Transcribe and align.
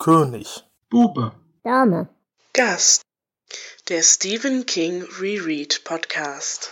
König. 0.00 0.64
Bube. 0.88 1.32
Dame. 1.62 2.08
Gast. 2.54 3.02
Der 3.90 4.02
Stephen 4.02 4.64
King 4.64 5.04
Reread 5.20 5.84
Podcast. 5.84 6.70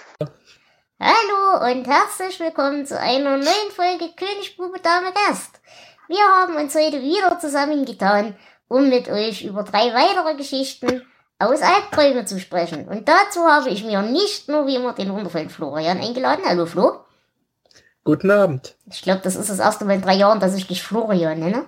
Hallo 0.99 1.71
und 1.71 1.87
herzlich 1.87 2.41
willkommen 2.41 2.87
zu 2.87 2.99
einer 2.99 3.37
neuen 3.37 3.71
Folge 3.77 4.15
König, 4.17 4.57
Bube, 4.57 4.81
Dame, 4.81 5.13
Gast. 5.13 5.61
Wir 6.09 6.23
haben 6.23 6.57
uns 6.57 6.75
heute 6.75 7.03
wieder 7.03 7.39
zusammengetan, 7.39 8.35
um 8.67 8.89
mit 8.89 9.11
euch 9.11 9.45
über 9.45 9.63
drei 9.63 9.93
weitere 9.93 10.35
Geschichten 10.35 11.03
aus 11.39 11.61
Albträumen 11.61 12.27
zu 12.27 12.41
sprechen. 12.41 12.89
Und 12.89 13.11
dazu 13.11 13.45
habe 13.45 13.69
ich 13.69 13.85
mir 13.85 14.01
nicht 14.01 14.49
nur 14.49 14.67
wie 14.67 14.77
immer 14.77 14.95
den 14.95 15.13
wundervollen 15.13 15.51
Florian 15.51 16.01
eingeladen. 16.01 16.47
Hallo 16.49 16.65
Flo. 16.65 17.01
Guten 18.05 18.31
Abend. 18.31 18.75
Ich 18.87 19.03
glaube, 19.03 19.21
das 19.23 19.37
ist 19.37 19.51
das 19.51 19.59
erste 19.59 19.85
Mal 19.85 19.97
in 19.97 20.03
drei 20.03 20.15
Jahren, 20.15 20.41
dass 20.41 20.57
ich 20.57 20.67
dich 20.67 20.83
Florian 20.83 21.41
nenne. 21.41 21.67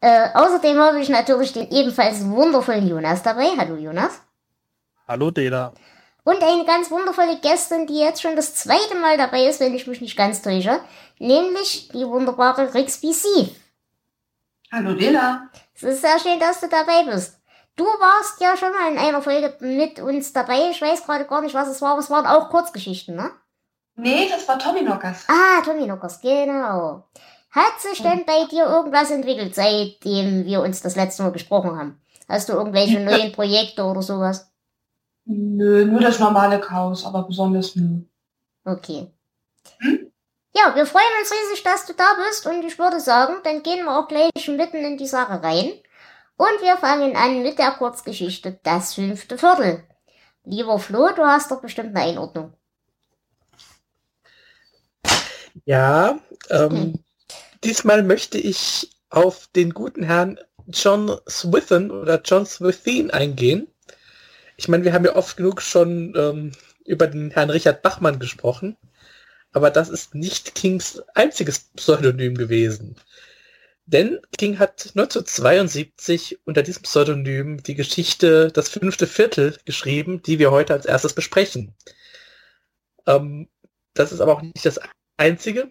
Äh, 0.00 0.28
außerdem 0.32 0.78
habe 0.78 1.00
ich 1.00 1.08
natürlich 1.08 1.52
den 1.52 1.70
ebenfalls 1.70 2.24
wundervollen 2.24 2.88
Jonas 2.88 3.22
dabei. 3.22 3.50
Hallo 3.56 3.76
Jonas. 3.76 4.20
Hallo 5.06 5.30
Dela. 5.30 5.74
Und 6.24 6.42
eine 6.42 6.64
ganz 6.64 6.90
wundervolle 6.90 7.38
Gästin, 7.40 7.86
die 7.86 7.98
jetzt 7.98 8.22
schon 8.22 8.36
das 8.36 8.54
zweite 8.54 8.94
Mal 8.94 9.16
dabei 9.16 9.46
ist, 9.46 9.60
wenn 9.60 9.74
ich 9.74 9.86
mich 9.86 10.00
nicht 10.00 10.16
ganz 10.16 10.42
täusche, 10.42 10.80
nämlich 11.18 11.88
die 11.88 12.06
wunderbare 12.06 12.72
Rixby 12.72 13.10
C. 13.12 13.54
Hallo 14.72 14.94
Dela. 14.94 15.48
Es 15.74 15.82
ist 15.82 16.00
sehr 16.02 16.18
schön, 16.18 16.38
dass 16.38 16.60
du 16.60 16.68
dabei 16.68 17.04
bist. 17.04 17.38
Du 17.76 17.84
warst 17.84 18.40
ja 18.40 18.56
schon 18.56 18.72
mal 18.72 18.92
in 18.92 18.98
einer 18.98 19.22
Folge 19.22 19.56
mit 19.60 19.98
uns 20.00 20.32
dabei. 20.32 20.70
Ich 20.70 20.80
weiß 20.80 21.04
gerade 21.04 21.24
gar 21.24 21.40
nicht, 21.40 21.54
was 21.54 21.68
es 21.68 21.80
war, 21.82 21.92
aber 21.92 22.00
es 22.00 22.10
waren 22.10 22.26
auch 22.26 22.50
Kurzgeschichten, 22.50 23.16
ne? 23.16 23.30
Nee, 23.96 24.28
das 24.30 24.46
war 24.48 24.58
Tommy 24.58 24.80
Knockers. 24.80 25.24
Ah, 25.28 25.62
Tommy 25.64 25.84
Knockers, 25.84 26.20
genau. 26.20 27.04
Hat 27.50 27.80
sich 27.80 28.00
denn 28.02 28.24
bei 28.26 28.44
dir 28.46 28.66
irgendwas 28.66 29.10
entwickelt, 29.10 29.54
seitdem 29.54 30.44
wir 30.44 30.60
uns 30.62 30.82
das 30.82 30.94
letzte 30.96 31.24
Mal 31.24 31.32
gesprochen 31.32 31.76
haben? 31.76 32.00
Hast 32.28 32.48
du 32.48 32.52
irgendwelche 32.52 33.00
neuen 33.00 33.32
Projekte 33.32 33.82
oder 33.84 34.02
sowas? 34.02 34.52
Nö, 35.24 35.84
nur 35.84 36.00
das 36.00 36.18
normale 36.20 36.60
Chaos, 36.60 37.04
aber 37.04 37.24
besonders 37.24 37.74
nö. 37.74 38.02
Okay. 38.64 39.12
Hm? 39.78 40.12
Ja, 40.54 40.74
wir 40.74 40.86
freuen 40.86 41.04
uns 41.20 41.30
riesig, 41.32 41.62
dass 41.62 41.86
du 41.86 41.92
da 41.94 42.16
bist 42.28 42.46
und 42.46 42.64
ich 42.64 42.78
würde 42.78 43.00
sagen, 43.00 43.34
dann 43.44 43.62
gehen 43.62 43.84
wir 43.84 43.98
auch 43.98 44.08
gleich 44.08 44.48
mitten 44.48 44.78
in 44.78 44.96
die 44.98 45.06
Sache 45.06 45.42
rein. 45.42 45.72
Und 46.36 46.62
wir 46.62 46.76
fangen 46.78 47.16
an 47.16 47.42
mit 47.42 47.58
der 47.58 47.72
Kurzgeschichte 47.72 48.58
Das 48.62 48.94
fünfte 48.94 49.38
Viertel. 49.38 49.84
Lieber 50.44 50.78
Flo, 50.78 51.10
du 51.14 51.22
hast 51.22 51.50
doch 51.50 51.60
bestimmt 51.60 51.94
eine 51.96 52.06
Einordnung. 52.06 52.54
Ja, 55.64 56.18
ähm, 56.50 56.70
Hm. 56.70 57.04
Diesmal 57.64 58.02
möchte 58.02 58.38
ich 58.38 58.90
auf 59.08 59.48
den 59.48 59.74
guten 59.74 60.02
Herrn 60.02 60.38
John 60.68 61.18
Swithin 61.28 61.90
oder 61.90 62.20
John 62.24 62.46
Swithin 62.46 63.10
eingehen. 63.10 63.68
Ich 64.56 64.68
meine, 64.68 64.84
wir 64.84 64.92
haben 64.92 65.04
ja 65.04 65.16
oft 65.16 65.36
genug 65.36 65.62
schon 65.62 66.14
ähm, 66.16 66.52
über 66.84 67.06
den 67.06 67.30
Herrn 67.30 67.50
Richard 67.50 67.82
Bachmann 67.82 68.18
gesprochen, 68.18 68.76
aber 69.52 69.70
das 69.70 69.88
ist 69.88 70.14
nicht 70.14 70.54
Kings 70.54 71.02
einziges 71.14 71.70
Pseudonym 71.76 72.36
gewesen. 72.36 72.96
Denn 73.86 74.20
King 74.38 74.60
hat 74.60 74.92
1972 74.94 76.38
unter 76.44 76.62
diesem 76.62 76.82
Pseudonym 76.82 77.62
die 77.62 77.74
Geschichte 77.74 78.52
Das 78.52 78.68
fünfte 78.68 79.08
Viertel 79.08 79.56
geschrieben, 79.64 80.22
die 80.22 80.38
wir 80.38 80.52
heute 80.52 80.74
als 80.74 80.86
erstes 80.86 81.12
besprechen. 81.12 81.74
Ähm, 83.06 83.48
das 83.94 84.12
ist 84.12 84.20
aber 84.20 84.34
auch 84.34 84.42
nicht 84.42 84.64
das 84.64 84.78
einzige, 85.16 85.70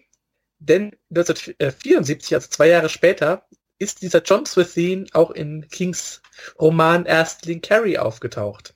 denn 0.60 0.96
1974, 1.10 2.34
also 2.34 2.48
zwei 2.48 2.68
Jahre 2.68 2.88
später, 2.88 3.46
ist 3.78 4.02
dieser 4.02 4.22
John 4.22 4.46
Swithin 4.46 5.08
auch 5.12 5.30
in 5.30 5.66
Kings 5.68 6.20
Roman 6.60 7.06
Erstling 7.06 7.62
Carrie 7.62 7.98
aufgetaucht. 7.98 8.74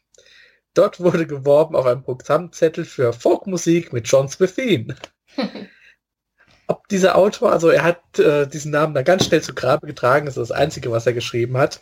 Dort 0.72 0.98
wurde 0.98 1.26
geworben 1.26 1.76
auf 1.76 1.86
einem 1.86 2.02
Programmzettel 2.02 2.84
für 2.84 3.12
Folkmusik 3.12 3.92
mit 3.92 4.08
John 4.08 4.28
Swithin. 4.28 4.94
Ob 6.66 6.88
dieser 6.88 7.16
Autor, 7.16 7.52
also 7.52 7.68
er 7.68 7.84
hat 7.84 8.18
äh, 8.18 8.48
diesen 8.48 8.72
Namen 8.72 8.94
dann 8.94 9.04
ganz 9.04 9.26
schnell 9.26 9.42
zu 9.42 9.54
Grabe 9.54 9.86
getragen, 9.86 10.24
das 10.24 10.38
ist 10.38 10.50
das 10.50 10.56
Einzige, 10.56 10.90
was 10.90 11.06
er 11.06 11.12
geschrieben 11.12 11.58
hat. 11.58 11.80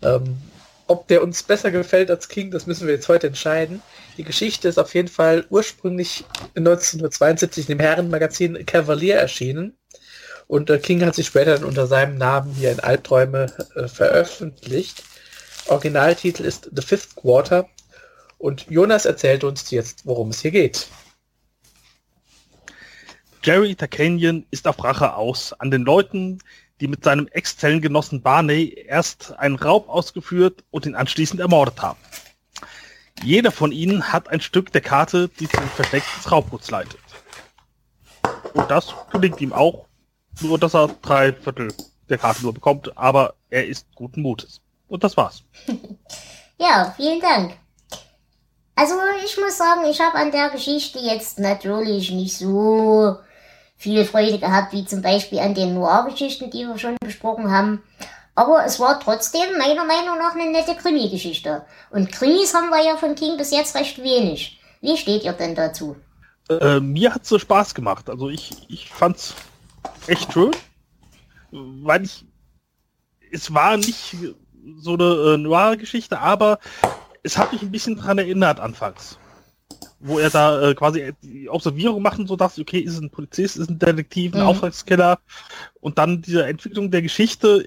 Ähm, 0.00 0.38
ob 0.86 1.06
der 1.08 1.22
uns 1.22 1.42
besser 1.42 1.70
gefällt 1.70 2.10
als 2.10 2.30
King, 2.30 2.50
das 2.50 2.66
müssen 2.66 2.86
wir 2.86 2.94
jetzt 2.94 3.08
heute 3.08 3.26
entscheiden. 3.26 3.82
Die 4.18 4.24
Geschichte 4.24 4.66
ist 4.66 4.78
auf 4.78 4.94
jeden 4.96 5.06
Fall 5.06 5.46
ursprünglich 5.48 6.24
1972 6.56 7.70
im 7.70 7.78
Herrenmagazin 7.78 8.66
Cavalier 8.66 9.14
erschienen. 9.14 9.78
Und 10.48 10.70
äh, 10.70 10.78
King 10.78 11.04
hat 11.04 11.14
sich 11.14 11.28
später 11.28 11.54
dann 11.54 11.64
unter 11.64 11.86
seinem 11.86 12.18
Namen 12.18 12.52
hier 12.52 12.72
in 12.72 12.80
Albträume 12.80 13.46
äh, 13.76 13.86
veröffentlicht. 13.86 15.04
Originaltitel 15.68 16.42
ist 16.44 16.68
The 16.74 16.82
Fifth 16.82 17.14
Quarter. 17.14 17.68
Und 18.38 18.66
Jonas 18.68 19.04
erzählt 19.04 19.44
uns 19.44 19.70
jetzt, 19.70 20.04
worum 20.04 20.30
es 20.30 20.40
hier 20.40 20.50
geht. 20.50 20.88
Jerry 23.44 23.76
Tarkanian 23.76 24.46
ist 24.50 24.66
auf 24.66 24.82
Rache 24.82 25.14
aus 25.14 25.52
an 25.52 25.70
den 25.70 25.82
Leuten, 25.82 26.38
die 26.80 26.88
mit 26.88 27.04
seinem 27.04 27.28
Ex-Zellengenossen 27.28 28.20
Barney 28.22 28.84
erst 28.88 29.32
einen 29.38 29.56
Raub 29.56 29.88
ausgeführt 29.88 30.64
und 30.70 30.86
ihn 30.86 30.96
anschließend 30.96 31.40
ermordet 31.40 31.80
haben. 31.80 31.98
Jeder 33.22 33.52
von 33.52 33.72
ihnen 33.72 34.12
hat 34.12 34.28
ein 34.28 34.40
Stück 34.40 34.72
der 34.72 34.80
Karte, 34.80 35.28
die 35.28 35.48
zum 35.48 35.68
Versteck 35.68 36.04
des 36.16 36.30
Raubguts 36.30 36.70
leitet. 36.70 37.00
Und 38.54 38.70
das 38.70 38.94
gelingt 39.10 39.40
ihm 39.40 39.52
auch, 39.52 39.86
nur 40.40 40.58
dass 40.58 40.74
er 40.74 40.88
drei 41.02 41.32
Viertel 41.32 41.72
der 42.08 42.18
Karte 42.18 42.42
nur 42.42 42.54
bekommt, 42.54 42.96
aber 42.96 43.34
er 43.50 43.66
ist 43.66 43.86
guten 43.94 44.22
Mutes. 44.22 44.60
Und 44.88 45.04
das 45.04 45.16
war's. 45.16 45.42
Ja, 46.60 46.92
vielen 46.96 47.20
Dank. 47.20 47.52
Also 48.74 48.94
ich 49.24 49.38
muss 49.38 49.56
sagen, 49.56 49.84
ich 49.88 50.00
habe 50.00 50.16
an 50.16 50.32
der 50.32 50.50
Geschichte 50.50 50.98
jetzt 50.98 51.38
natürlich 51.38 52.10
nicht 52.10 52.36
so 52.36 53.16
viel 53.76 54.04
Freude 54.04 54.40
gehabt, 54.40 54.72
wie 54.72 54.84
zum 54.84 55.00
Beispiel 55.00 55.38
an 55.38 55.54
den 55.54 55.74
Noir-Geschichten, 55.74 56.50
die 56.50 56.66
wir 56.66 56.76
schon 56.78 56.96
besprochen 57.00 57.52
haben. 57.52 57.84
Aber 58.38 58.64
es 58.64 58.78
war 58.78 59.00
trotzdem 59.00 59.58
meiner 59.58 59.84
Meinung 59.84 60.16
nach 60.16 60.36
eine 60.36 60.52
nette 60.52 60.76
Krimi-Geschichte. 60.76 61.64
Und 61.90 62.12
Krimis 62.12 62.54
haben 62.54 62.70
wir 62.70 62.84
ja 62.84 62.96
von 62.96 63.16
King 63.16 63.36
bis 63.36 63.50
jetzt 63.50 63.74
recht 63.74 64.00
wenig. 64.00 64.60
Wie 64.80 64.96
steht 64.96 65.24
ihr 65.24 65.32
denn 65.32 65.56
dazu? 65.56 65.96
Äh, 66.48 66.78
mir 66.78 67.12
hat's 67.12 67.28
so 67.30 67.40
Spaß 67.40 67.74
gemacht. 67.74 68.08
Also 68.08 68.28
ich, 68.28 68.52
ich 68.68 68.90
fand's 68.90 69.34
echt 70.06 70.32
schön, 70.32 70.52
weil 71.50 72.04
ich 72.04 72.24
es 73.32 73.52
war 73.52 73.76
nicht 73.76 74.16
so 74.76 74.94
eine 74.94 75.34
äh, 75.34 75.36
Noir-Geschichte, 75.36 76.20
aber 76.20 76.60
es 77.24 77.36
hat 77.36 77.52
mich 77.52 77.62
ein 77.62 77.72
bisschen 77.72 77.96
dran 77.96 78.18
erinnert 78.18 78.60
anfangs. 78.60 79.18
Wo 79.98 80.20
er 80.20 80.30
da 80.30 80.62
äh, 80.62 80.74
quasi 80.76 81.12
die 81.22 81.48
Observierung 81.48 82.02
macht 82.02 82.20
und 82.20 82.28
so 82.28 82.36
dachte, 82.36 82.60
okay, 82.60 82.78
ist 82.78 82.92
es 82.92 83.00
ein 83.00 83.10
Polizist, 83.10 83.56
ist 83.56 83.62
es 83.62 83.68
ein 83.68 83.80
Detektiv, 83.80 84.32
ein 84.32 84.42
Mhm. 84.42 84.46
Auftragskiller 84.46 85.18
und 85.80 85.98
dann 85.98 86.22
diese 86.22 86.46
Entwicklung 86.46 86.92
der 86.92 87.02
Geschichte. 87.02 87.66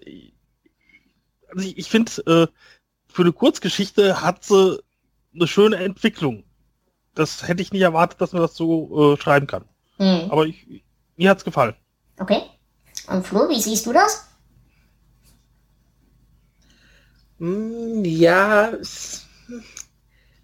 Also 1.52 1.68
ich, 1.68 1.78
ich 1.78 1.90
finde, 1.90 2.12
äh, 2.26 2.48
für 3.08 3.22
eine 3.22 3.34
Kurzgeschichte 3.34 4.22
hat 4.22 4.44
sie 4.44 4.82
eine 5.34 5.48
schöne 5.48 5.78
Entwicklung. 5.78 6.44
Das 7.14 7.48
hätte 7.48 7.62
ich 7.62 7.72
nicht 7.72 7.82
erwartet, 7.82 8.22
dass 8.22 8.32
man 8.32 8.42
das 8.42 8.56
so 8.56 9.14
äh, 9.14 9.22
schreiben 9.22 9.48
kann. 9.48 9.66
Hm. 9.98 10.32
Aber 10.32 10.46
ich, 10.46 10.84
mir 11.18 11.30
hat's 11.30 11.44
gefallen. 11.44 11.76
Okay. 12.20 12.42
Und 13.08 13.26
Flo, 13.26 13.50
wie 13.50 13.60
siehst 13.60 13.86
du 13.86 13.94
das? 13.94 14.28
Hm, 17.40 18.06
ja, 18.06 18.70
es, 18.70 19.26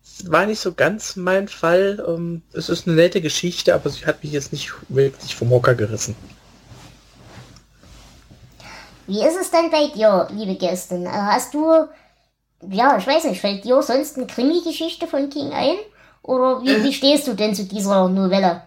es 0.03 0.29
war 0.29 0.45
nicht 0.45 0.59
so 0.59 0.73
ganz 0.73 1.15
mein 1.15 1.47
Fall. 1.47 2.03
Ähm, 2.07 2.41
es 2.53 2.69
ist 2.69 2.87
eine 2.87 2.95
nette 2.95 3.21
Geschichte, 3.21 3.73
aber 3.75 3.89
sie 3.89 4.05
hat 4.05 4.23
mich 4.23 4.33
jetzt 4.33 4.51
nicht 4.51 4.73
wirklich 4.89 5.35
vom 5.35 5.49
Hocker 5.51 5.75
gerissen. 5.75 6.15
Wie 9.07 9.23
ist 9.23 9.37
es 9.37 9.51
denn 9.51 9.71
bei 9.71 9.87
dir, 9.87 10.27
liebe 10.31 10.55
Gästin? 10.55 11.05
Äh, 11.05 11.09
Hast 11.09 11.53
du, 11.53 11.87
ja, 12.69 12.97
ich 12.97 13.07
weiß 13.07 13.25
nicht, 13.25 13.41
fällt 13.41 13.65
dir 13.65 13.81
sonst 13.83 14.17
eine 14.17 14.27
Krimi-Geschichte 14.27 15.07
von 15.07 15.29
King 15.29 15.53
ein? 15.53 15.77
Oder 16.23 16.61
wie, 16.63 16.83
wie 16.83 16.93
stehst 16.93 17.27
du 17.27 17.33
denn 17.35 17.55
zu 17.55 17.65
dieser 17.65 18.09
Novelle? 18.09 18.63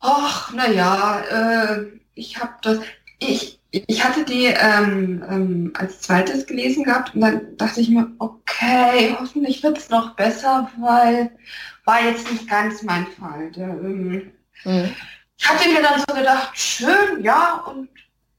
Ach, 0.00 0.52
naja, 0.54 1.20
äh, 1.30 1.86
ich 2.14 2.38
habe 2.40 2.54
das, 2.62 2.78
ich, 3.18 3.60
ich 3.70 4.04
hatte 4.04 4.24
die 4.24 4.46
ähm, 4.46 5.24
ähm, 5.28 5.72
als 5.76 6.00
zweites 6.02 6.46
gelesen 6.46 6.84
gehabt 6.84 7.14
und 7.14 7.20
dann 7.20 7.56
dachte 7.56 7.80
ich 7.80 7.88
mir, 7.90 8.10
okay, 8.18 9.16
hoffentlich 9.18 9.62
wird 9.62 9.78
es 9.78 9.90
noch 9.90 10.14
besser, 10.16 10.70
weil 10.80 11.36
war 11.84 12.02
jetzt 12.02 12.30
nicht 12.30 12.48
ganz 12.48 12.82
mein 12.82 13.06
Fall. 13.06 13.50
Der, 13.52 13.68
ähm, 13.68 14.32
Hm. 14.64 14.94
ich 15.38 15.48
hatte 15.48 15.68
mir 15.70 15.82
dann 15.82 16.00
so 16.00 16.14
gedacht, 16.14 16.58
schön, 16.58 17.22
ja, 17.22 17.64
und 17.66 17.88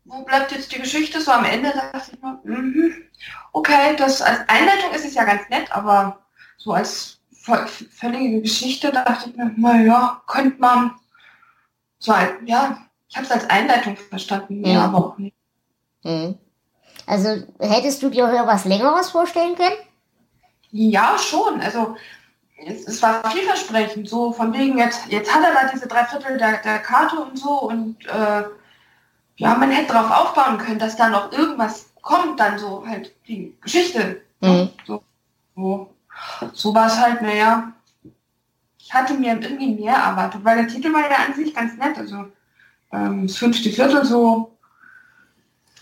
wo 0.10 0.24
bleibt 0.24 0.52
jetzt 0.52 0.72
die 0.72 0.80
Geschichte? 0.80 1.22
So 1.22 1.32
am 1.32 1.46
Ende 1.46 1.72
dachte 1.72 2.12
ich 2.14 2.22
mir, 2.22 2.40
mhm, 2.44 2.94
okay, 3.54 3.96
das 3.98 4.22
als 4.22 4.40
Einleitung 4.48 4.92
ist 4.94 5.06
es 5.06 5.14
ja 5.14 5.24
ganz 5.24 5.48
nett, 5.50 5.72
aber 5.72 6.20
so 6.58 6.74
als 6.74 7.20
völlige 7.32 8.42
Geschichte 8.42 8.92
dachte 8.92 9.30
ich 9.30 9.36
mir, 9.36 9.52
naja, 9.56 10.22
könnte 10.28 10.60
man 10.60 10.96
so 12.00 12.12
ein, 12.12 12.46
ja, 12.46 12.78
ich 13.08 13.16
habe 13.16 13.26
es 13.26 13.32
als 13.32 13.50
Einleitung 13.50 13.98
verstanden, 13.98 14.64
Ja. 14.66 14.74
ja, 14.74 14.86
aber 14.86 14.98
auch 14.98 15.18
nicht. 15.18 15.36
Hm. 16.04 16.38
Also 17.06 17.44
hättest 17.60 18.04
du 18.04 18.10
dir 18.10 18.26
was 18.46 18.66
Längeres 18.66 19.10
vorstellen 19.10 19.56
können? 19.56 19.76
Ja, 20.72 21.18
schon. 21.18 21.60
Also 21.62 21.96
es, 22.66 22.88
es 22.88 23.02
war 23.02 23.30
vielversprechend. 23.32 24.08
So 24.08 24.32
von 24.32 24.54
wegen, 24.54 24.78
jetzt, 24.78 25.08
jetzt 25.08 25.34
hat 25.34 25.44
er 25.44 25.54
da 25.54 25.72
diese 25.74 25.88
Dreiviertel 25.88 26.38
der, 26.38 26.58
der 26.58 26.80
Karte 26.80 27.20
und 27.20 27.38
so 27.38 27.62
und 27.62 28.06
äh, 28.06 28.44
ja, 29.40 29.56
man 29.56 29.72
hätte 29.72 29.94
darauf 29.94 30.12
aufbauen 30.12 30.58
können, 30.58 30.80
dass 30.80 30.98
da 30.98 31.10
noch 31.10 31.32
irgendwas 31.32 31.92
kommt, 32.02 32.40
dann 32.40 32.60
so 32.60 32.86
halt 32.86 33.16
die 33.28 33.58
Geschichte. 33.62 34.22
Mhm. 34.42 34.70
So, 34.86 35.02
so, 35.56 35.96
so 36.54 36.76
war 36.76 36.88
es 36.88 36.98
halt, 36.98 37.22
naja, 37.22 37.72
ich 38.78 38.94
hatte 38.94 39.14
mir 39.14 39.40
irgendwie 39.40 39.76
mehr 39.76 39.96
erwartet, 39.96 40.44
weil 40.44 40.58
der 40.58 40.68
Titel 40.68 40.92
war 40.92 41.10
ja 41.10 41.18
an 41.26 41.36
sich 41.36 41.54
ganz 41.56 41.78
nett. 41.78 41.98
Also 41.98 42.26
ähm, 42.92 43.28
das 43.28 43.38
fünfte 43.38 43.70
Viertel 43.70 44.04
so. 44.04 44.58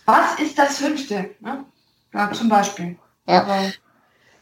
Was 0.05 0.39
ist 0.39 0.57
das 0.57 0.77
fünfte? 0.77 1.31
Ne? 1.39 1.65
Ja, 2.13 2.31
zum 2.31 2.49
Beispiel. 2.49 2.97
Ja. 3.27 3.41
Aber, 3.41 3.71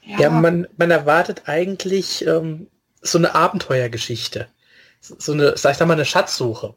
Ja, 0.02 0.20
ja 0.20 0.30
man, 0.30 0.68
man 0.78 0.92
erwartet 0.92 1.44
eigentlich 1.46 2.26
ähm, 2.28 2.68
so 3.02 3.18
eine 3.18 3.34
Abenteuergeschichte. 3.34 4.48
So 5.00 5.32
eine, 5.32 5.56
sag 5.56 5.74
ich 5.74 5.80
mal, 5.80 5.94
eine 5.94 6.06
Schatzsuche. 6.06 6.76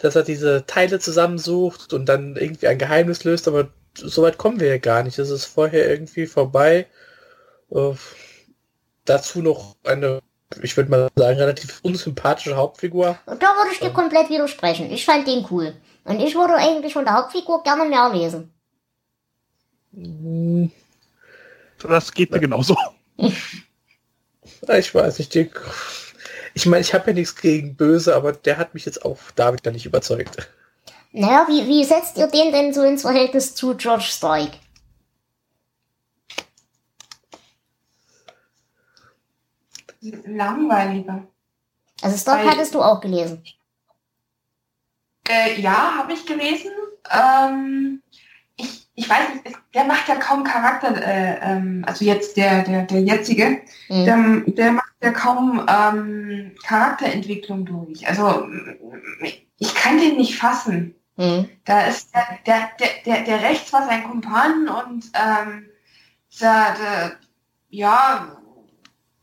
Dass 0.00 0.16
er 0.16 0.22
diese 0.22 0.64
Teile 0.66 0.98
zusammensucht 0.98 1.92
und 1.92 2.06
dann 2.06 2.36
irgendwie 2.36 2.68
ein 2.68 2.78
Geheimnis 2.78 3.24
löst, 3.24 3.48
aber 3.48 3.68
so 3.96 4.22
weit 4.22 4.38
kommen 4.38 4.60
wir 4.60 4.68
ja 4.68 4.78
gar 4.78 5.02
nicht. 5.02 5.18
Das 5.18 5.30
ist 5.30 5.44
vorher 5.46 5.88
irgendwie 5.90 6.26
vorbei. 6.26 6.86
Äh, 7.70 7.92
dazu 9.04 9.42
noch 9.42 9.76
eine, 9.84 10.20
ich 10.62 10.76
würde 10.76 10.90
mal 10.90 11.08
sagen, 11.16 11.38
relativ 11.38 11.80
unsympathische 11.82 12.56
Hauptfigur. 12.56 13.18
Und 13.26 13.42
da 13.42 13.48
würde 13.56 13.72
ich 13.72 13.80
dir 13.80 13.90
komplett 13.90 14.30
widersprechen. 14.30 14.90
Ich 14.90 15.04
fand 15.04 15.26
den 15.26 15.46
cool. 15.50 15.74
Und 16.04 16.20
ich 16.20 16.34
würde 16.34 16.54
eigentlich 16.54 16.92
von 16.94 17.04
der 17.04 17.14
Hauptfigur 17.14 17.62
gerne 17.62 17.84
mehr 17.84 18.10
lesen. 18.12 18.52
Hm, 19.92 20.70
Das 21.82 22.12
geht 22.12 22.30
mir 22.30 22.40
genauso. 22.40 22.76
Ich 24.76 24.94
weiß 24.94 25.18
nicht, 25.18 25.34
die, 25.34 25.50
ich 26.54 26.66
meine, 26.66 26.80
ich 26.82 26.94
habe 26.94 27.10
ja 27.10 27.14
nichts 27.14 27.36
gegen 27.36 27.76
Böse, 27.76 28.14
aber 28.14 28.32
der 28.32 28.58
hat 28.58 28.74
mich 28.74 28.84
jetzt 28.86 29.04
auch 29.04 29.18
David 29.36 29.62
gar 29.62 29.70
nicht 29.70 29.86
überzeugt. 29.86 30.50
Naja, 31.12 31.46
wie, 31.48 31.66
wie 31.66 31.84
setzt 31.84 32.16
ihr 32.18 32.28
den 32.28 32.52
denn 32.52 32.72
so 32.72 32.82
ins 32.82 33.02
Verhältnis 33.02 33.54
zu 33.54 33.76
George 33.76 34.04
Strike? 34.06 34.56
langweiliger. 40.24 41.26
Also 42.02 42.26
Weil- 42.26 42.48
hattest 42.48 42.74
du 42.74 42.82
auch 42.82 43.00
gelesen. 43.00 43.44
Äh, 45.28 45.60
ja, 45.60 45.98
habe 45.98 46.12
ich 46.12 46.26
gelesen. 46.26 46.72
Ähm, 47.10 48.02
ich, 49.00 49.08
weiß 49.08 49.28
nicht, 49.44 49.58
der 49.74 49.84
macht 49.84 50.08
ja 50.08 50.16
kaum 50.16 50.44
Charakter, 50.44 50.94
äh, 50.94 51.38
ähm, 51.40 51.84
also 51.86 52.04
jetzt 52.04 52.36
der, 52.36 52.62
der, 52.64 52.82
der 52.82 53.00
jetzige, 53.00 53.62
Mhm. 53.88 54.04
der, 54.04 54.54
der 54.54 54.72
macht 54.72 54.92
ja 55.02 55.10
kaum 55.10 55.66
ähm, 55.66 56.54
Charakterentwicklung 56.62 57.64
durch. 57.64 58.06
Also 58.06 58.46
ich 59.58 59.74
kann 59.74 59.98
den 59.98 60.18
nicht 60.18 60.36
fassen. 60.36 60.94
Mhm. 61.16 61.48
Da 61.64 61.86
ist 61.86 62.14
der, 62.14 62.26
der, 62.46 62.70
der, 62.78 62.88
der, 63.06 63.24
der 63.24 63.42
rechts 63.42 63.72
war 63.72 63.86
sein 63.86 64.04
Kumpan 64.04 64.68
und 64.68 65.10
ähm, 65.14 65.66
der, 66.40 66.74
der, 66.74 67.12
ja, 67.70 68.36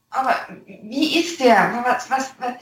aber 0.10 0.36
wie 0.66 1.20
ist 1.20 1.40
der? 1.40 1.84
Was, 1.86 2.10
was, 2.10 2.34
was, 2.40 2.54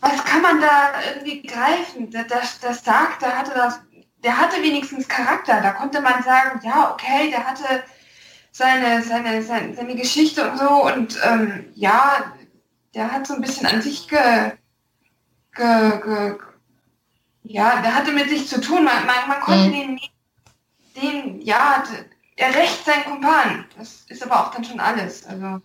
was 0.00 0.24
kann 0.24 0.40
man 0.40 0.60
da 0.60 0.92
irgendwie 1.10 1.42
greifen? 1.42 2.10
Der, 2.10 2.24
der 2.24 2.74
Stark, 2.74 3.18
der 3.20 3.36
hatte 3.38 3.52
das, 3.54 3.80
der 4.26 4.36
hatte 4.36 4.60
wenigstens 4.60 5.06
Charakter. 5.06 5.60
Da 5.60 5.70
konnte 5.72 6.00
man 6.00 6.20
sagen, 6.24 6.60
ja, 6.64 6.90
okay, 6.92 7.30
der 7.30 7.46
hatte 7.46 7.84
seine, 8.50 9.00
seine, 9.00 9.40
seine, 9.40 9.72
seine 9.72 9.94
Geschichte 9.94 10.50
und 10.50 10.58
so 10.58 10.68
und 10.84 11.16
ähm, 11.22 11.70
ja, 11.76 12.32
der 12.92 13.12
hat 13.12 13.24
so 13.28 13.34
ein 13.34 13.40
bisschen 13.40 13.66
an 13.66 13.80
sich 13.80 14.08
ge, 14.08 14.50
ge, 15.54 16.00
ge, 16.02 16.38
ja, 17.44 17.80
der 17.82 17.94
hatte 17.94 18.10
mit 18.10 18.28
sich 18.28 18.48
zu 18.48 18.60
tun. 18.60 18.82
Man, 18.82 19.06
man, 19.06 19.28
man 19.28 19.40
konnte 19.40 19.68
Mhm. 19.68 19.72
den, 19.72 20.00
den, 20.96 21.40
ja, 21.42 21.84
der 22.36 22.52
recht 22.52 22.84
sein 22.84 23.04
Kumpan. 23.04 23.66
Das 23.78 24.06
ist 24.08 24.24
aber 24.24 24.40
auch 24.40 24.50
dann 24.50 24.64
schon 24.64 24.80
alles. 24.80 25.24
Also, 25.24 25.60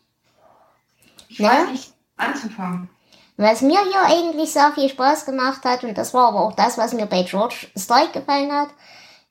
ich 1.30 1.40
Ja. 1.40 1.50
weiß 1.50 1.70
nicht 1.70 1.94
anzufangen. 2.18 2.90
Was 3.42 3.64
mir 3.64 3.80
hier 3.82 4.04
eigentlich 4.04 4.52
sehr 4.52 4.72
viel 4.72 4.88
Spaß 4.88 5.26
gemacht 5.26 5.66
hat, 5.66 5.84
und 5.84 5.98
das 5.98 6.14
war 6.14 6.28
aber 6.28 6.42
auch 6.42 6.54
das, 6.54 6.78
was 6.78 6.94
mir 6.94 7.08
bei 7.08 7.24
George 7.24 7.68
Strike 7.76 8.20
gefallen 8.20 8.52
hat, 8.52 8.70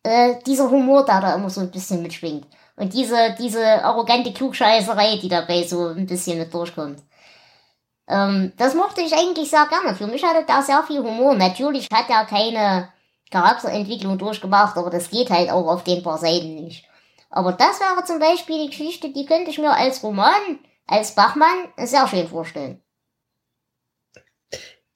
äh, 0.02 0.34
dieser 0.44 0.68
Humor, 0.68 1.04
der 1.04 1.20
da 1.20 1.34
immer 1.36 1.48
so 1.48 1.60
ein 1.60 1.70
bisschen 1.70 2.02
mitschwingt. 2.02 2.44
Und 2.74 2.92
diese, 2.92 3.36
diese 3.38 3.84
arrogante 3.84 4.32
Klugscheißerei, 4.32 5.18
die 5.18 5.28
dabei 5.28 5.62
so 5.62 5.86
ein 5.86 6.06
bisschen 6.06 6.38
mit 6.38 6.52
durchkommt. 6.52 7.00
Ähm, 8.08 8.52
das 8.56 8.74
mochte 8.74 9.00
ich 9.00 9.14
eigentlich 9.14 9.48
sehr 9.48 9.66
gerne. 9.66 9.94
Für 9.94 10.08
mich 10.08 10.24
hatte 10.24 10.44
da 10.44 10.60
sehr 10.60 10.82
viel 10.82 11.04
Humor. 11.04 11.36
Natürlich 11.36 11.86
hat 11.92 12.10
er 12.10 12.24
keine 12.24 12.92
Charakterentwicklung 13.30 14.18
durchgemacht, 14.18 14.76
aber 14.76 14.90
das 14.90 15.10
geht 15.10 15.30
halt 15.30 15.52
auch 15.52 15.68
auf 15.68 15.84
den 15.84 16.02
paar 16.02 16.18
Seiten 16.18 16.56
nicht. 16.56 16.84
Aber 17.30 17.52
das 17.52 17.78
wäre 17.78 18.04
zum 18.04 18.18
Beispiel 18.18 18.64
die 18.64 18.70
Geschichte, 18.70 19.12
die 19.12 19.24
könnte 19.24 19.52
ich 19.52 19.58
mir 19.58 19.70
als 19.70 20.02
Roman, 20.02 20.58
als 20.88 21.14
Bachmann 21.14 21.68
sehr 21.76 22.08
schön 22.08 22.26
vorstellen. 22.26 22.82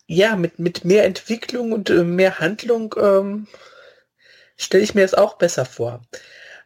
Ja, 0.06 0.36
mit, 0.36 0.58
mit 0.58 0.84
mehr 0.84 1.04
Entwicklung 1.04 1.72
und 1.72 1.90
äh, 1.90 2.04
mehr 2.04 2.38
Handlung 2.38 2.94
ähm, 2.98 3.46
stelle 4.56 4.82
ich 4.84 4.94
mir 4.94 5.04
es 5.04 5.14
auch 5.14 5.38
besser 5.38 5.64
vor. 5.64 6.02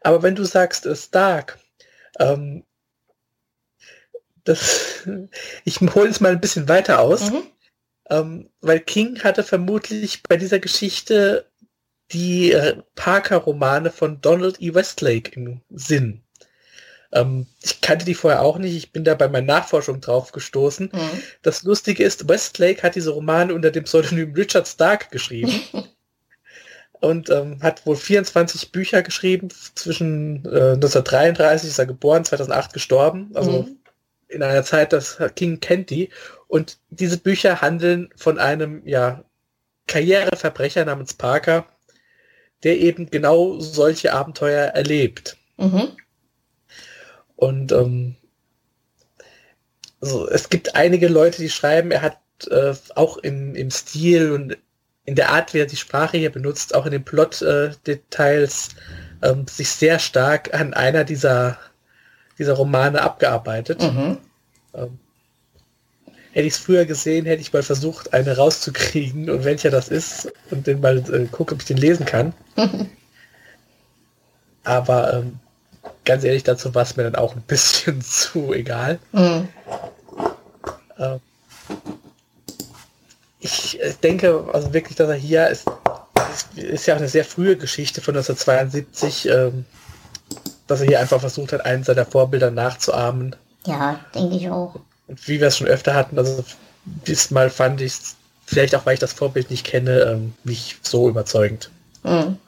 Aber 0.02 0.22
wenn 0.22 0.34
du 0.36 0.44
sagst, 0.44 0.86
äh, 0.86 0.96
Stark, 0.96 1.58
ähm, 2.20 2.64
das, 4.44 5.06
ich 5.64 5.80
hole 5.80 6.08
es 6.08 6.20
mal 6.20 6.32
ein 6.32 6.40
bisschen 6.40 6.68
weiter 6.68 7.00
aus, 7.00 7.30
Mhm. 7.30 7.42
ähm, 8.10 8.50
weil 8.60 8.80
King 8.80 9.22
hatte 9.24 9.44
vermutlich 9.44 10.22
bei 10.24 10.36
dieser 10.36 10.58
Geschichte 10.58 11.50
die 12.12 12.52
äh, 12.52 12.82
Parker-Romane 12.96 13.90
von 13.92 14.20
Donald 14.20 14.60
E. 14.62 14.74
Westlake 14.74 15.32
im 15.34 15.62
Sinn. 15.70 16.22
Ähm, 17.12 17.46
ich 17.62 17.80
kannte 17.80 18.04
die 18.04 18.14
vorher 18.14 18.42
auch 18.42 18.58
nicht, 18.58 18.76
ich 18.76 18.92
bin 18.92 19.04
da 19.04 19.14
bei 19.14 19.28
meiner 19.28 19.46
Nachforschung 19.46 20.00
drauf 20.00 20.32
gestoßen. 20.32 20.90
Mhm. 20.92 21.22
Das 21.42 21.62
Lustige 21.62 22.04
ist, 22.04 22.28
Westlake 22.28 22.82
hat 22.82 22.94
diese 22.96 23.10
Romane 23.10 23.54
unter 23.54 23.70
dem 23.70 23.84
Pseudonym 23.84 24.34
Richard 24.34 24.68
Stark 24.68 25.10
geschrieben 25.10 25.52
und 27.00 27.30
ähm, 27.30 27.62
hat 27.62 27.86
wohl 27.86 27.96
24 27.96 28.72
Bücher 28.72 29.02
geschrieben. 29.02 29.48
Zwischen 29.74 30.44
äh, 30.44 30.72
1933 30.74 31.70
ist 31.70 31.78
er 31.78 31.86
geboren, 31.86 32.24
2008 32.24 32.72
gestorben. 32.72 33.30
Also 33.34 33.62
Mhm. 33.62 33.76
in 34.28 34.42
einer 34.42 34.62
Zeit, 34.64 34.92
dass 34.92 35.18
King 35.36 35.60
kennt 35.60 35.90
die. 35.90 36.10
Und 36.48 36.78
diese 36.90 37.18
Bücher 37.18 37.60
handeln 37.62 38.10
von 38.16 38.38
einem 38.38 38.82
ja, 38.86 39.24
Karriereverbrecher 39.86 40.84
namens 40.84 41.14
Parker, 41.14 41.66
der 42.64 42.78
eben 42.78 43.10
genau 43.10 43.58
solche 43.60 44.12
Abenteuer 44.12 44.66
erlebt. 44.66 45.36
Mhm. 45.56 45.96
Und 47.38 47.70
ähm, 47.70 48.16
also 50.00 50.28
es 50.28 50.48
gibt 50.48 50.74
einige 50.74 51.06
Leute, 51.06 51.40
die 51.40 51.50
schreiben, 51.50 51.92
er 51.92 52.02
hat 52.02 52.18
äh, 52.50 52.74
auch 52.96 53.16
im, 53.18 53.54
im 53.54 53.70
Stil 53.70 54.32
und 54.32 54.56
in 55.04 55.14
der 55.14 55.30
Art, 55.30 55.54
wie 55.54 55.60
er 55.60 55.66
die 55.66 55.76
Sprache 55.76 56.18
hier 56.18 56.32
benutzt, 56.32 56.74
auch 56.74 56.84
in 56.84 56.90
den 56.90 57.04
Plot-Details, 57.04 58.70
ähm, 59.22 59.46
sich 59.46 59.70
sehr 59.70 60.00
stark 60.00 60.52
an 60.52 60.74
einer 60.74 61.04
dieser, 61.04 61.58
dieser 62.38 62.54
Romane 62.54 63.00
abgearbeitet. 63.02 63.82
Mhm. 63.82 64.18
Ähm, 64.74 64.98
hätte 66.32 66.46
ich 66.46 66.54
es 66.54 66.58
früher 66.58 66.86
gesehen, 66.86 67.24
hätte 67.24 67.40
ich 67.40 67.52
mal 67.52 67.62
versucht, 67.62 68.14
eine 68.14 68.36
rauszukriegen 68.36 69.30
und 69.30 69.44
welcher 69.44 69.70
das 69.70 69.88
ist 69.88 70.32
und 70.50 70.66
den 70.66 70.80
mal 70.80 70.98
äh, 70.98 71.26
gucken, 71.26 71.54
ob 71.54 71.60
ich 71.60 71.68
den 71.68 71.76
lesen 71.76 72.04
kann. 72.04 72.34
Aber 74.64 75.14
ähm, 75.14 75.38
ganz 76.04 76.24
ehrlich, 76.24 76.44
dazu 76.44 76.74
war 76.74 76.82
es 76.82 76.96
mir 76.96 77.04
dann 77.04 77.16
auch 77.16 77.34
ein 77.34 77.42
bisschen 77.42 78.00
zu 78.02 78.52
egal. 78.52 78.98
Mhm. 79.12 79.48
Ähm, 80.98 81.20
ich 83.40 83.78
denke 84.02 84.46
also 84.52 84.72
wirklich, 84.72 84.96
dass 84.96 85.08
er 85.08 85.14
hier 85.14 85.48
ist, 85.48 85.66
ist, 86.32 86.58
ist 86.58 86.86
ja 86.86 86.94
auch 86.94 86.98
eine 86.98 87.08
sehr 87.08 87.24
frühe 87.24 87.56
Geschichte 87.56 88.00
von 88.00 88.16
1972, 88.16 89.28
ähm, 89.28 89.64
dass 90.66 90.80
er 90.80 90.86
hier 90.86 91.00
einfach 91.00 91.20
versucht 91.20 91.52
hat, 91.52 91.64
einen 91.64 91.84
seiner 91.84 92.04
Vorbilder 92.04 92.50
nachzuahmen. 92.50 93.36
Ja, 93.66 94.00
denke 94.14 94.36
ich 94.36 94.50
auch. 94.50 94.76
Und 95.06 95.28
wie 95.28 95.40
wir 95.40 95.48
es 95.48 95.56
schon 95.56 95.66
öfter 95.66 95.94
hatten, 95.94 96.18
also 96.18 96.44
diesmal 96.84 97.50
fand 97.50 97.80
ich 97.80 97.92
es, 97.92 98.16
vielleicht 98.44 98.74
auch 98.74 98.84
weil 98.86 98.94
ich 98.94 99.00
das 99.00 99.12
Vorbild 99.12 99.50
nicht 99.50 99.64
kenne, 99.64 100.00
ähm, 100.00 100.34
nicht 100.44 100.86
so 100.86 101.08
überzeugend. 101.08 101.70
Mhm. 102.02 102.38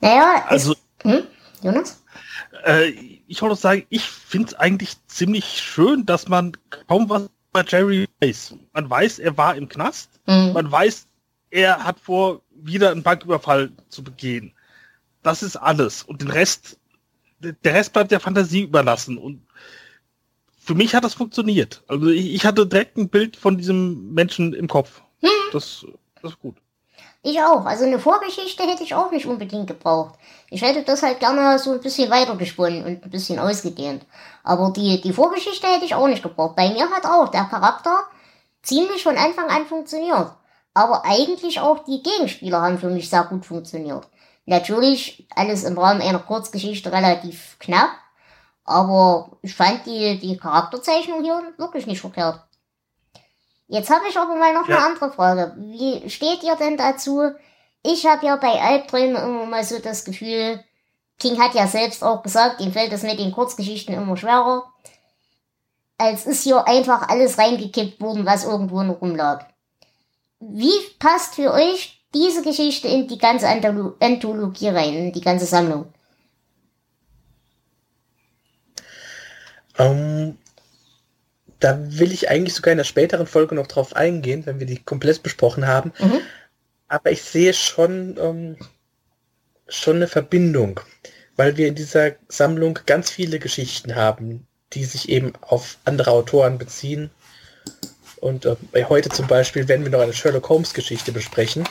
Naja, 0.00 0.44
Also, 0.48 0.72
ist, 0.72 0.78
hm? 1.04 1.22
Jonas? 1.62 2.02
äh, 2.64 2.90
ich 3.26 3.42
wollte 3.42 3.56
sagen, 3.56 3.86
ich 3.88 4.02
finde 4.04 4.48
es 4.48 4.54
eigentlich 4.54 4.96
ziemlich 5.06 5.44
schön, 5.60 6.06
dass 6.06 6.28
man 6.28 6.52
kaum 6.86 7.08
was 7.08 7.28
bei 7.52 7.64
Jerry 7.66 8.08
weiß. 8.20 8.54
Man 8.72 8.88
weiß, 8.88 9.18
er 9.18 9.36
war 9.36 9.56
im 9.56 9.68
Knast. 9.68 10.20
Mhm. 10.26 10.52
Man 10.52 10.72
weiß, 10.72 11.06
er 11.50 11.84
hat 11.84 12.00
vor, 12.00 12.42
wieder 12.50 12.90
einen 12.90 13.02
Banküberfall 13.02 13.72
zu 13.88 14.02
begehen. 14.02 14.52
das 15.22 15.42
ist 15.42 15.56
alles. 15.56 16.02
Und 16.02 16.20
den 16.22 16.30
Rest, 16.30 16.78
der 17.40 17.74
Rest 17.74 17.92
bleibt 17.92 18.10
der 18.10 18.20
Fantasie 18.20 18.62
überlassen. 18.62 19.18
Und 19.18 19.46
für 20.58 20.74
mich 20.74 20.94
hat 20.94 21.04
das 21.04 21.14
funktioniert. 21.14 21.82
Also 21.88 22.08
ich, 22.08 22.34
ich 22.34 22.46
hatte 22.46 22.66
direkt 22.66 22.96
ein 22.96 23.08
Bild 23.08 23.36
von 23.36 23.58
diesem 23.58 24.12
Menschen 24.14 24.54
im 24.54 24.68
Kopf. 24.68 25.02
Hm. 25.20 25.28
Das, 25.52 25.86
das 26.20 26.32
ist 26.32 26.38
gut. 26.40 26.56
Ich 27.24 27.40
auch. 27.40 27.64
Also 27.64 27.84
eine 27.84 28.00
Vorgeschichte 28.00 28.64
hätte 28.64 28.82
ich 28.82 28.94
auch 28.94 29.12
nicht 29.12 29.26
unbedingt 29.26 29.68
gebraucht. 29.68 30.18
Ich 30.50 30.62
hätte 30.62 30.82
das 30.82 31.02
halt 31.02 31.20
gerne 31.20 31.58
so 31.58 31.72
ein 31.72 31.80
bisschen 31.80 32.10
weitergesponnen 32.10 32.84
und 32.84 33.04
ein 33.04 33.10
bisschen 33.10 33.38
ausgedehnt. 33.38 34.04
Aber 34.42 34.70
die, 34.70 35.00
die 35.00 35.12
Vorgeschichte 35.12 35.68
hätte 35.68 35.84
ich 35.84 35.94
auch 35.94 36.08
nicht 36.08 36.22
gebraucht. 36.22 36.56
Bei 36.56 36.70
mir 36.70 36.90
hat 36.90 37.06
auch 37.06 37.28
der 37.28 37.44
Charakter 37.44 38.04
ziemlich 38.62 39.04
von 39.04 39.16
Anfang 39.16 39.48
an 39.48 39.66
funktioniert. 39.66 40.32
Aber 40.74 41.04
eigentlich 41.04 41.60
auch 41.60 41.84
die 41.84 42.02
Gegenspieler 42.02 42.60
haben 42.60 42.78
für 42.78 42.90
mich 42.90 43.08
sehr 43.08 43.24
gut 43.24 43.46
funktioniert. 43.46 44.08
Natürlich 44.46 45.28
alles 45.36 45.62
im 45.62 45.78
Rahmen 45.78 46.02
einer 46.02 46.18
Kurzgeschichte 46.18 46.90
relativ 46.90 47.56
knapp. 47.60 47.90
Aber 48.64 49.38
ich 49.42 49.54
fand 49.54 49.86
die, 49.86 50.18
die 50.18 50.36
Charakterzeichnung 50.36 51.22
hier 51.22 51.40
wirklich 51.56 51.86
nicht 51.86 52.00
verkehrt. 52.00 52.40
Jetzt 53.72 53.88
habe 53.88 54.04
ich 54.06 54.18
aber 54.18 54.34
mal 54.34 54.52
noch 54.52 54.68
ja. 54.68 54.76
eine 54.76 54.84
andere 54.84 55.10
Frage. 55.10 55.54
Wie 55.56 56.10
steht 56.10 56.42
ihr 56.42 56.56
denn 56.56 56.76
dazu? 56.76 57.30
Ich 57.82 58.04
habe 58.04 58.26
ja 58.26 58.36
bei 58.36 58.60
Albträumen 58.60 59.16
immer 59.16 59.46
mal 59.46 59.64
so 59.64 59.78
das 59.78 60.04
Gefühl, 60.04 60.62
King 61.18 61.40
hat 61.40 61.54
ja 61.54 61.66
selbst 61.66 62.04
auch 62.04 62.22
gesagt, 62.22 62.60
ihm 62.60 62.70
fällt 62.70 62.92
es 62.92 63.02
mit 63.02 63.18
den 63.18 63.32
Kurzgeschichten 63.32 63.94
immer 63.94 64.18
schwerer. 64.18 64.70
Als 65.96 66.26
ist 66.26 66.42
hier 66.42 66.68
einfach 66.68 67.08
alles 67.08 67.38
reingekippt 67.38 67.98
worden, 68.02 68.26
was 68.26 68.44
irgendwo 68.44 68.82
noch 68.82 69.00
rumlag. 69.00 69.46
Wie 70.38 70.78
passt 70.98 71.36
für 71.36 71.50
euch 71.54 71.98
diese 72.14 72.42
Geschichte 72.42 72.88
in 72.88 73.08
die 73.08 73.16
ganze 73.16 73.48
Anthologie 73.48 74.68
rein, 74.68 74.94
in 74.94 75.12
die 75.14 75.22
ganze 75.22 75.46
Sammlung? 75.46 75.86
Um, 79.78 80.36
da 81.62 81.78
will 81.80 82.12
ich 82.12 82.28
eigentlich 82.28 82.54
sogar 82.54 82.72
in 82.72 82.78
der 82.78 82.84
späteren 82.84 83.26
Folge 83.26 83.54
noch 83.54 83.68
drauf 83.68 83.94
eingehen, 83.94 84.44
wenn 84.46 84.58
wir 84.58 84.66
die 84.66 84.82
komplett 84.82 85.22
besprochen 85.22 85.68
haben. 85.68 85.92
Mhm. 86.00 86.20
Aber 86.88 87.12
ich 87.12 87.22
sehe 87.22 87.54
schon, 87.54 88.18
um, 88.18 88.56
schon 89.68 89.96
eine 89.96 90.08
Verbindung, 90.08 90.80
weil 91.36 91.56
wir 91.56 91.68
in 91.68 91.76
dieser 91.76 92.12
Sammlung 92.28 92.80
ganz 92.84 93.10
viele 93.10 93.38
Geschichten 93.38 93.94
haben, 93.94 94.44
die 94.72 94.84
sich 94.84 95.08
eben 95.08 95.34
auf 95.40 95.78
andere 95.84 96.10
Autoren 96.10 96.58
beziehen. 96.58 97.10
Und 98.16 98.44
äh, 98.44 98.56
heute 98.88 99.10
zum 99.10 99.28
Beispiel 99.28 99.68
werden 99.68 99.84
wir 99.84 99.92
noch 99.92 100.00
eine 100.00 100.12
Sherlock 100.12 100.48
Holmes 100.48 100.74
Geschichte 100.74 101.12
besprechen. 101.12 101.62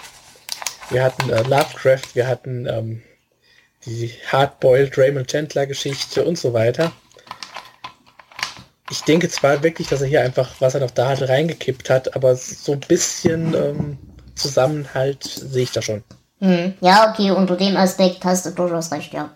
Wir 0.89 1.03
hatten 1.03 1.29
äh, 1.29 1.43
Lovecraft, 1.43 2.15
wir 2.15 2.27
hatten 2.27 2.65
ähm, 2.65 3.03
die 3.86 4.13
Hardboiled 4.27 4.98
Raymond 4.98 5.27
Chandler 5.27 5.65
Geschichte 5.65 6.24
und 6.24 6.38
so 6.38 6.53
weiter 6.53 6.93
ich 8.91 9.03
denke 9.03 9.29
zwar 9.29 9.63
wirklich, 9.63 9.88
dass 9.88 10.01
er 10.01 10.07
hier 10.07 10.21
einfach, 10.21 10.50
was 10.60 10.75
er 10.75 10.81
noch 10.81 10.91
da 10.91 11.07
hatte, 11.07 11.29
reingekippt 11.29 11.89
hat, 11.89 12.15
aber 12.15 12.36
so 12.36 12.74
ein 12.74 12.81
bisschen 12.81 13.53
ähm, 13.53 13.98
Zusammenhalt 14.36 15.24
sehe 15.24 15.63
ich 15.63 15.71
da 15.71 15.81
schon. 15.81 16.03
Hm. 16.39 16.74
Ja, 16.81 17.10
okay, 17.10 17.31
unter 17.31 17.55
dem 17.55 17.77
Aspekt 17.77 18.25
hast 18.25 18.45
du 18.45 18.51
durchaus 18.51 18.91
recht, 18.91 19.13
ja. 19.13 19.29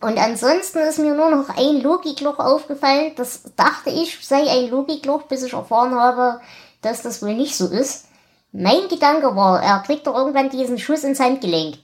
Und 0.00 0.18
ansonsten 0.18 0.78
ist 0.78 0.98
mir 0.98 1.14
nur 1.14 1.30
noch 1.30 1.48
ein 1.48 1.80
Logikloch 1.80 2.38
aufgefallen. 2.38 3.12
Das 3.16 3.42
dachte 3.56 3.90
ich 3.90 4.18
sei 4.24 4.48
ein 4.48 4.70
Logikloch, 4.70 5.22
bis 5.22 5.42
ich 5.42 5.54
erfahren 5.54 5.94
habe, 5.94 6.40
dass 6.82 7.02
das 7.02 7.22
wohl 7.22 7.34
nicht 7.34 7.56
so 7.56 7.66
ist. 7.66 8.06
Mein 8.52 8.88
Gedanke 8.88 9.34
war, 9.34 9.62
er 9.62 9.80
kriegt 9.80 10.06
doch 10.06 10.14
irgendwann 10.14 10.50
diesen 10.50 10.78
Schuss 10.78 11.02
ins 11.02 11.18
Handgelenk. 11.18 11.78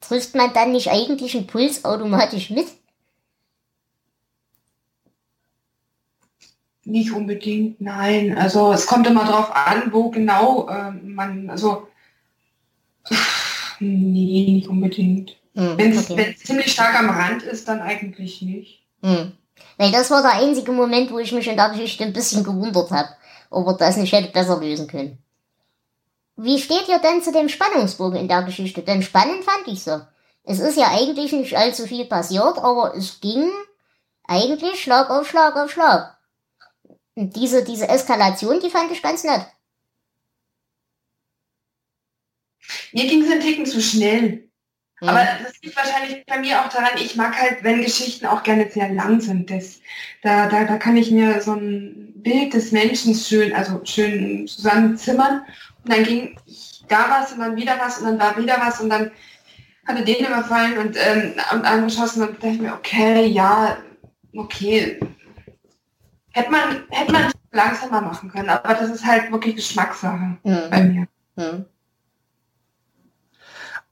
Trifft 0.00 0.34
man 0.34 0.54
dann 0.54 0.72
nicht 0.72 0.90
eigentlich 0.90 1.36
einen 1.36 1.46
Puls 1.46 1.84
automatisch 1.84 2.50
mit? 2.50 2.66
Nicht 6.86 7.10
unbedingt, 7.10 7.80
nein. 7.80 8.38
Also 8.38 8.72
es 8.72 8.86
kommt 8.86 9.08
immer 9.08 9.24
darauf 9.24 9.54
an, 9.54 9.92
wo 9.92 10.08
genau 10.08 10.68
äh, 10.68 10.92
man, 10.92 11.50
also 11.50 11.88
nee, 13.80 14.46
nicht 14.52 14.68
unbedingt. 14.68 15.36
Hm, 15.56 15.76
Wenn 15.76 15.90
es 15.90 16.08
okay. 16.08 16.36
ziemlich 16.36 16.72
stark 16.72 16.96
am 16.96 17.10
Rand 17.10 17.42
ist, 17.42 17.66
dann 17.66 17.80
eigentlich 17.80 18.40
nicht. 18.40 18.84
Hm. 19.02 19.32
Weil 19.78 19.90
das 19.90 20.12
war 20.12 20.22
der 20.22 20.34
einzige 20.34 20.70
Moment, 20.70 21.10
wo 21.10 21.18
ich 21.18 21.32
mich 21.32 21.48
in 21.48 21.56
der 21.56 21.70
Geschichte 21.70 22.04
ein 22.04 22.12
bisschen 22.12 22.44
gewundert 22.44 22.92
habe, 22.92 23.08
ob 23.50 23.66
er 23.66 23.74
das 23.74 23.96
nicht 23.96 24.12
hätte 24.12 24.30
besser 24.30 24.60
lösen 24.60 24.86
können. 24.86 25.18
Wie 26.36 26.60
steht 26.60 26.88
ihr 26.88 27.00
denn 27.00 27.20
zu 27.20 27.32
dem 27.32 27.48
Spannungsbogen 27.48 28.20
in 28.20 28.28
der 28.28 28.44
Geschichte? 28.44 28.82
Denn 28.82 29.02
spannend 29.02 29.42
fand 29.42 29.66
ich 29.66 29.82
so. 29.82 30.02
Es 30.44 30.60
ist 30.60 30.78
ja 30.78 30.92
eigentlich 30.92 31.32
nicht 31.32 31.56
allzu 31.56 31.88
viel 31.88 32.04
passiert, 32.04 32.58
aber 32.58 32.94
es 32.94 33.20
ging 33.20 33.50
eigentlich 34.28 34.80
Schlag 34.80 35.10
auf 35.10 35.28
Schlag 35.28 35.56
auf 35.56 35.72
Schlag. 35.72 36.15
Diese, 37.16 37.64
diese 37.64 37.88
Eskalation, 37.88 38.60
die 38.60 38.70
fand 38.70 38.92
ich 38.92 39.02
ganz 39.02 39.24
nett. 39.24 39.46
Mir 42.92 43.06
ging 43.06 43.22
es 43.22 43.30
ein 43.30 43.40
Ticken 43.40 43.64
zu 43.64 43.80
schnell. 43.80 44.48
Mhm. 45.00 45.08
Aber 45.08 45.26
das 45.42 45.60
liegt 45.62 45.76
wahrscheinlich 45.76 46.24
bei 46.26 46.38
mir 46.38 46.60
auch 46.60 46.68
daran, 46.68 46.96
ich 46.96 47.16
mag 47.16 47.40
halt, 47.40 47.62
wenn 47.62 47.82
Geschichten 47.82 48.26
auch 48.26 48.42
gerne 48.42 48.70
sehr 48.70 48.90
lang 48.90 49.20
sind. 49.20 49.50
Das, 49.50 49.80
da, 50.22 50.48
da, 50.48 50.64
da 50.64 50.76
kann 50.76 50.96
ich 50.96 51.10
mir 51.10 51.40
so 51.40 51.54
ein 51.54 52.12
Bild 52.16 52.52
des 52.52 52.72
Menschen 52.72 53.14
schön, 53.14 53.54
also 53.54 53.80
schön 53.84 54.46
zusammenzimmern. 54.46 55.42
Und 55.84 55.92
dann 55.92 56.04
ging 56.04 56.38
da 56.88 57.08
was 57.08 57.32
und 57.32 57.40
dann 57.40 57.56
wieder 57.56 57.78
was 57.78 57.98
und 57.98 58.04
dann 58.04 58.18
da 58.18 58.36
wieder 58.36 58.58
was 58.60 58.80
und 58.80 58.90
dann 58.90 59.10
hatte 59.86 60.04
den 60.04 60.26
überfallen 60.26 60.78
und, 60.78 60.96
ähm, 60.98 61.34
und 61.52 61.64
angeschossen 61.64 62.22
und 62.22 62.34
dachte 62.34 62.48
ich 62.48 62.60
mir, 62.60 62.74
okay, 62.74 63.26
ja, 63.26 63.78
okay, 64.34 64.98
Hätte 66.36 66.50
man, 66.50 66.82
hätte 66.90 67.12
man 67.12 67.32
langsamer 67.50 68.02
machen 68.02 68.30
können, 68.30 68.50
aber 68.50 68.74
das 68.74 68.90
ist 68.90 69.06
halt 69.06 69.32
wirklich 69.32 69.56
Geschmackssache 69.56 70.36
mhm. 70.42 70.70
bei 70.70 70.82
mir. 70.82 71.08
Mhm. 71.36 71.64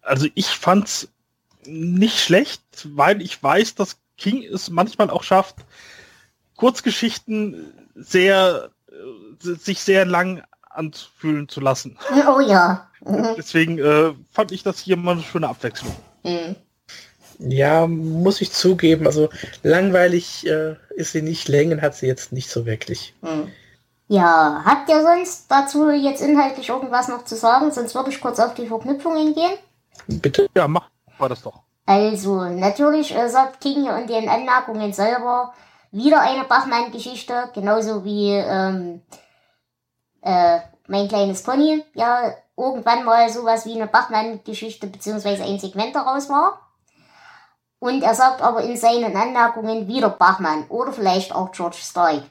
Also 0.02 0.28
ich 0.34 0.48
fand's 0.48 1.08
nicht 1.64 2.20
schlecht, 2.20 2.62
weil 2.84 3.22
ich 3.22 3.42
weiß, 3.42 3.76
dass 3.76 3.98
King 4.18 4.42
es 4.42 4.68
manchmal 4.68 5.08
auch 5.08 5.22
schafft, 5.22 5.56
Kurzgeschichten 6.56 7.72
sehr 7.94 8.70
äh, 8.88 9.54
sich 9.54 9.80
sehr 9.80 10.04
lang 10.04 10.42
anfühlen 10.68 11.48
zu 11.48 11.60
lassen. 11.60 11.96
Oh 12.28 12.40
ja. 12.40 12.90
Mhm. 13.00 13.36
Deswegen 13.38 13.78
äh, 13.78 14.12
fand 14.30 14.52
ich 14.52 14.62
das 14.62 14.80
hier 14.80 14.98
mal 14.98 15.12
eine 15.12 15.22
schöne 15.22 15.48
Abwechslung. 15.48 15.96
Mhm. 16.24 16.56
Ja, 17.46 17.86
muss 17.86 18.40
ich 18.40 18.52
zugeben. 18.52 19.06
Also 19.06 19.28
langweilig 19.62 20.46
äh, 20.46 20.76
ist 20.94 21.12
sie 21.12 21.22
nicht, 21.22 21.48
Längen 21.48 21.82
hat 21.82 21.94
sie 21.94 22.06
jetzt 22.06 22.32
nicht 22.32 22.50
so 22.50 22.66
wirklich. 22.66 23.14
Hm. 23.22 23.48
Ja, 24.08 24.62
habt 24.64 24.88
ihr 24.88 25.02
sonst 25.02 25.46
dazu 25.48 25.90
jetzt 25.90 26.20
inhaltlich 26.22 26.68
irgendwas 26.68 27.08
noch 27.08 27.24
zu 27.24 27.36
sagen? 27.36 27.72
Sonst 27.72 27.94
würde 27.94 28.10
ich 28.10 28.20
kurz 28.20 28.38
auf 28.38 28.54
die 28.54 28.66
Verknüpfungen 28.66 29.34
gehen. 29.34 29.52
Bitte? 30.06 30.48
Ja, 30.54 30.68
mach 30.68 30.88
war 31.18 31.28
das 31.28 31.42
doch. 31.42 31.62
Also, 31.86 32.44
natürlich 32.44 33.14
äh, 33.14 33.28
sagt 33.28 33.60
King 33.60 33.82
hier 33.82 33.96
in 33.96 34.06
den 34.06 34.28
Anmerkungen 34.28 34.92
selber 34.92 35.52
wieder 35.90 36.20
eine 36.20 36.44
Bachmann-Geschichte, 36.44 37.50
genauso 37.54 38.04
wie 38.04 38.30
ähm, 38.30 39.02
äh, 40.22 40.58
mein 40.88 41.08
kleines 41.08 41.42
Pony 41.42 41.84
ja 41.94 42.34
irgendwann 42.56 43.04
mal 43.04 43.28
sowas 43.30 43.66
wie 43.66 43.74
eine 43.74 43.86
Bachmann-Geschichte 43.86 44.86
beziehungsweise 44.86 45.44
ein 45.44 45.58
Segment 45.58 45.94
daraus 45.94 46.28
war. 46.28 46.58
Und 47.84 48.02
er 48.02 48.14
sagt 48.14 48.40
aber 48.40 48.62
in 48.62 48.78
seinen 48.78 49.14
Anmerkungen 49.14 49.86
wieder 49.86 50.08
Bachmann 50.08 50.64
oder 50.70 50.90
vielleicht 50.90 51.34
auch 51.34 51.52
George 51.52 51.76
Stark. 51.78 52.22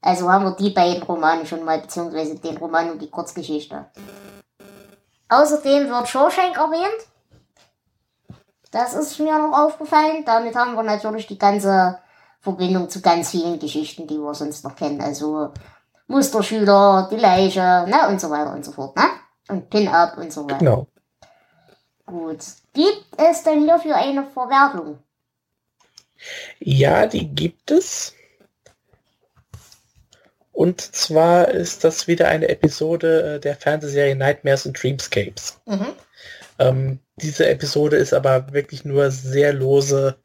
Also 0.00 0.28
haben 0.28 0.44
wir 0.44 0.56
die 0.56 0.70
beiden 0.70 1.04
Romane 1.04 1.46
schon 1.46 1.64
mal, 1.64 1.78
beziehungsweise 1.78 2.34
den 2.34 2.56
Roman 2.56 2.90
und 2.90 3.00
die 3.00 3.08
Kurzgeschichte. 3.08 3.86
Außerdem 5.28 5.88
wird 5.88 6.08
Shawshank 6.08 6.56
erwähnt. 6.56 7.06
Das 8.72 8.94
ist 8.94 9.20
mir 9.20 9.38
noch 9.38 9.56
aufgefallen. 9.56 10.24
Damit 10.26 10.56
haben 10.56 10.74
wir 10.74 10.82
natürlich 10.82 11.28
die 11.28 11.38
ganze 11.38 12.00
Verbindung 12.40 12.88
zu 12.88 13.00
ganz 13.00 13.30
vielen 13.30 13.60
Geschichten, 13.60 14.08
die 14.08 14.18
wir 14.18 14.34
sonst 14.34 14.64
noch 14.64 14.74
kennen. 14.74 15.00
Also 15.00 15.52
Musterschüler, 16.08 17.06
die 17.08 17.18
Leiche, 17.18 17.86
ne, 17.86 18.08
und 18.08 18.20
so 18.20 18.28
weiter 18.30 18.52
und 18.52 18.64
so 18.64 18.72
fort, 18.72 18.96
ne? 18.96 19.04
Und 19.48 19.70
Pin-Up 19.70 20.18
und 20.18 20.32
so 20.32 20.42
weiter. 20.42 20.58
Genau. 20.58 20.88
Gut. 22.04 22.44
Gibt 22.72 23.06
es 23.16 23.42
denn 23.42 23.64
hierfür 23.64 23.96
eine 23.96 24.26
Verwertung? 24.26 24.98
Ja, 26.58 27.06
die 27.06 27.28
gibt 27.28 27.70
es. 27.70 28.14
Und 30.52 30.80
zwar 30.80 31.48
ist 31.48 31.84
das 31.84 32.06
wieder 32.06 32.28
eine 32.28 32.48
Episode 32.48 33.36
äh, 33.36 33.40
der 33.40 33.56
Fernsehserie 33.56 34.14
Nightmares 34.14 34.66
and 34.66 34.80
Dreamscapes. 34.80 35.58
Mhm. 35.64 35.86
Ähm, 36.58 36.98
diese 37.16 37.48
Episode 37.48 37.96
ist 37.96 38.12
aber 38.12 38.52
wirklich 38.52 38.84
nur 38.84 39.10
sehr 39.10 39.54
lose 39.54 40.16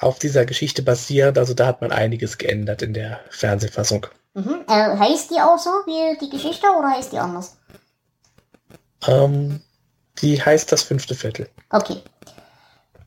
auf 0.00 0.18
dieser 0.18 0.44
Geschichte 0.44 0.82
basierend. 0.82 1.38
Also 1.38 1.54
da 1.54 1.66
hat 1.66 1.80
man 1.80 1.92
einiges 1.92 2.38
geändert 2.38 2.82
in 2.82 2.92
der 2.92 3.20
Fernsehfassung. 3.30 4.06
Mhm. 4.34 4.64
Äh, 4.68 4.98
heißt 4.98 5.30
die 5.30 5.40
auch 5.40 5.58
so 5.58 5.70
wie 5.86 6.18
die 6.18 6.30
Geschichte 6.30 6.66
oder 6.76 6.90
heißt 6.90 7.12
die 7.12 7.18
anders? 7.18 7.56
Ähm, 9.06 9.60
Die 10.22 10.40
heißt 10.40 10.72
das 10.72 10.82
fünfte 10.82 11.14
Viertel. 11.14 11.48
Okay. 11.70 12.02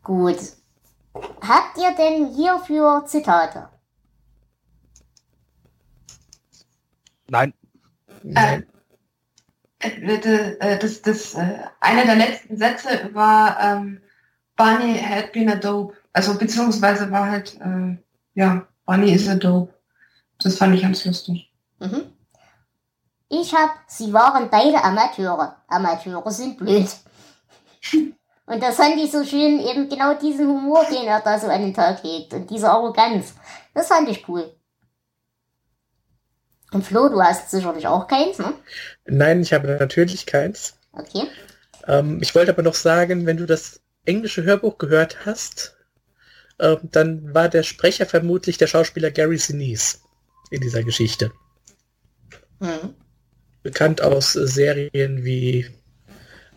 Gut. 0.03 0.37
Habt 1.13 1.77
ihr 1.77 1.95
denn 1.97 2.33
hierfür 2.35 3.03
Zitate? 3.05 3.69
Nein, 7.27 7.53
Nein. 8.23 8.65
Äh, 9.79 10.59
das, 10.59 10.79
das, 10.79 11.01
das, 11.01 11.33
äh, 11.35 11.59
einer 11.79 12.05
der 12.05 12.15
letzten 12.15 12.57
Sätze 12.57 13.09
war 13.13 13.59
ähm, 13.61 14.01
Barney 14.55 14.99
had 14.99 15.31
been 15.31 15.49
a 15.49 15.55
dope. 15.55 15.95
Also 16.11 16.37
beziehungsweise 16.37 17.09
war 17.11 17.29
halt, 17.29 17.57
äh, 17.61 17.97
ja, 18.33 18.67
Barney 18.85 19.13
is 19.13 19.27
a 19.29 19.35
dope. 19.35 19.73
Das 20.39 20.57
fand 20.57 20.75
ich 20.75 20.81
ganz 20.81 21.05
lustig. 21.05 21.51
Mhm. 21.79 22.11
Ich 23.29 23.53
hab, 23.53 23.69
sie 23.87 24.11
waren 24.11 24.49
beide 24.49 24.83
Amateure. 24.83 25.55
Amateure 25.67 26.31
sind 26.31 26.57
blöd. 26.57 26.89
Und 28.49 28.63
das 28.63 28.77
fand 28.77 28.97
ich 28.97 29.11
so 29.11 29.23
schön, 29.23 29.59
eben 29.59 29.87
genau 29.89 30.15
diesen 30.15 30.47
Humor, 30.47 30.83
den 30.85 31.05
er 31.05 31.21
da 31.21 31.37
so 31.37 31.47
an 31.47 31.61
den 31.61 31.73
Tag 31.73 32.03
legt 32.03 32.33
und 32.33 32.49
diese 32.49 32.67
Arroganz. 32.67 33.35
Das 33.75 33.89
fand 33.89 34.09
ich 34.09 34.27
cool. 34.27 34.51
Und 36.71 36.83
Flo, 36.83 37.09
du 37.09 37.21
hast 37.21 37.51
sicherlich 37.51 37.85
auch 37.85 38.07
keins, 38.07 38.39
ne? 38.39 38.55
Nein, 39.05 39.41
ich 39.41 39.53
habe 39.53 39.67
natürlich 39.67 40.25
keins. 40.25 40.79
Okay. 40.93 41.27
Ähm, 41.87 42.19
ich 42.23 42.33
wollte 42.33 42.51
aber 42.51 42.63
noch 42.63 42.73
sagen, 42.73 43.27
wenn 43.27 43.37
du 43.37 43.45
das 43.45 43.81
englische 44.05 44.43
Hörbuch 44.43 44.79
gehört 44.79 45.27
hast, 45.27 45.77
ähm, 46.59 46.77
dann 46.81 47.33
war 47.35 47.49
der 47.49 47.61
Sprecher 47.61 48.07
vermutlich 48.07 48.57
der 48.57 48.67
Schauspieler 48.67 49.11
Gary 49.11 49.37
Sinise 49.37 49.99
in 50.49 50.61
dieser 50.61 50.81
Geschichte. 50.83 51.31
Hm. 52.61 52.95
Bekannt 53.63 54.01
aus 54.01 54.35
äh, 54.35 54.47
Serien 54.47 55.23
wie 55.23 55.69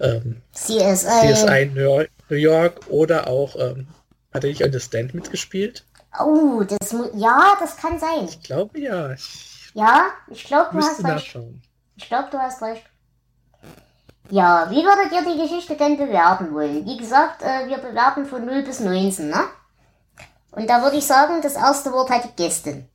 ähm, 0.01 0.43
CSI. 0.53 1.33
CSI 1.33 1.71
New 1.75 2.37
York 2.37 2.81
oder 2.89 3.27
auch, 3.29 3.57
ähm, 3.57 3.89
hat 4.33 4.45
er 4.45 4.51
nicht 4.51 4.65
an 4.65 4.73
The 4.73 4.81
Stand 4.81 5.15
mitgespielt? 5.15 5.85
Oh, 6.21 6.63
das 6.63 6.95
ja, 7.15 7.57
das 7.59 7.77
kann 7.77 7.99
sein. 7.99 8.25
Ich 8.29 8.43
glaube 8.43 8.79
ja. 8.81 9.13
Ich 9.13 9.71
Ja, 9.75 10.07
ich 10.29 10.45
glaube, 10.45 10.71
du 10.73 10.79
hast 10.79 10.99
recht. 10.99 11.03
nachschauen. 11.03 11.63
Ich 11.97 12.07
glaube, 12.07 12.29
du 12.31 12.39
hast 12.39 12.63
recht. 12.63 12.85
Ja, 14.31 14.71
wie 14.71 14.83
würdet 14.83 15.13
ihr 15.13 15.31
die 15.33 15.43
Geschichte 15.43 15.77
denn 15.77 15.97
bewerten 15.99 16.55
wollen? 16.55 16.87
Wie 16.87 16.97
gesagt, 16.97 17.43
äh, 17.43 17.69
wir 17.69 17.79
bewerten 17.79 18.25
von 18.27 18.45
0 18.47 18.63
bis 18.63 18.81
19, 18.81 19.29
ne? 19.29 19.45
Und 20.53 20.69
da 20.69 20.83
würde 20.83 20.97
ich 20.97 21.07
sagen, 21.07 21.43
das 21.43 21.55
erste 21.55 21.93
Wort 21.93 22.11
hat 22.11 22.25
die 22.25 22.43
Gästin. 22.43 22.89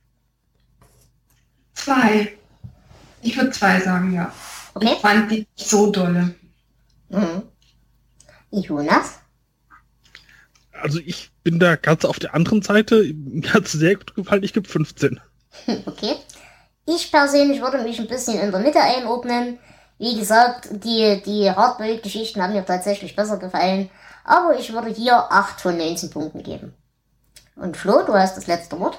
Zwei. 1.74 2.37
Ich 3.28 3.36
würde 3.36 3.50
zwei 3.50 3.80
sagen, 3.80 4.14
ja. 4.14 4.32
Okay? 4.74 4.92
Ich 4.94 5.00
fand 5.00 5.30
die 5.30 5.46
nicht 5.56 5.68
so 5.68 5.90
dolle. 5.90 6.34
Mhm. 7.08 7.42
Jonas? 8.50 9.18
also 10.80 10.98
ich 11.04 11.30
bin 11.42 11.58
da 11.58 11.76
ganz 11.76 12.04
auf 12.04 12.18
der 12.18 12.34
anderen 12.34 12.62
Seite. 12.62 13.02
Mir 13.14 13.52
hat 13.52 13.64
es 13.64 13.72
sehr 13.72 13.96
gut 13.96 14.14
gefallen. 14.14 14.42
Ich 14.42 14.52
gebe 14.52 14.68
15. 14.68 15.20
Okay. 15.86 16.14
Ich 16.86 17.10
persönlich 17.10 17.60
würde 17.60 17.82
mich 17.82 17.98
ein 17.98 18.06
bisschen 18.06 18.38
in 18.38 18.50
der 18.50 18.60
Mitte 18.60 18.80
einordnen. 18.80 19.58
Wie 19.98 20.18
gesagt, 20.18 20.68
die, 20.84 21.20
die 21.26 21.50
Hardboiled-Geschichten 21.50 22.40
haben 22.40 22.54
mir 22.54 22.64
tatsächlich 22.64 23.14
besser 23.16 23.38
gefallen. 23.38 23.90
Aber 24.24 24.58
ich 24.58 24.72
würde 24.72 24.88
hier 24.88 25.16
8 25.16 25.60
von 25.60 25.76
19 25.76 26.10
Punkten 26.10 26.42
geben. 26.42 26.74
Und 27.56 27.76
Flo, 27.76 28.04
du 28.06 28.14
hast 28.14 28.36
das 28.36 28.46
letzte 28.46 28.78
Wort. 28.78 28.98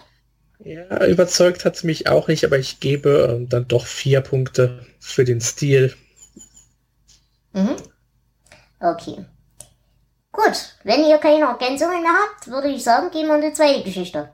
Ja, 0.60 1.06
überzeugt 1.06 1.64
hat 1.64 1.76
es 1.76 1.84
mich 1.84 2.10
auch 2.10 2.28
nicht, 2.28 2.44
aber 2.44 2.60
ich 2.60 2.82
gebe 2.82 3.30
ähm, 3.32 3.48
dann 3.48 3.68
doch 3.68 3.86
vier 3.86 4.22
Punkte 4.22 4.86
für 5.00 5.24
den 5.24 5.40
Stil. 5.40 5.96
Mhm. 7.54 7.78
Okay. 8.82 9.26
Gut, 10.32 10.76
wenn 10.84 11.06
ihr 11.06 11.18
keine 11.18 11.46
Ergänzungen 11.46 12.02
mehr 12.02 12.12
habt, 12.12 12.48
würde 12.48 12.70
ich 12.70 12.84
sagen, 12.84 13.10
gehen 13.12 13.28
wir 13.28 13.36
in 13.36 13.42
die 13.42 13.54
zweite 13.54 13.84
Geschichte. 13.84 14.34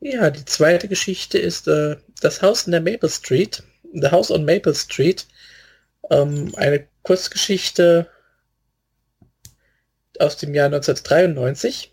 Ja, 0.00 0.30
die 0.30 0.44
zweite 0.44 0.86
Geschichte 0.86 1.38
ist 1.38 1.66
äh, 1.68 1.96
das 2.20 2.42
Haus 2.42 2.66
in 2.66 2.72
der 2.72 2.80
Maple 2.80 3.08
Street. 3.08 3.62
The 3.92 4.10
House 4.10 4.30
on 4.30 4.44
Maple 4.44 4.74
Street. 4.74 5.26
Ähm, 6.10 6.54
eine 6.56 6.86
Kurzgeschichte 7.02 8.08
aus 10.18 10.36
dem 10.36 10.54
Jahr 10.54 10.66
1993. 10.66 11.92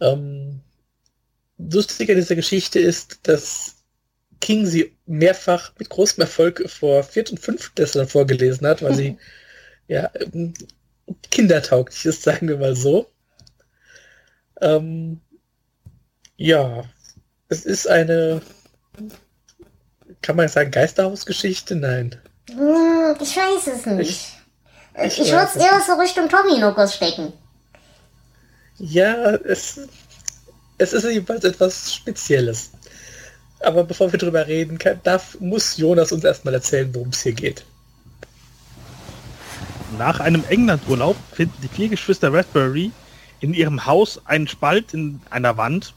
Ähm, 0.00 0.60
lustig 1.58 2.08
an 2.10 2.16
dieser 2.16 2.36
Geschichte 2.36 2.78
ist, 2.78 3.20
dass 3.28 3.76
King 4.40 4.66
sie 4.66 4.96
mehrfach 5.06 5.72
mit 5.78 5.88
großem 5.88 6.20
Erfolg 6.22 6.68
vor 6.70 7.02
Viert- 7.02 7.30
und 7.30 7.40
Fünftklässlern 7.40 8.06
vorgelesen 8.08 8.66
hat, 8.66 8.82
weil 8.82 8.94
sie 8.94 9.18
ja 9.88 10.10
ähm, 10.14 10.54
kindertauglich 11.30 12.04
ist, 12.06 12.22
sagen 12.22 12.48
wir 12.48 12.58
mal 12.58 12.76
so. 12.76 13.10
Ähm, 14.60 15.20
ja, 16.36 16.84
es 17.48 17.64
ist 17.64 17.88
eine, 17.88 18.42
kann 20.22 20.36
man 20.36 20.48
sagen, 20.48 20.70
Geisterhausgeschichte? 20.70 21.74
Nein. 21.74 22.20
Hm, 22.50 23.16
ich 23.20 23.36
weiß 23.36 23.66
es 23.68 23.86
nicht. 23.86 24.10
Ich- 24.10 24.34
Ich, 25.00 25.20
ich 25.20 25.30
würde 25.30 25.44
es 25.44 25.54
eher 25.56 25.80
so 25.86 25.92
Richtung 25.94 26.28
Tommy 26.28 26.56
Knockers 26.56 26.96
stecken. 26.96 27.32
Ja, 28.78 29.34
es, 29.34 29.80
es 30.78 30.92
ist 30.92 31.04
jedenfalls 31.04 31.44
etwas 31.44 31.94
Spezielles. 31.94 32.70
Aber 33.60 33.82
bevor 33.84 34.12
wir 34.12 34.18
drüber 34.18 34.46
reden, 34.46 34.78
kann, 34.78 35.00
darf, 35.02 35.36
muss 35.40 35.76
Jonas 35.76 36.12
uns 36.12 36.24
erstmal 36.24 36.54
erzählen, 36.54 36.94
worum 36.94 37.08
es 37.08 37.22
hier 37.22 37.32
geht. 37.32 37.64
Nach 39.98 40.20
einem 40.20 40.44
Englandurlaub 40.48 41.16
finden 41.32 41.56
die 41.62 41.68
vier 41.68 41.88
Geschwister 41.88 42.32
Raspberry 42.32 42.92
in 43.40 43.54
ihrem 43.54 43.84
Haus 43.84 44.20
einen 44.26 44.46
Spalt 44.46 44.94
in 44.94 45.20
einer 45.30 45.56
Wand, 45.56 45.94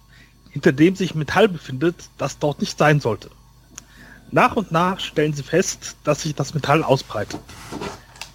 hinter 0.49 0.71
dem 0.71 0.95
sich 0.95 1.13
Metall 1.13 1.47
befindet, 1.47 1.95
das 2.17 2.39
dort 2.39 2.61
nicht 2.61 2.77
sein 2.77 2.99
sollte. 2.99 3.29
Nach 4.31 4.55
und 4.55 4.71
nach 4.71 4.99
stellen 4.99 5.33
sie 5.33 5.43
fest, 5.43 5.97
dass 6.03 6.23
sich 6.23 6.33
das 6.33 6.53
Metall 6.53 6.83
ausbreitet. 6.83 7.39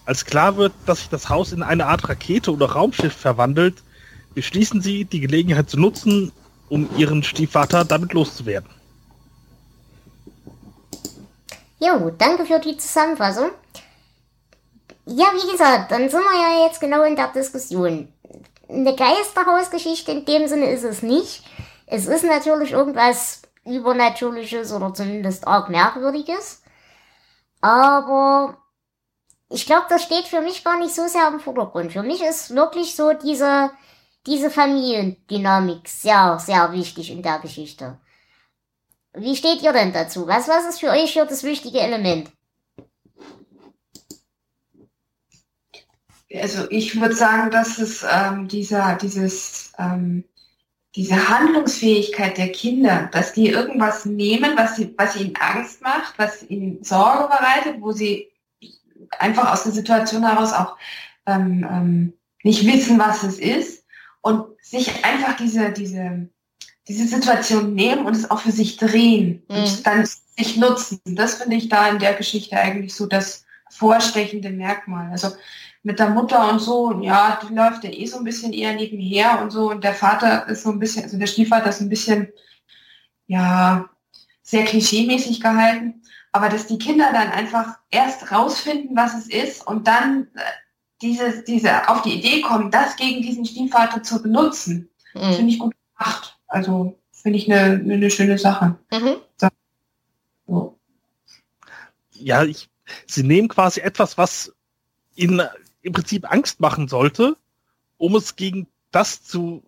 Als 0.05 0.25
klar 0.25 0.57
wird, 0.57 0.73
dass 0.85 0.99
sich 0.99 1.09
das 1.09 1.29
Haus 1.29 1.53
in 1.53 1.63
eine 1.63 1.87
Art 1.87 2.09
Rakete 2.09 2.53
oder 2.53 2.67
Raumschiff 2.67 3.15
verwandelt, 3.15 3.83
beschließen 4.37 4.83
sie, 4.83 5.07
die 5.07 5.21
Gelegenheit 5.21 5.69
zu 5.71 5.81
nutzen, 5.81 6.31
um 6.69 6.89
ihren 6.97 7.23
Stiefvater 7.23 7.85
damit 7.85 8.13
loszuwerden. 8.13 8.71
Jo, 11.81 12.11
danke 12.17 12.45
für 12.45 12.61
die 12.61 12.77
Zusammenfassung. 12.77 13.51
Ja, 15.07 15.27
wie 15.35 15.51
gesagt, 15.51 15.91
dann 15.91 16.09
sind 16.11 16.21
wir 16.21 16.59
ja 16.61 16.67
jetzt 16.67 16.81
genau 16.81 17.03
in 17.03 17.17
der 17.17 17.29
Diskussion. 17.29 18.09
Eine 18.69 18.95
Geisterhausgeschichte 18.95 20.13
in 20.13 20.25
dem 20.25 20.49
Sinne 20.49 20.71
ist 20.71 20.85
es 20.85 21.03
nicht. 21.03 21.43
Es 21.87 22.07
ist 22.07 22.25
natürlich 22.25 22.73
irgendwas 22.73 23.43
Übernatürliches 23.65 24.73
oder 24.73 24.93
zumindest 24.93 25.47
arg 25.47 25.71
Merkwürdiges. 25.71 26.63
Aber 27.63 28.59
ich 29.49 29.65
glaube, 29.65 29.87
das 29.89 30.03
steht 30.03 30.27
für 30.27 30.41
mich 30.41 30.65
gar 30.65 30.79
nicht 30.79 30.95
so 30.95 31.07
sehr 31.07 31.29
im 31.29 31.41
Vordergrund. 31.41 31.93
Für 31.93 32.03
mich 32.03 32.23
ist 32.23 32.55
wirklich 32.55 32.97
so 32.97 33.13
diese, 33.13 33.71
diese 34.27 34.51
Familiendynamik 34.51 35.89
sehr, 35.89 36.39
sehr 36.39 36.73
wichtig 36.73 37.11
in 37.11 37.23
der 37.23 37.39
Geschichte. 37.39 37.99
Wie 39.15 39.37
steht 39.37 39.63
ihr 39.63 39.73
denn 39.73 39.93
dazu? 39.93 40.27
Was, 40.27 40.49
was 40.49 40.67
ist 40.67 40.81
für 40.81 40.91
euch 40.91 41.13
hier 41.13 41.25
das 41.25 41.43
wichtige 41.45 41.81
Element? 41.81 42.31
Also 46.35 46.69
ich 46.71 47.01
würde 47.01 47.15
sagen, 47.15 47.51
dass 47.51 47.79
es 47.79 48.05
ähm, 48.11 48.49
dieser, 48.49 48.97
dieses, 48.97 49.73
ähm, 49.79 50.25
diese 50.95 51.29
Handlungsfähigkeit 51.29 52.37
der 52.37 52.53
Kinder, 52.53 53.09
dass 53.13 53.33
die 53.33 53.49
irgendwas 53.49 54.05
nehmen, 54.05 54.57
was, 54.57 54.77
sie, 54.77 54.93
was 54.99 55.17
ihnen 55.17 55.37
Angst 55.37 55.81
macht, 55.81 56.19
was 56.19 56.43
ihnen 56.43 56.83
Sorge 56.83 57.29
bereitet, 57.29 57.81
wo 57.81 57.93
sie 57.93 58.29
einfach 59.19 59.53
aus 59.53 59.63
der 59.63 59.73
Situation 59.73 60.27
heraus 60.29 60.53
auch 60.53 60.77
ähm, 61.27 61.67
ähm, 61.71 62.13
nicht 62.43 62.67
wissen, 62.67 62.99
was 62.99 63.23
es 63.23 63.39
ist 63.39 63.86
und 64.27 64.45
sich 64.61 65.05
einfach 65.05 65.37
diese, 65.37 65.71
diese, 65.71 66.29
diese 66.89 67.07
Situation 67.07 67.75
nehmen 67.77 68.07
und 68.07 68.17
es 68.17 68.29
auch 68.29 68.41
für 68.41 68.51
sich 68.51 68.77
drehen 68.77 69.45
Mhm. 69.49 69.57
und 69.57 69.87
dann 69.87 70.05
sich 70.05 70.57
nutzen. 70.57 71.01
Das 71.05 71.35
finde 71.35 71.55
ich 71.55 71.69
da 71.69 71.89
in 71.89 72.01
der 72.01 72.15
Geschichte 72.15 72.57
eigentlich 72.57 72.93
so 72.93 73.07
das 73.07 73.45
vorstechende 73.71 74.51
Merkmal. 74.51 75.13
Also 75.13 75.29
mit 75.85 76.01
der 76.01 76.11
Mutter 76.11 76.51
und 76.51 76.59
so, 76.59 77.01
ja, 77.03 77.39
die 77.41 77.55
läuft 77.55 77.85
ja 77.85 77.91
eh 77.91 78.07
so 78.07 78.19
ein 78.19 78.25
bisschen 78.25 78.53
eher 78.53 78.75
nebenher 78.75 79.41
und 79.41 79.53
so. 79.53 79.71
Und 79.71 79.85
der 79.85 79.95
Vater 79.95 80.49
ist 80.49 80.65
so 80.65 80.71
ein 80.71 80.81
bisschen, 80.81 81.05
also 81.05 81.17
der 81.19 81.29
Stiefvater 81.29 81.71
ist 81.71 81.81
ein 81.81 81.89
bisschen, 81.89 82.33
ja, 83.29 83.89
sehr 84.43 84.65
klischeemäßig 84.65 85.41
gehalten. 85.41 86.03
Aber 86.33 86.49
dass 86.49 86.67
die 86.67 86.79
Kinder 86.79 87.13
dann 87.13 87.31
einfach 87.31 87.79
erst 87.93 88.33
rausfinden, 88.33 88.97
was 88.97 89.15
es 89.15 89.29
ist 89.29 89.65
und 89.65 89.87
dann 89.87 90.27
äh, 90.97 91.07
diese, 91.07 91.43
diese 91.43 91.89
auf 91.89 92.03
die 92.03 92.15
Idee 92.15 92.41
kommen, 92.41 92.71
das 92.71 92.97
gegen 92.97 93.23
diesen 93.23 93.45
Stiefvater 93.45 94.03
zu 94.03 94.23
benutzen, 94.23 94.89
Mhm. 95.17 95.33
finde 95.35 95.53
ich 95.53 95.59
gut 95.59 95.75
gemacht. 95.99 96.39
Also 96.47 96.99
finde 97.11 97.39
ich 97.39 97.51
eine, 97.51 97.75
eine, 97.81 97.95
eine 97.95 98.11
schöne 98.11 98.39
Sache. 98.39 98.79
Mhm. 98.93 99.17
So. 100.47 100.79
Ja, 102.13 102.45
ich 102.45 102.69
sie 103.07 103.23
nehmen 103.25 103.49
quasi 103.49 103.81
etwas, 103.81 104.17
was 104.17 104.53
ihnen 105.17 105.43
im 105.83 105.93
Prinzip 105.93 106.31
Angst 106.31 106.61
machen 106.61 106.89
sollte, 106.89 107.37
um 107.97 108.15
es 108.15 108.37
gegen 108.37 108.69
das 108.91 109.25
zu 109.25 109.63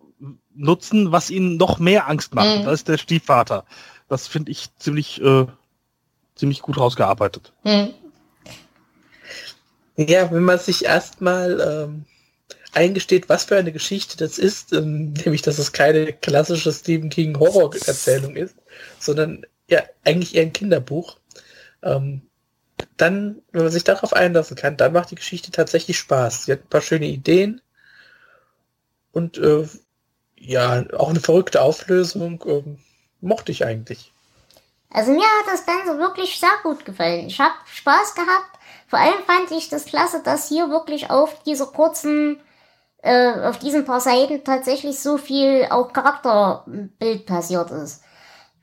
nutzen, 0.53 1.11
was 1.11 1.29
ihnen 1.29 1.57
noch 1.57 1.79
mehr 1.79 2.07
Angst 2.07 2.33
macht. 2.33 2.59
Mhm. 2.59 2.63
Das 2.63 2.75
ist 2.75 2.87
der 2.87 2.97
Stiefvater. 2.97 3.65
Das 4.07 4.27
finde 4.27 4.51
ich 4.51 4.73
ziemlich, 4.75 5.21
äh, 5.21 5.45
ziemlich 6.35 6.61
gut 6.61 6.77
rausgearbeitet. 6.77 7.53
Mhm. 7.63 7.93
Ja, 10.07 10.31
wenn 10.31 10.43
man 10.43 10.57
sich 10.57 10.85
erstmal 10.85 11.59
ähm, 11.59 12.05
eingesteht, 12.71 13.27
was 13.27 13.43
für 13.43 13.57
eine 13.57 13.73
Geschichte 13.73 14.15
das 14.15 14.37
ist, 14.37 14.71
ähm, 14.71 15.11
nämlich 15.25 15.41
dass 15.41 15.57
es 15.59 15.73
keine 15.73 16.13
klassische 16.13 16.71
Stephen 16.71 17.09
King 17.09 17.37
Horror-Erzählung 17.37 18.37
ist, 18.37 18.55
sondern 18.97 19.45
ja 19.67 19.83
eigentlich 20.05 20.35
eher 20.35 20.43
ein 20.43 20.53
Kinderbuch. 20.53 21.17
Ähm, 21.83 22.21
dann, 22.95 23.41
wenn 23.51 23.63
man 23.63 23.71
sich 23.73 23.83
darauf 23.83 24.13
einlassen 24.13 24.55
kann, 24.55 24.77
dann 24.77 24.93
macht 24.93 25.11
die 25.11 25.15
Geschichte 25.15 25.51
tatsächlich 25.51 25.97
Spaß. 25.99 26.45
Sie 26.45 26.53
hat 26.53 26.61
ein 26.61 26.69
paar 26.69 26.81
schöne 26.81 27.07
Ideen 27.07 27.61
und 29.11 29.37
äh, 29.37 29.67
ja, 30.37 30.85
auch 30.93 31.09
eine 31.09 31.19
verrückte 31.19 31.61
Auflösung 31.61 32.41
äh, 32.45 32.63
mochte 33.19 33.51
ich 33.51 33.65
eigentlich. 33.65 34.13
Also 34.91 35.11
mir 35.11 35.25
hat 35.25 35.47
das 35.47 35.65
Ganze 35.65 35.99
wirklich 35.99 36.39
sehr 36.39 36.57
gut 36.63 36.85
gefallen. 36.85 37.27
Ich 37.27 37.39
habe 37.39 37.55
Spaß 37.65 38.15
gehabt. 38.15 38.58
Vor 38.89 38.99
allem 38.99 39.23
fand 39.25 39.51
ich 39.51 39.69
das 39.69 39.85
klasse, 39.85 40.21
dass 40.23 40.49
hier 40.49 40.69
wirklich 40.69 41.09
auf 41.09 41.43
dieser 41.43 41.67
kurzen 41.67 42.41
äh, 43.01 43.47
auf 43.47 43.59
diesen 43.59 43.85
paar 43.85 44.01
Seiten 44.01 44.43
tatsächlich 44.43 44.99
so 44.99 45.17
viel 45.17 45.67
auch 45.69 45.93
Charakterbild 45.93 47.25
passiert 47.25 47.71
ist. 47.71 48.03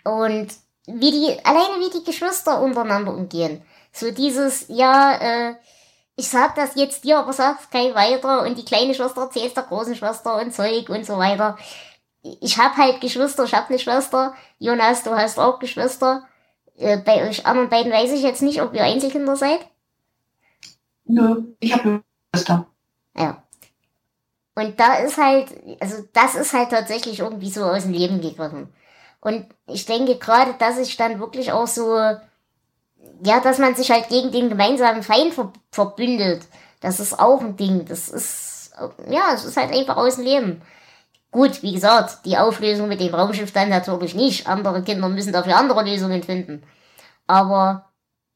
Und 0.04 0.48
wie 0.86 1.10
die, 1.10 1.44
alleine 1.44 1.80
wie 1.80 1.98
die 1.98 2.04
Geschwister 2.04 2.60
untereinander 2.60 3.12
umgehen. 3.12 3.62
So 3.92 4.10
dieses, 4.10 4.66
ja, 4.68 5.14
äh, 5.14 5.54
ich 6.16 6.28
sag 6.28 6.54
das 6.54 6.74
jetzt 6.74 7.04
dir, 7.04 7.18
aber 7.18 7.32
sag's 7.32 7.70
kein 7.70 7.94
weiter 7.94 8.42
und 8.42 8.56
die 8.56 8.64
kleine 8.64 8.94
Schwester 8.94 9.22
erzählt 9.22 9.56
der 9.56 9.64
großen 9.64 9.94
Schwester 9.94 10.40
und 10.40 10.54
Zeug 10.54 10.88
und 10.88 11.04
so 11.04 11.18
weiter. 11.18 11.56
Ich 12.22 12.58
hab 12.58 12.76
halt 12.76 13.00
Geschwister, 13.00 13.44
ich 13.44 13.54
hab 13.54 13.68
eine 13.68 13.78
Schwester. 13.78 14.34
Jonas, 14.58 15.02
du 15.02 15.10
hast 15.10 15.38
auch 15.38 15.58
Geschwister. 15.58 16.26
Äh, 16.76 16.98
bei 16.98 17.28
euch 17.28 17.46
anderen 17.46 17.68
beiden 17.68 17.92
weiß 17.92 18.12
ich 18.12 18.22
jetzt 18.22 18.42
nicht, 18.42 18.60
ob 18.62 18.74
ihr 18.74 18.84
Einzelkinder 18.84 19.36
seid. 19.36 19.60
Nö, 21.06 21.42
ich 21.60 21.72
hab 21.72 21.84
eine 21.84 22.02
Schwester. 22.34 22.66
Ja. 23.16 23.42
Und 24.54 24.80
da 24.80 24.94
ist 24.96 25.18
halt, 25.18 25.48
also 25.80 26.04
das 26.12 26.34
ist 26.34 26.52
halt 26.52 26.70
tatsächlich 26.70 27.20
irgendwie 27.20 27.50
so 27.50 27.64
aus 27.64 27.82
dem 27.82 27.92
Leben 27.92 28.20
gegriffen. 28.20 28.72
Und 29.20 29.46
ich 29.66 29.86
denke 29.86 30.16
gerade, 30.16 30.54
dass 30.58 30.78
ich 30.78 30.96
dann 30.96 31.20
wirklich 31.20 31.52
auch 31.52 31.66
so, 31.66 31.96
ja, 31.96 33.40
dass 33.42 33.58
man 33.58 33.74
sich 33.74 33.90
halt 33.90 34.08
gegen 34.08 34.32
den 34.32 34.48
gemeinsamen 34.48 35.02
Feind 35.02 35.34
ver 35.34 35.52
verbündet. 35.70 36.46
Das 36.80 37.00
ist 37.00 37.18
auch 37.18 37.40
ein 37.40 37.56
Ding. 37.56 37.84
Das 37.86 38.08
ist, 38.08 38.72
ja, 39.08 39.32
es 39.34 39.44
ist 39.44 39.56
halt 39.56 39.72
einfach 39.74 39.96
aus 39.96 40.16
dem 40.16 40.24
Leben. 40.24 40.62
Gut, 41.30 41.62
wie 41.62 41.72
gesagt, 41.72 42.24
die 42.24 42.38
Auflösung 42.38 42.88
mit 42.88 43.00
dem 43.00 43.14
Raumschiff 43.14 43.52
dann 43.52 43.68
natürlich 43.68 44.14
nicht. 44.14 44.46
Andere 44.46 44.82
Kinder 44.82 45.08
müssen 45.08 45.32
dafür 45.32 45.56
andere 45.56 45.82
Lösungen 45.82 46.22
finden. 46.22 46.62
Aber 47.26 47.90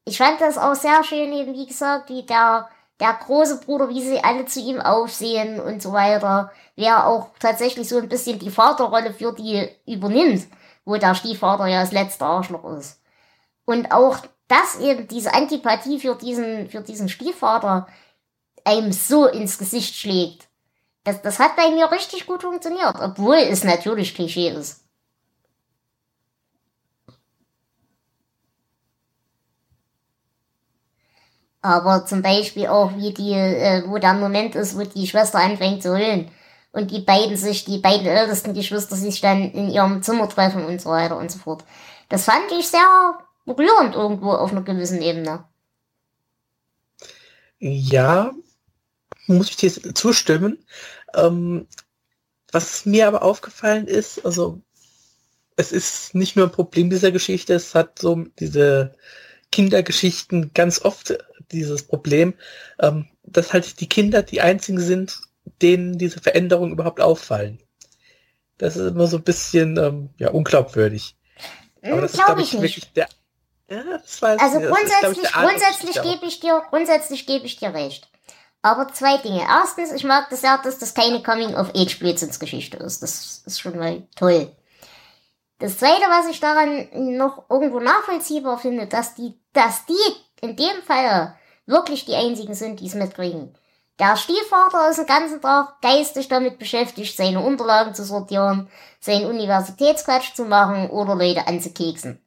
ich 0.05 0.17
fand 0.17 0.41
das 0.41 0.57
auch 0.57 0.75
sehr 0.75 1.03
schön, 1.03 1.31
eben 1.33 1.53
wie 1.53 1.67
gesagt, 1.67 2.09
wie 2.09 2.23
der 2.23 2.69
der 2.99 3.13
große 3.13 3.61
Bruder, 3.61 3.89
wie 3.89 4.01
sie 4.01 4.23
alle 4.23 4.45
zu 4.45 4.59
ihm 4.59 4.79
aufsehen 4.79 5.59
und 5.59 5.81
so 5.81 5.91
weiter, 5.91 6.51
wer 6.75 7.07
auch 7.07 7.29
tatsächlich 7.39 7.89
so 7.89 7.97
ein 7.97 8.07
bisschen 8.07 8.37
die 8.37 8.51
Vaterrolle 8.51 9.11
für 9.11 9.33
die 9.33 9.67
übernimmt, 9.87 10.45
wo 10.85 10.95
der 10.95 11.15
Stiefvater 11.15 11.65
ja 11.65 11.81
das 11.81 11.91
letzte 11.91 12.25
Arschloch 12.25 12.77
ist. 12.77 13.01
Und 13.65 13.91
auch 13.91 14.19
dass 14.47 14.79
eben 14.81 15.07
diese 15.07 15.33
Antipathie 15.33 15.97
für 15.97 16.15
diesen, 16.15 16.69
für 16.69 16.81
diesen 16.81 17.07
Stiefvater 17.07 17.87
einem 18.65 18.91
so 18.91 19.25
ins 19.25 19.57
Gesicht 19.57 19.95
schlägt. 19.95 20.49
Das, 21.05 21.21
das 21.21 21.39
hat 21.39 21.55
bei 21.55 21.71
mir 21.71 21.89
richtig 21.89 22.27
gut 22.27 22.41
funktioniert, 22.41 22.95
obwohl 23.01 23.37
es 23.37 23.63
natürlich 23.63 24.13
Klischee 24.13 24.49
ist. 24.49 24.83
Aber 31.61 32.05
zum 32.05 32.21
Beispiel 32.21 32.67
auch, 32.67 32.95
wie 32.97 33.13
die, 33.13 33.33
äh, 33.33 33.83
wo 33.87 33.97
der 33.97 34.13
Moment 34.13 34.55
ist, 34.55 34.77
wo 34.77 34.83
die 34.83 35.07
Schwester 35.07 35.39
anfängt 35.39 35.83
zu 35.83 35.91
heulen. 35.91 36.31
Und 36.71 36.89
die 36.91 37.01
beiden 37.01 37.37
sich, 37.37 37.65
die 37.65 37.79
beiden 37.79 38.07
ältesten 38.07 38.53
Geschwister 38.53 38.95
sich 38.95 39.21
dann 39.21 39.51
in 39.51 39.69
ihrem 39.69 40.01
Zimmer 40.01 40.27
treffen 40.29 40.65
und 40.65 40.81
so 40.81 40.89
weiter 40.89 41.17
und 41.17 41.31
so 41.31 41.37
fort. 41.37 41.63
Das 42.09 42.25
fand 42.25 42.51
ich 42.57 42.67
sehr 42.67 43.17
berührend 43.45 43.95
irgendwo 43.95 44.31
auf 44.31 44.51
einer 44.51 44.63
gewissen 44.63 45.01
Ebene. 45.01 45.43
Ja, 47.59 48.31
muss 49.27 49.49
ich 49.49 49.57
dir 49.57 49.71
zustimmen. 49.93 50.65
Ähm, 51.13 51.67
was 52.51 52.85
mir 52.85 53.07
aber 53.07 53.21
aufgefallen 53.21 53.87
ist, 53.87 54.25
also 54.25 54.59
es 55.55 55.71
ist 55.71 56.15
nicht 56.15 56.35
nur 56.35 56.47
ein 56.47 56.51
Problem 56.51 56.89
dieser 56.89 57.11
Geschichte, 57.11 57.53
es 57.53 57.75
hat 57.75 57.99
so 57.99 58.25
diese 58.39 58.95
Kindergeschichten 59.51 60.51
ganz 60.53 60.81
oft 60.81 61.17
dieses 61.51 61.83
Problem, 61.83 62.33
ähm, 62.79 63.07
dass 63.23 63.53
halt 63.53 63.79
die 63.79 63.89
Kinder 63.89 64.23
die 64.23 64.41
einzigen 64.41 64.79
sind, 64.79 65.19
denen 65.61 65.97
diese 65.97 66.19
Veränderungen 66.19 66.73
überhaupt 66.73 67.01
auffallen. 67.01 67.59
Das 68.57 68.75
ist 68.75 68.91
immer 68.91 69.07
so 69.07 69.17
ein 69.17 69.23
bisschen 69.23 69.77
ähm, 69.77 70.09
ja, 70.17 70.29
unglaubwürdig. 70.29 71.15
Aber 71.81 71.93
hm, 71.93 72.01
das 72.01 72.13
Glaube 72.13 72.41
ich, 72.41 72.53
wirklich 72.53 72.93
der. 72.93 73.07
Ja, 73.69 73.83
also 74.37 74.59
grundsätzlich, 74.59 75.23
ist, 75.23 75.33
grundsätzlich 75.33 76.01
gebe 76.01 76.25
ich 76.25 76.39
dir, 76.41 76.61
grundsätzlich 76.69 77.25
gebe 77.25 77.45
ich 77.45 77.55
dir 77.55 77.73
recht. 77.73 78.09
Aber 78.61 78.89
zwei 78.89 79.17
Dinge. 79.17 79.41
Erstens, 79.41 79.91
ich 79.93 80.03
mag 80.03 80.29
das 80.29 80.41
ja, 80.41 80.59
dass 80.61 80.77
das 80.77 80.93
keine 80.93 81.23
Coming-of-Age-Blödsinnsgeschichte 81.23 82.77
ist. 82.77 83.01
Das 83.01 83.41
ist 83.45 83.59
schon 83.59 83.79
mal 83.79 84.03
toll. 84.15 84.51
Das 85.57 85.77
zweite, 85.77 86.01
was 86.01 86.27
ich 86.29 86.39
daran 86.39 86.89
noch 87.17 87.49
irgendwo 87.49 87.79
nachvollziehbar 87.79 88.59
finde, 88.59 88.87
dass 88.87 89.15
die, 89.15 89.39
dass 89.53 89.85
die 89.85 89.93
in 90.41 90.55
dem 90.55 90.81
Fall 90.85 91.35
wirklich 91.71 92.05
die 92.05 92.15
einzigen 92.15 92.53
sind, 92.53 92.79
die 92.79 92.87
es 92.87 92.93
mitkriegen. 92.93 93.55
Der 93.99 94.15
Stiefvater 94.15 94.89
ist 94.89 94.97
den 94.97 95.05
ganzen 95.05 95.41
Tag 95.41 95.81
geistig 95.81 96.27
damit 96.27 96.59
beschäftigt, 96.59 97.15
seine 97.15 97.39
Unterlagen 97.39 97.93
zu 97.93 98.03
sortieren, 98.03 98.69
seinen 98.99 99.27
Universitätsquatsch 99.27 100.33
zu 100.33 100.45
machen 100.45 100.89
oder 100.89 101.15
Leute 101.15 101.47
anzukeksen. 101.47 102.19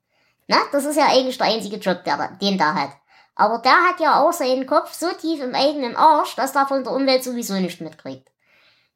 Na, 0.46 0.58
das 0.72 0.84
ist 0.84 0.96
ja 0.96 1.06
eigentlich 1.08 1.38
der 1.38 1.46
einzige 1.46 1.76
Job, 1.76 2.04
der, 2.04 2.36
den 2.40 2.58
der 2.58 2.74
hat. 2.74 2.90
Aber 3.34 3.58
der 3.58 3.72
hat 3.72 3.98
ja 3.98 4.20
auch 4.20 4.32
seinen 4.32 4.66
Kopf 4.66 4.92
so 4.92 5.08
tief 5.20 5.42
im 5.42 5.54
eigenen 5.54 5.96
Arsch, 5.96 6.36
dass 6.36 6.54
er 6.54 6.66
von 6.66 6.84
der 6.84 6.92
Umwelt 6.92 7.24
sowieso 7.24 7.54
nicht 7.54 7.80
mitkriegt. 7.80 8.30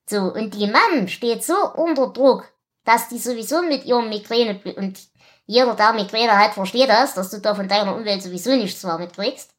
So, 0.07 0.33
und 0.33 0.55
die 0.55 0.69
Mann 0.69 1.09
steht 1.09 1.43
so 1.43 1.57
unter 1.75 2.09
Druck, 2.09 2.49
dass 2.85 3.09
die 3.09 3.19
sowieso 3.19 3.63
mit 3.63 3.85
ihrem 3.85 4.09
Migräne, 4.09 4.61
und 4.77 5.01
jeder, 5.47 5.75
der 5.75 5.93
Migräne 5.95 6.39
hat, 6.39 6.55
versteht 6.55 6.89
das, 6.89 7.15
dass 7.15 7.31
du 7.31 7.41
da 7.41 7.55
von 7.55 7.69
deiner 7.69 7.97
Umwelt 7.97 8.23
sowieso 8.23 8.55
nichts 8.55 8.85
mehr 8.85 8.99
mitkriegst 8.99 9.53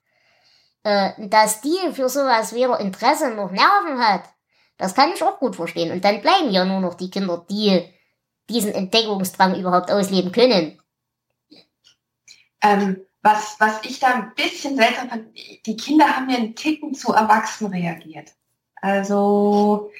äh, 0.83 1.11
dass 1.27 1.61
die 1.61 1.77
für 1.93 2.09
sowas 2.09 2.53
weder 2.53 2.79
Interesse 2.79 3.31
noch 3.31 3.51
Nerven 3.51 3.99
hat, 3.99 4.23
das 4.77 4.95
kann 4.95 5.11
ich 5.13 5.21
auch 5.23 5.39
gut 5.39 5.55
verstehen. 5.55 5.91
Und 5.91 6.05
dann 6.05 6.21
bleiben 6.21 6.51
ja 6.51 6.65
nur 6.65 6.79
noch 6.79 6.95
die 6.95 7.09
Kinder, 7.09 7.45
die 7.49 7.83
diesen 8.49 8.73
Entdeckungsdrang 8.73 9.59
überhaupt 9.59 9.91
ausleben 9.91 10.31
können. 10.31 10.81
Ähm, 12.61 13.05
was, 13.21 13.57
was 13.59 13.83
ich 13.83 13.99
da 13.99 14.07
ein 14.15 14.33
bisschen 14.35 14.75
seltsam 14.77 15.09
fand, 15.09 15.37
die 15.65 15.77
Kinder 15.77 16.05
haben 16.05 16.29
ja 16.29 16.37
einen 16.37 16.55
Ticken 16.55 16.93
zu 16.93 17.11
erwachsen 17.11 17.67
reagiert. 17.67 18.33
Also 18.81 19.91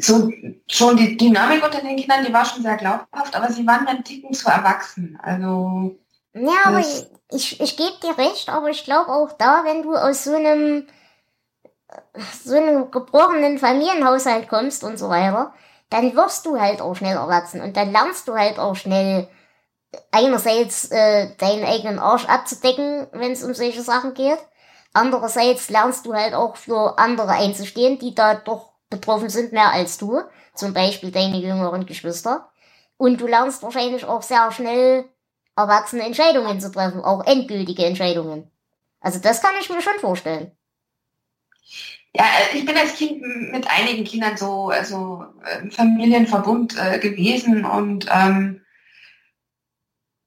so 0.00 0.32
schon 0.68 0.96
die 0.96 1.16
Dynamik 1.16 1.62
unter 1.62 1.82
den 1.82 1.96
Kindern, 1.96 2.24
die 2.24 2.32
war 2.32 2.46
schon 2.46 2.62
sehr 2.62 2.76
glaubhaft, 2.76 3.36
aber 3.36 3.52
sie 3.52 3.66
waren 3.66 3.84
dann 3.84 4.04
Ticken 4.04 4.32
zu 4.32 4.48
erwachsen. 4.48 5.18
Also 5.22 5.98
ja, 6.34 6.58
aber 6.64 6.80
ich, 6.80 7.06
ich, 7.30 7.60
ich 7.60 7.76
gebe 7.76 7.94
dir 8.02 8.16
recht, 8.16 8.48
aber 8.48 8.68
ich 8.70 8.84
glaube 8.84 9.10
auch 9.10 9.32
da, 9.32 9.62
wenn 9.64 9.82
du 9.82 9.94
aus 9.94 10.24
so 10.24 10.34
einem 10.34 10.86
so 12.44 12.56
einem 12.56 12.90
gebrochenen 12.90 13.58
Familienhaushalt 13.58 14.48
kommst 14.48 14.82
und 14.82 14.98
so 14.98 15.08
weiter, 15.10 15.52
dann 15.90 16.16
wirst 16.16 16.46
du 16.46 16.58
halt 16.58 16.80
auch 16.80 16.94
schnell 16.94 17.16
erwachsen 17.16 17.60
und 17.60 17.76
dann 17.76 17.92
lernst 17.92 18.28
du 18.28 18.34
halt 18.34 18.58
auch 18.58 18.74
schnell 18.76 19.28
einerseits 20.10 20.90
äh, 20.90 21.34
deinen 21.36 21.64
eigenen 21.64 21.98
Arsch 21.98 22.24
abzudecken, 22.26 23.08
wenn 23.12 23.32
es 23.32 23.44
um 23.44 23.52
solche 23.52 23.82
Sachen 23.82 24.14
geht. 24.14 24.38
Andererseits 24.94 25.70
lernst 25.70 26.06
du 26.06 26.14
halt 26.14 26.34
auch 26.34 26.56
für 26.56 26.98
andere 26.98 27.32
einzustehen, 27.32 27.98
die 27.98 28.14
da 28.14 28.34
doch 28.34 28.72
betroffen 28.90 29.28
sind, 29.28 29.52
mehr 29.52 29.70
als 29.70 29.98
du. 29.98 30.20
Zum 30.54 30.74
Beispiel 30.74 31.10
deine 31.10 31.38
jüngeren 31.38 31.86
Geschwister. 31.86 32.50
Und 32.98 33.20
du 33.20 33.26
lernst 33.26 33.62
wahrscheinlich 33.62 34.04
auch 34.04 34.22
sehr 34.22 34.50
schnell 34.52 35.06
erwachsene 35.56 36.04
Entscheidungen 36.04 36.60
zu 36.60 36.70
treffen, 36.70 37.02
auch 37.02 37.24
endgültige 37.26 37.84
Entscheidungen. 37.84 38.50
Also 39.00 39.18
das 39.18 39.42
kann 39.42 39.54
ich 39.60 39.68
mir 39.68 39.82
schon 39.82 39.98
vorstellen. 40.00 40.52
Ja, 42.14 42.24
ich 42.52 42.64
bin 42.64 42.76
als 42.76 42.94
Kind 42.94 43.22
mit 43.52 43.66
einigen 43.68 44.04
Kindern 44.04 44.36
so 44.36 44.68
also 44.68 45.24
im 45.62 45.70
Familienverbund 45.70 46.76
äh, 46.78 46.98
gewesen 46.98 47.64
und 47.64 48.06
ähm, 48.10 48.60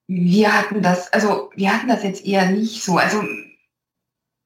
wir 0.07 0.53
hatten 0.53 0.81
das, 0.81 1.11
also 1.13 1.51
wir 1.55 1.73
hatten 1.73 1.87
das 1.87 2.03
jetzt 2.03 2.25
eher 2.25 2.49
nicht 2.49 2.83
so. 2.83 2.97
Also 2.97 3.21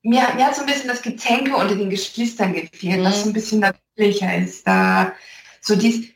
mir, 0.02 0.22
mir 0.36 0.48
hat 0.48 0.56
so 0.56 0.62
ein 0.62 0.68
bisschen 0.68 0.88
das 0.88 1.02
Gezänke 1.02 1.56
unter 1.56 1.76
den 1.76 1.89
Geschwistern 1.89 2.54
gefehlt, 2.54 3.00
mhm. 3.00 3.06
was 3.06 3.24
so 3.24 3.30
ein 3.30 3.34
bisschen 3.34 3.60
natürlicher 3.60 4.38
ist. 4.38 4.68
Da 4.68 5.13
so 5.62 5.76
dies, 5.76 6.10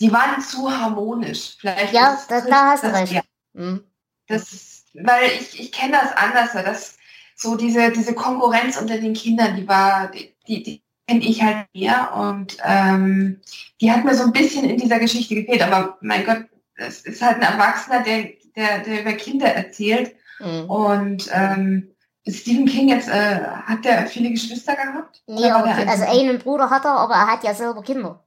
die 0.00 0.12
waren 0.12 0.40
zu 0.40 0.70
harmonisch. 0.70 1.56
Vielleicht 1.58 1.92
ja, 1.92 2.18
das, 2.28 2.46
da 2.46 2.70
hast 2.70 2.84
du 2.84 2.92
recht. 2.92 3.12
Ja. 3.12 3.22
Mhm. 3.54 3.84
Das, 4.28 4.84
weil 4.94 5.30
ich, 5.40 5.60
ich 5.60 5.72
kenne 5.72 5.92
das 5.92 6.16
anders, 6.16 6.52
dass 6.52 6.98
so 7.36 7.56
diese, 7.56 7.92
diese 7.92 8.14
Konkurrenz 8.14 8.80
unter 8.80 8.98
den 8.98 9.14
Kindern, 9.14 9.56
die 9.56 9.68
war, 9.68 10.10
die, 10.10 10.62
die, 10.62 10.82
kenne 11.06 11.24
ich 11.24 11.42
halt 11.42 11.68
mehr 11.72 12.14
und 12.16 12.56
ähm, 12.64 13.40
die 13.80 13.92
hat 13.92 14.04
mir 14.04 14.14
so 14.14 14.24
ein 14.24 14.32
bisschen 14.32 14.68
in 14.68 14.76
dieser 14.76 14.98
Geschichte 14.98 15.34
gefehlt. 15.34 15.62
Aber 15.62 15.98
mein 16.00 16.24
Gott, 16.24 16.46
es 16.74 17.02
ist 17.02 17.22
halt 17.22 17.36
ein 17.36 17.42
Erwachsener, 17.42 18.02
der, 18.02 18.30
der, 18.56 18.80
der 18.80 19.02
über 19.02 19.12
Kinder 19.12 19.46
erzählt. 19.46 20.16
Mhm. 20.40 20.70
Und 20.70 21.30
ähm, 21.32 21.94
Stephen 22.28 22.66
King 22.66 22.88
jetzt, 22.88 23.08
äh, 23.08 23.40
hat 23.40 23.84
der 23.84 24.06
viele 24.06 24.30
Geschwister 24.30 24.74
gehabt? 24.74 25.22
Nee, 25.26 25.52
okay. 25.52 25.86
also 25.86 26.04
einen 26.04 26.38
Bruder 26.38 26.70
hat 26.70 26.84
er, 26.84 26.98
aber 26.98 27.14
er 27.14 27.26
hat 27.28 27.44
ja 27.44 27.54
selber 27.54 27.82
Kinder. 27.82 28.24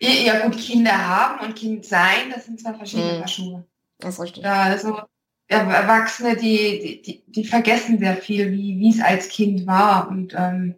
Ja, 0.00 0.40
gut, 0.46 0.58
Kinder 0.58 1.06
haben 1.06 1.46
und 1.46 1.54
Kind 1.54 1.84
sein, 1.84 2.30
das 2.34 2.46
sind 2.46 2.60
zwei 2.60 2.74
verschiedene 2.74 3.14
mhm. 3.14 3.18
Paar 3.18 3.28
Schuhe. 3.28 3.66
Das 4.04 4.14
ist 4.14 4.20
richtig. 4.20 4.44
Ja, 4.44 4.62
also 4.62 5.00
Erwachsene, 5.48 6.36
die, 6.36 7.02
die, 7.02 7.24
die 7.26 7.44
vergessen 7.44 7.98
sehr 7.98 8.16
viel, 8.16 8.50
wie, 8.50 8.78
wie 8.78 8.90
es 8.90 9.00
als 9.00 9.28
Kind 9.28 9.66
war. 9.66 10.08
Und 10.08 10.34
ähm, 10.36 10.76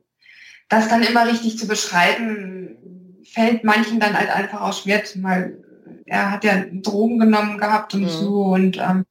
das 0.68 0.88
dann 0.88 1.02
immer 1.02 1.26
richtig 1.26 1.58
zu 1.58 1.66
beschreiben, 1.66 3.22
fällt 3.24 3.64
manchen 3.64 4.00
dann 4.00 4.16
halt 4.16 4.30
einfach 4.30 4.60
auch 4.62 4.72
schwer, 4.72 5.02
weil 5.16 5.62
er 6.06 6.30
hat 6.30 6.44
ja 6.44 6.64
Drogen 6.72 7.18
genommen 7.18 7.58
gehabt 7.58 7.94
und 7.94 8.02
mhm. 8.02 8.08
so 8.08 8.42
und 8.44 8.78
ähm, 8.78 9.04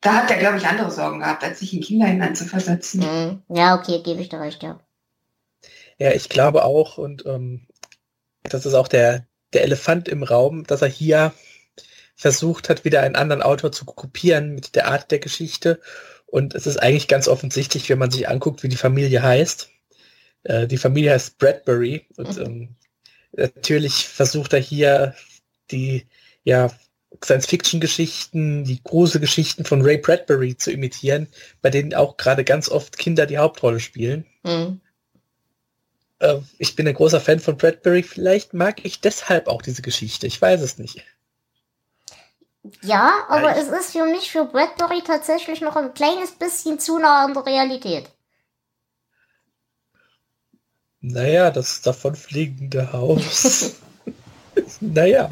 da 0.00 0.14
hat 0.14 0.30
er, 0.30 0.36
glaube 0.36 0.58
ich, 0.58 0.66
andere 0.66 0.90
Sorgen 0.90 1.20
gehabt, 1.20 1.42
als 1.42 1.60
sich 1.60 1.72
in 1.72 1.80
Kinder 1.80 2.06
hinein 2.06 2.36
zu 2.36 2.44
versetzen. 2.44 3.00
Mhm. 3.00 3.56
Ja, 3.56 3.74
okay, 3.74 4.02
gebe 4.02 4.20
ich 4.20 4.28
dir 4.28 4.40
recht, 4.40 4.62
ja. 4.62 4.78
Ja, 5.98 6.12
ich 6.12 6.28
glaube 6.28 6.64
auch, 6.64 6.98
und 6.98 7.24
ähm, 7.24 7.66
das 8.42 8.66
ist 8.66 8.74
auch 8.74 8.88
der, 8.88 9.26
der 9.54 9.62
Elefant 9.62 10.08
im 10.08 10.22
Raum, 10.22 10.64
dass 10.64 10.82
er 10.82 10.88
hier 10.88 11.32
versucht 12.14 12.68
hat, 12.68 12.84
wieder 12.84 13.02
einen 13.02 13.16
anderen 13.16 13.42
Autor 13.42 13.72
zu 13.72 13.84
kopieren 13.84 14.54
mit 14.54 14.74
der 14.74 14.88
Art 14.88 15.10
der 15.10 15.18
Geschichte. 15.18 15.80
Und 16.26 16.54
es 16.54 16.66
ist 16.66 16.78
eigentlich 16.78 17.08
ganz 17.08 17.28
offensichtlich, 17.28 17.88
wenn 17.88 17.98
man 17.98 18.10
sich 18.10 18.28
anguckt, 18.28 18.62
wie 18.62 18.68
die 18.68 18.76
Familie 18.76 19.22
heißt. 19.22 19.70
Äh, 20.44 20.66
die 20.66 20.78
Familie 20.78 21.12
heißt 21.12 21.38
Bradbury 21.38 22.06
und 22.16 22.36
mhm. 22.36 22.44
ähm, 22.44 22.68
natürlich 23.32 24.08
versucht 24.08 24.52
er 24.52 24.60
hier 24.60 25.14
die 25.70 26.06
ja, 26.44 26.70
Science-Fiction-Geschichten, 27.22 28.64
die 28.64 28.82
große 28.82 29.20
Geschichten 29.20 29.64
von 29.64 29.82
Ray 29.82 29.98
Bradbury 29.98 30.56
zu 30.56 30.70
imitieren, 30.70 31.28
bei 31.62 31.70
denen 31.70 31.94
auch 31.94 32.16
gerade 32.16 32.44
ganz 32.44 32.68
oft 32.68 32.98
Kinder 32.98 33.26
die 33.26 33.38
Hauptrolle 33.38 33.80
spielen. 33.80 34.26
Mhm. 34.42 34.80
Äh, 36.18 36.38
ich 36.58 36.76
bin 36.76 36.86
ein 36.88 36.94
großer 36.94 37.20
Fan 37.20 37.40
von 37.40 37.56
Bradbury, 37.56 38.02
vielleicht 38.02 38.54
mag 38.54 38.84
ich 38.84 39.00
deshalb 39.00 39.48
auch 39.48 39.62
diese 39.62 39.82
Geschichte, 39.82 40.26
ich 40.26 40.40
weiß 40.40 40.60
es 40.60 40.78
nicht. 40.78 41.04
Ja, 42.82 43.24
aber 43.28 43.52
ich 43.52 43.62
es 43.62 43.68
ist 43.68 43.92
für 43.92 44.04
mich 44.04 44.30
für 44.30 44.46
Bradbury 44.46 45.02
tatsächlich 45.02 45.60
noch 45.60 45.76
ein 45.76 45.92
kleines 45.92 46.32
bisschen 46.32 46.78
zu 46.78 46.98
nah 46.98 47.24
an 47.24 47.34
der 47.34 47.44
Realität. 47.44 48.10
Naja, 51.00 51.50
das 51.50 51.82
davonfliegende 51.82 52.90
Haus. 52.92 53.74
naja. 54.80 55.30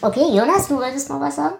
Okay, 0.00 0.32
Jonas, 0.32 0.68
du 0.68 0.76
wolltest 0.76 1.08
noch 1.08 1.20
was 1.20 1.34
sagen? 1.34 1.56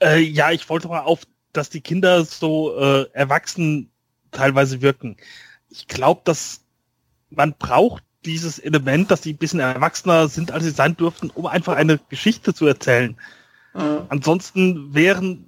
Äh, 0.00 0.20
ja, 0.20 0.50
ich 0.52 0.68
wollte 0.70 0.88
mal 0.88 1.00
auf, 1.00 1.20
dass 1.52 1.68
die 1.68 1.82
Kinder 1.82 2.24
so 2.24 2.78
äh, 2.78 3.10
erwachsen 3.12 3.90
teilweise 4.30 4.80
wirken. 4.80 5.18
Ich 5.68 5.86
glaube, 5.88 6.22
dass 6.24 6.62
man 7.28 7.54
braucht 7.58 8.02
dieses 8.26 8.58
Element, 8.58 9.10
dass 9.10 9.22
sie 9.22 9.32
ein 9.32 9.38
bisschen 9.38 9.60
erwachsener 9.60 10.28
sind, 10.28 10.50
als 10.50 10.64
sie 10.64 10.70
sein 10.70 10.96
dürften, 10.96 11.30
um 11.34 11.46
einfach 11.46 11.76
eine 11.76 11.98
Geschichte 12.10 12.52
zu 12.52 12.66
erzählen. 12.66 13.16
Mhm. 13.74 14.02
Ansonsten 14.08 14.94
wären 14.94 15.44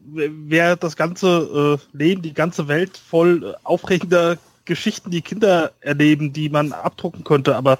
wäre 0.48 0.76
das 0.76 0.96
ganze 0.96 1.78
äh, 1.78 1.96
Leben, 1.96 2.22
die 2.22 2.34
ganze 2.34 2.68
Welt 2.68 2.96
voll 2.96 3.44
äh, 3.44 3.54
aufregender 3.64 4.38
Geschichten, 4.64 5.10
die 5.10 5.22
Kinder 5.22 5.72
erleben, 5.80 6.32
die 6.32 6.48
man 6.48 6.72
abdrucken 6.72 7.24
könnte, 7.24 7.56
aber 7.56 7.78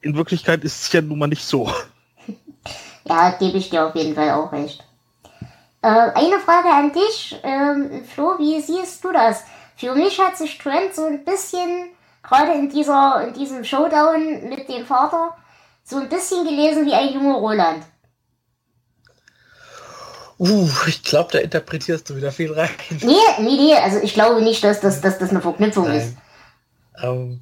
in 0.00 0.14
Wirklichkeit 0.16 0.62
ist 0.64 0.82
es 0.82 0.92
ja 0.92 1.02
nun 1.02 1.18
mal 1.18 1.26
nicht 1.26 1.44
so. 1.44 1.72
Ja, 3.04 3.30
gebe 3.30 3.56
ich 3.56 3.70
dir 3.70 3.86
auf 3.86 3.94
jeden 3.94 4.14
Fall 4.14 4.32
auch 4.32 4.52
recht. 4.52 4.84
Äh, 5.80 5.88
eine 5.88 6.38
Frage 6.44 6.68
an 6.68 6.92
dich, 6.92 7.40
ähm, 7.42 8.04
Flo, 8.04 8.34
wie 8.38 8.60
siehst 8.60 9.02
du 9.02 9.12
das? 9.12 9.44
Für 9.76 9.94
mich 9.94 10.20
hat 10.20 10.36
sich 10.36 10.58
Trent 10.58 10.94
so 10.94 11.06
ein 11.06 11.24
bisschen, 11.24 11.88
gerade 12.28 12.52
in 12.52 12.68
dieser, 12.68 13.26
in 13.26 13.34
diesem 13.34 13.64
Showdown 13.64 14.48
mit 14.48 14.68
dem 14.68 14.84
Vater, 14.84 15.34
so 15.84 15.96
ein 15.96 16.08
bisschen 16.08 16.44
gelesen 16.44 16.86
wie 16.86 16.92
ein 16.92 17.12
junger 17.12 17.36
Roland. 17.36 17.84
Uh, 20.38 20.68
ich 20.86 21.02
glaube, 21.02 21.30
da 21.32 21.38
interpretierst 21.38 22.08
du 22.08 22.16
wieder 22.16 22.30
viel 22.30 22.52
rein. 22.52 22.70
Nee, 22.90 23.14
nee, 23.40 23.56
nee, 23.56 23.74
also 23.74 23.98
ich 23.98 24.14
glaube 24.14 24.40
nicht, 24.40 24.62
dass 24.62 24.80
das, 24.80 25.00
dass 25.00 25.18
das 25.18 25.30
eine 25.30 25.40
Verknüpfung 25.40 25.88
Nein. 25.88 25.96
ist. 25.96 26.16
Ähm, 27.02 27.40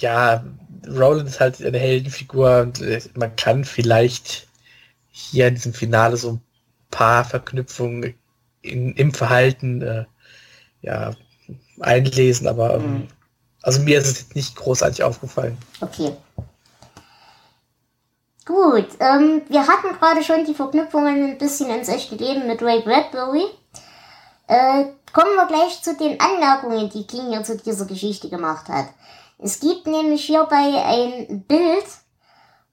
ja, 0.00 0.42
Roland 0.88 1.28
ist 1.28 1.38
halt 1.38 1.64
eine 1.64 1.78
Heldenfigur 1.78 2.62
und 2.62 2.80
äh, 2.80 3.00
man 3.14 3.36
kann 3.36 3.64
vielleicht 3.64 4.48
hier 5.12 5.46
in 5.46 5.54
diesem 5.54 5.74
Finale 5.74 6.16
so 6.16 6.32
ein 6.32 6.40
paar 6.90 7.24
Verknüpfungen 7.24 8.14
in, 8.62 8.94
im 8.94 9.14
Verhalten 9.14 9.82
äh, 9.82 10.04
ja, 10.80 11.12
einlesen, 11.80 12.48
aber 12.48 12.74
ähm, 12.74 12.92
mhm. 12.92 13.08
Also 13.62 13.80
mir 13.80 13.98
ist 13.98 14.06
es 14.08 14.34
nicht 14.34 14.56
großartig 14.56 15.02
aufgefallen. 15.02 15.56
Okay. 15.80 16.16
Gut, 18.44 18.88
ähm, 18.98 19.42
wir 19.48 19.66
hatten 19.66 19.96
gerade 19.98 20.24
schon 20.24 20.44
die 20.44 20.54
Verknüpfungen 20.54 21.30
ein 21.30 21.38
bisschen 21.38 21.70
ins 21.70 21.88
echte 21.88 22.16
Leben 22.16 22.48
mit 22.48 22.60
Ray 22.60 22.80
Bradbury. 22.82 23.44
Äh, 24.48 24.86
kommen 25.12 25.36
wir 25.36 25.46
gleich 25.46 25.80
zu 25.82 25.94
den 25.96 26.18
Anmerkungen, 26.20 26.90
die 26.90 27.06
King 27.06 27.28
hier 27.28 27.44
zu 27.44 27.56
dieser 27.56 27.86
Geschichte 27.86 28.28
gemacht 28.28 28.68
hat. 28.68 28.86
Es 29.38 29.60
gibt 29.60 29.86
nämlich 29.86 30.24
hierbei 30.24 30.82
ein 30.84 31.44
Bild 31.46 31.86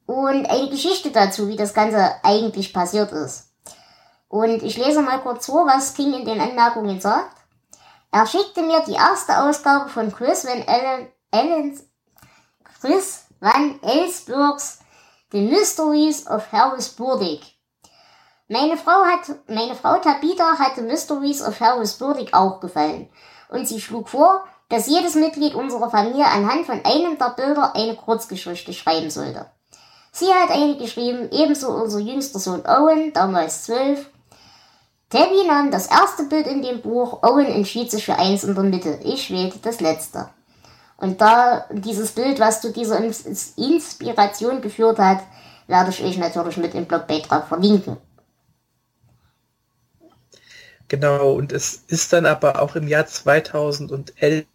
und 0.07 0.49
eine 0.49 0.69
Geschichte 0.69 1.11
dazu, 1.11 1.47
wie 1.47 1.55
das 1.55 1.73
Ganze 1.73 2.15
eigentlich 2.23 2.73
passiert 2.73 3.11
ist. 3.11 3.49
Und 4.27 4.63
ich 4.63 4.77
lese 4.77 5.01
mal 5.01 5.19
kurz 5.21 5.45
vor, 5.47 5.67
was 5.67 5.93
King 5.93 6.13
in 6.13 6.25
den 6.25 6.39
Anmerkungen 6.39 6.99
sagt. 6.99 7.38
Er 8.11 8.25
schickte 8.25 8.61
mir 8.61 8.81
die 8.87 8.93
erste 8.93 9.37
Ausgabe 9.37 9.89
von 9.89 10.11
Chris 10.11 10.45
Van 10.45 10.63
Allen, 10.67 11.07
Allens, 11.31 11.83
Chris 12.81 13.25
Van 13.39 13.79
Ellsbergs 13.83 14.79
The 15.31 15.41
Mysteries 15.41 16.25
of 16.27 16.51
Harris 16.51 16.89
Burdick. 16.89 17.41
Meine 18.47 18.77
Frau 18.77 19.03
hat, 19.05 19.29
meine 19.47 19.75
Frau 19.75 19.97
Tabitha 19.97 20.57
hatte 20.57 20.81
Mysteries 20.81 21.39
of 21.39 21.59
Harris 21.59 21.93
Burdick 21.93 22.33
auch 22.33 22.59
gefallen. 22.59 23.09
Und 23.49 23.67
sie 23.67 23.79
schlug 23.79 24.09
vor, 24.09 24.43
dass 24.69 24.87
jedes 24.87 25.13
Mitglied 25.13 25.53
unserer 25.53 25.91
Familie 25.91 26.25
anhand 26.25 26.65
von 26.65 26.83
einem 26.83 27.19
der 27.19 27.35
Bilder 27.35 27.75
eine 27.75 27.95
Kurzgeschichte 27.95 28.73
schreiben 28.73 29.11
sollte. 29.11 29.51
Sie 30.11 30.33
hat 30.33 30.49
eine 30.49 30.77
geschrieben, 30.77 31.29
ebenso 31.31 31.69
unser 31.69 31.99
jüngster 31.99 32.39
Sohn 32.39 32.65
Owen, 32.65 33.13
damals 33.13 33.65
zwölf. 33.65 34.09
Tabby 35.09 35.47
nahm 35.47 35.71
das 35.71 35.87
erste 35.87 36.23
Bild 36.23 36.45
in 36.45 36.61
dem 36.61 36.81
Buch, 36.81 37.23
Owen 37.23 37.47
entschied 37.47 37.89
sich 37.89 38.05
für 38.05 38.15
eins 38.15 38.43
in 38.43 38.53
der 38.53 38.63
Mitte. 38.63 38.99
Ich 39.03 39.31
wählte 39.31 39.57
das 39.59 39.81
letzte. 39.81 40.29
Und 40.97 41.19
da 41.21 41.65
dieses 41.71 42.11
Bild, 42.11 42.39
was 42.39 42.61
zu 42.61 42.71
dieser 42.71 42.99
Inspiration 42.99 44.61
geführt 44.61 44.99
hat, 44.99 45.21
werde 45.67 45.89
ich 45.89 46.03
euch 46.03 46.17
natürlich 46.17 46.57
mit 46.57 46.75
im 46.75 46.85
Blogbeitrag 46.85 47.47
verlinken. 47.47 47.97
Genau, 50.89 51.33
und 51.33 51.51
es 51.51 51.83
ist 51.87 52.11
dann 52.11 52.25
aber 52.25 52.61
auch 52.61 52.75
im 52.75 52.87
Jahr 52.87 53.05
2011 53.05 54.45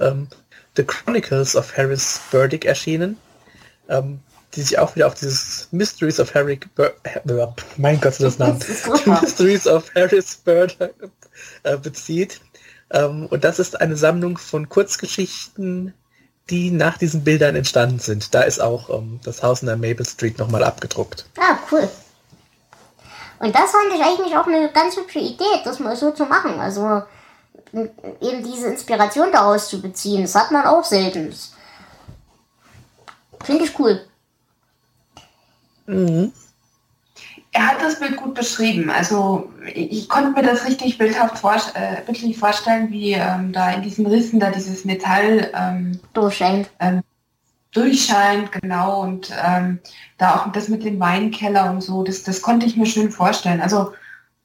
ähm, 0.00 0.28
The 0.76 0.84
Chronicles 0.84 1.54
of 1.54 1.76
Harris 1.76 2.20
Burdick 2.30 2.64
erschienen, 2.64 3.16
ähm, 3.88 4.20
die 4.54 4.62
sich 4.62 4.78
auch 4.78 4.94
wieder 4.94 5.06
auf 5.06 5.14
dieses 5.14 5.68
Mysteries 5.72 6.20
of 6.20 6.34
Harry 6.34 6.60
Bur 6.74 6.92
mein 7.76 8.00
Gott, 8.00 8.20
das 8.20 8.38
Name. 8.38 8.58
Mysteries 9.06 9.66
of 9.66 9.84
Harris 9.94 10.36
Burdick 10.36 10.94
äh, 11.62 11.76
bezieht. 11.76 12.40
Ähm, 12.90 13.26
und 13.30 13.44
das 13.44 13.58
ist 13.58 13.80
eine 13.80 13.96
Sammlung 13.96 14.38
von 14.38 14.68
Kurzgeschichten, 14.68 15.94
die 16.50 16.70
nach 16.70 16.98
diesen 16.98 17.24
Bildern 17.24 17.56
entstanden 17.56 17.98
sind. 17.98 18.34
Da 18.34 18.42
ist 18.42 18.60
auch 18.60 18.90
ähm, 18.90 19.20
das 19.24 19.42
Haus 19.42 19.62
in 19.62 19.66
der 19.66 19.76
Maple 19.76 20.04
Street 20.04 20.38
nochmal 20.38 20.62
abgedruckt. 20.62 21.26
Ah, 21.38 21.58
cool. 21.72 21.88
Und 23.40 23.54
das 23.54 23.72
fand 23.72 23.92
ich 23.94 24.02
eigentlich 24.02 24.36
auch 24.36 24.46
eine 24.46 24.70
ganz 24.72 24.96
hübsche 24.96 25.18
Idee, 25.18 25.44
das 25.64 25.80
mal 25.80 25.96
so 25.96 26.12
zu 26.12 26.24
machen. 26.24 26.60
Also 26.60 27.02
eben 27.72 28.44
diese 28.44 28.68
Inspiration 28.68 29.32
daraus 29.32 29.68
zu 29.68 29.80
beziehen. 29.82 30.22
Das 30.22 30.34
hat 30.34 30.52
man 30.52 30.64
auch 30.66 30.84
selten. 30.84 31.34
Finde 33.42 33.64
ich 33.64 33.78
cool. 33.78 34.00
Mhm. 35.86 36.32
Er 37.52 37.68
hat 37.68 37.82
das 37.82 38.00
Bild 38.00 38.16
gut 38.16 38.34
beschrieben. 38.34 38.90
Also 38.90 39.52
ich, 39.72 40.08
konnte 40.08 40.30
mir 40.30 40.46
das 40.46 40.66
richtig 40.66 40.98
bildhaft 40.98 41.38
vor, 41.38 41.54
äh, 41.74 42.02
bildlich 42.04 42.36
vorstellen, 42.36 42.90
wie 42.90 43.12
ähm, 43.12 43.52
da 43.52 43.70
in 43.70 43.82
diesen 43.82 44.06
Rissen 44.06 44.40
da 44.40 44.50
dieses 44.50 44.84
Metall 44.84 45.52
ähm, 45.54 46.00
Durchscheint. 46.14 46.68
ähm, 46.80 47.02
durchscheint, 47.74 48.50
genau. 48.52 49.02
Und 49.02 49.30
ähm, 49.44 49.80
da 50.16 50.36
auch 50.36 50.52
das 50.52 50.68
mit 50.68 50.84
dem 50.84 50.98
Weinkeller 50.98 51.70
und 51.70 51.82
so, 51.82 52.02
das, 52.02 52.22
das 52.22 52.40
konnte 52.40 52.66
ich 52.66 52.76
mir 52.76 52.86
schön 52.86 53.10
vorstellen. 53.10 53.60
Also 53.60 53.92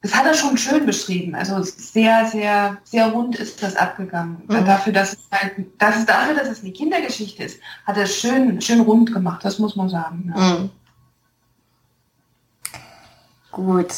das 0.02 0.14
hat 0.14 0.26
er 0.26 0.34
schon 0.34 0.56
schön 0.56 0.86
beschrieben. 0.86 1.34
Also 1.34 1.62
sehr, 1.62 2.26
sehr, 2.26 2.78
sehr 2.84 3.08
rund 3.08 3.36
ist 3.36 3.62
das 3.62 3.76
abgegangen. 3.76 4.42
Mhm. 4.48 4.64
Dafür, 4.64 4.92
dass 4.92 5.12
es 5.12 5.28
halt, 5.30 5.52
dass 5.78 5.98
es 5.98 6.06
dafür, 6.06 6.34
dass 6.34 6.48
es 6.48 6.62
eine 6.62 6.72
Kindergeschichte 6.72 7.44
ist, 7.44 7.60
hat 7.86 7.96
er 7.96 8.04
es 8.04 8.16
schön, 8.16 8.60
schön 8.60 8.80
rund 8.80 9.12
gemacht. 9.12 9.44
Das 9.44 9.58
muss 9.58 9.76
man 9.76 9.88
sagen. 9.88 10.32
Ja. 10.34 10.42
Mhm. 10.42 10.70
Gut. 13.52 13.92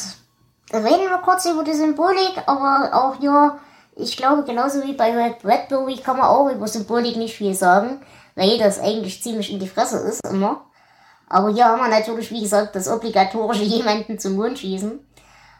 Reden 0.71 1.09
wir 1.09 1.19
kurz 1.23 1.45
über 1.45 1.63
die 1.63 1.73
Symbolik, 1.73 2.41
aber 2.47 2.89
auch 2.93 3.19
hier, 3.19 3.59
ich 3.95 4.17
glaube, 4.17 4.43
genauso 4.43 4.83
wie 4.83 4.93
bei 4.93 5.15
Red 5.15 5.39
Bradbury 5.43 5.97
kann 5.97 6.17
man 6.17 6.25
auch 6.25 6.49
über 6.49 6.67
Symbolik 6.67 7.15
nicht 7.15 7.35
viel 7.35 7.53
sagen, 7.53 8.01
weil 8.35 8.57
das 8.57 8.79
eigentlich 8.79 9.21
ziemlich 9.21 9.51
in 9.51 9.59
die 9.59 9.67
Fresse 9.67 9.99
ist 9.99 10.21
immer. 10.27 10.65
Aber 11.29 11.49
hier 11.49 11.65
haben 11.65 11.81
wir 11.81 11.89
natürlich, 11.89 12.31
wie 12.31 12.41
gesagt, 12.41 12.75
das 12.75 12.87
obligatorische 12.87 13.63
jemanden 13.63 14.17
zum 14.17 14.35
Mond 14.35 14.59
schießen. 14.59 14.99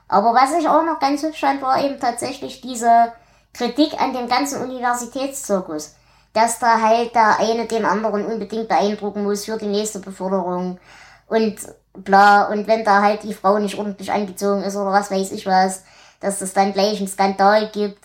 Aber 0.07 0.33
was 0.33 0.53
ich 0.53 0.67
auch 0.67 0.83
noch 0.83 0.99
ganz 0.99 1.23
hübsch 1.23 1.41
fand, 1.41 1.61
war 1.61 1.83
eben 1.83 1.99
tatsächlich 1.99 2.61
diese 2.61 3.13
Kritik 3.53 3.99
an 4.01 4.13
dem 4.13 4.27
ganzen 4.27 4.61
Universitätszirkus. 4.61 5.95
Dass 6.33 6.57
da 6.57 6.81
halt 6.81 7.13
der 7.13 7.39
eine 7.39 7.67
den 7.67 7.85
anderen 7.85 8.25
unbedingt 8.25 8.67
beeindrucken 8.67 9.23
muss 9.23 9.45
für 9.45 9.57
die 9.57 9.67
nächste 9.67 9.99
Beförderung 9.99 10.79
und 11.27 11.55
bla. 11.93 12.45
Und 12.45 12.67
wenn 12.67 12.83
da 12.83 13.01
halt 13.01 13.23
die 13.23 13.33
Frau 13.33 13.59
nicht 13.59 13.77
ordentlich 13.77 14.11
angezogen 14.11 14.63
ist 14.63 14.75
oder 14.75 14.91
was 14.91 15.11
weiß 15.11 15.31
ich 15.31 15.45
was, 15.45 15.83
dass 16.19 16.41
es 16.41 16.53
dann 16.53 16.73
gleich 16.73 16.97
einen 16.97 17.07
Skandal 17.07 17.69
gibt. 17.69 18.03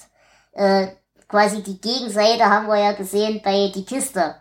Äh, 0.52 0.88
quasi 1.28 1.62
die 1.62 1.80
Gegenseite 1.80 2.46
haben 2.46 2.66
wir 2.66 2.78
ja 2.78 2.92
gesehen 2.92 3.40
bei 3.42 3.70
Die 3.74 3.84
Kiste, 3.84 4.34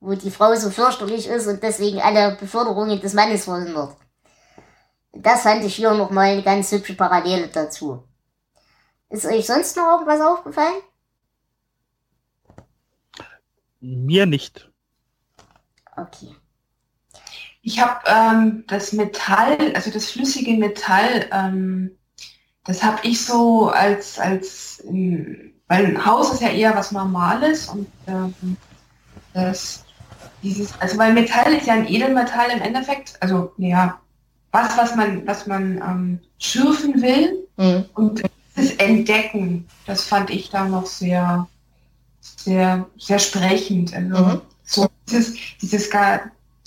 wo 0.00 0.14
die 0.14 0.30
Frau 0.30 0.54
so 0.54 0.70
fürchterlich 0.70 1.26
ist 1.26 1.46
und 1.46 1.62
deswegen 1.62 2.00
alle 2.00 2.36
Beförderungen 2.36 3.00
des 3.00 3.14
Mannes 3.14 3.44
verhindert. 3.44 3.96
Das 5.12 5.42
fand 5.42 5.64
ich 5.64 5.76
hier 5.76 5.92
nochmal 5.92 6.32
eine 6.32 6.42
ganz 6.42 6.72
hübsche 6.72 6.94
Parallele 6.94 7.48
dazu. 7.48 8.02
Ist 9.10 9.26
euch 9.26 9.46
sonst 9.46 9.76
noch 9.76 9.92
irgendwas 9.92 10.20
aufgefallen? 10.20 10.82
Mir 13.80 14.26
nicht. 14.26 14.70
Okay. 15.96 16.34
Ich 17.66 17.80
habe 17.80 18.00
ähm, 18.06 18.64
das 18.66 18.92
Metall, 18.92 19.72
also 19.74 19.90
das 19.90 20.10
flüssige 20.10 20.52
Metall, 20.52 21.26
ähm, 21.32 21.90
das 22.66 22.82
habe 22.82 22.98
ich 23.02 23.24
so 23.24 23.70
als, 23.70 24.18
als 24.18 24.84
ähm, 24.86 25.54
weil 25.66 25.86
ein 25.86 26.04
Haus 26.04 26.34
ist 26.34 26.42
ja 26.42 26.50
eher 26.50 26.76
was 26.76 26.92
Normales 26.92 27.68
und 27.68 27.86
ähm, 28.06 28.34
das, 29.32 29.82
dieses, 30.42 30.78
also 30.78 30.98
weil 30.98 31.14
Metall 31.14 31.54
ist 31.54 31.66
ja 31.66 31.72
ein 31.72 31.88
Edelmetall 31.88 32.50
im 32.50 32.60
Endeffekt, 32.60 33.16
also 33.20 33.52
ja, 33.56 33.98
was, 34.52 34.76
was 34.76 34.94
man, 34.94 35.26
was 35.26 35.46
man 35.46 35.78
ähm, 35.78 36.20
schürfen 36.38 37.00
will 37.00 37.40
Mhm. 37.56 37.84
und 37.94 38.22
das 38.56 38.72
Entdecken, 38.72 39.66
das 39.86 40.04
fand 40.04 40.28
ich 40.30 40.50
da 40.50 40.64
noch 40.64 40.86
sehr, 40.86 41.48
sehr, 42.20 42.86
sehr 42.98 43.18
sprechend. 43.18 43.94
Also 43.94 44.24
Mhm. 44.24 44.40
so 44.64 44.88
dieses, 45.08 45.34
dieses 45.62 45.88
Ge 45.88 46.18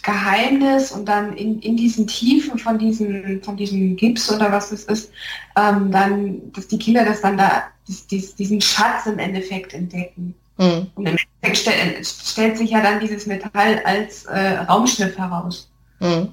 Geheimnis 0.07 0.93
und 0.93 1.05
dann 1.05 1.33
in, 1.33 1.59
in 1.59 1.75
diesen 1.75 2.07
Tiefen 2.07 2.57
von 2.57 2.79
diesem, 2.79 3.43
von 3.43 3.57
diesem 3.57 3.97
Gips 3.97 4.31
oder 4.31 4.53
was 4.53 4.71
es 4.71 4.85
ist, 4.85 5.11
ähm, 5.57 5.91
dann, 5.91 6.53
dass 6.53 6.69
die 6.69 6.79
Kinder 6.79 7.03
das 7.03 7.19
dann 7.19 7.37
da, 7.37 7.63
dies, 7.89 8.07
dies, 8.07 8.33
diesen 8.33 8.61
Schatz 8.61 9.05
im 9.05 9.19
Endeffekt 9.19 9.73
entdecken. 9.73 10.33
Mhm. 10.57 10.87
Und 10.95 11.09
im 11.09 11.17
Endeffekt 11.41 11.57
stell, 11.57 12.05
stellt 12.05 12.57
sich 12.57 12.69
ja 12.69 12.81
dann 12.81 13.01
dieses 13.01 13.25
Metall 13.25 13.81
als 13.83 14.23
äh, 14.25 14.59
Raumschiff 14.59 15.17
heraus. 15.17 15.69
Mhm. 15.99 16.31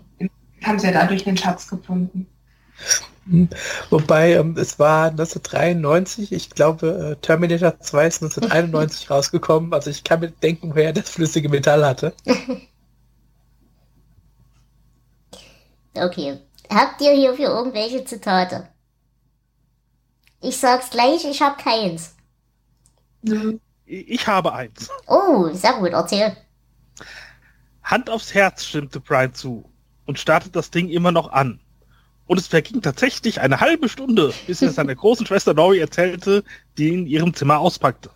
Haben 0.62 0.78
sie 0.78 0.86
ja 0.86 0.92
dadurch 0.92 1.24
den 1.24 1.36
Schatz 1.36 1.68
gefunden. 1.68 2.28
Wobei, 3.90 4.34
ähm, 4.34 4.54
es 4.56 4.78
war 4.78 5.06
1993, 5.08 6.30
ich 6.30 6.50
glaube, 6.50 7.16
äh, 7.18 7.26
Terminator 7.26 7.80
2 7.80 8.06
ist 8.06 8.22
1991 8.22 9.10
rausgekommen, 9.10 9.72
also 9.72 9.90
ich 9.90 10.04
kann 10.04 10.20
mir 10.20 10.30
denken, 10.30 10.70
woher 10.76 10.92
das 10.92 11.10
flüssige 11.10 11.48
Metall 11.48 11.84
hatte. 11.84 12.14
Okay. 15.94 16.38
Habt 16.70 17.00
ihr 17.00 17.12
hierfür 17.12 17.48
irgendwelche 17.48 18.04
Zitate? 18.04 18.68
Ich 20.40 20.58
sag's 20.58 20.90
gleich, 20.90 21.24
ich 21.24 21.40
hab 21.40 21.58
keins. 21.58 22.14
Ich 23.86 24.26
habe 24.26 24.52
eins. 24.52 24.90
Oh, 25.06 25.48
sehr 25.52 25.74
gut, 25.74 25.92
erzähl. 25.92 26.36
Hand 27.82 28.10
aufs 28.10 28.34
Herz 28.34 28.64
stimmte 28.64 29.00
Brian 29.00 29.34
zu 29.34 29.64
und 30.06 30.18
startete 30.18 30.52
das 30.52 30.70
Ding 30.70 30.88
immer 30.88 31.12
noch 31.12 31.32
an. 31.32 31.60
Und 32.26 32.38
es 32.38 32.46
verging 32.46 32.80
tatsächlich 32.80 33.40
eine 33.40 33.60
halbe 33.60 33.88
Stunde, 33.88 34.32
bis 34.46 34.62
er 34.62 34.68
es 34.68 34.74
seiner 34.76 34.94
großen 34.94 35.26
Schwester 35.26 35.52
Lori 35.52 35.78
erzählte, 35.78 36.42
die 36.78 36.88
in 36.88 37.06
ihrem 37.06 37.34
Zimmer 37.34 37.58
auspackte. 37.58 38.10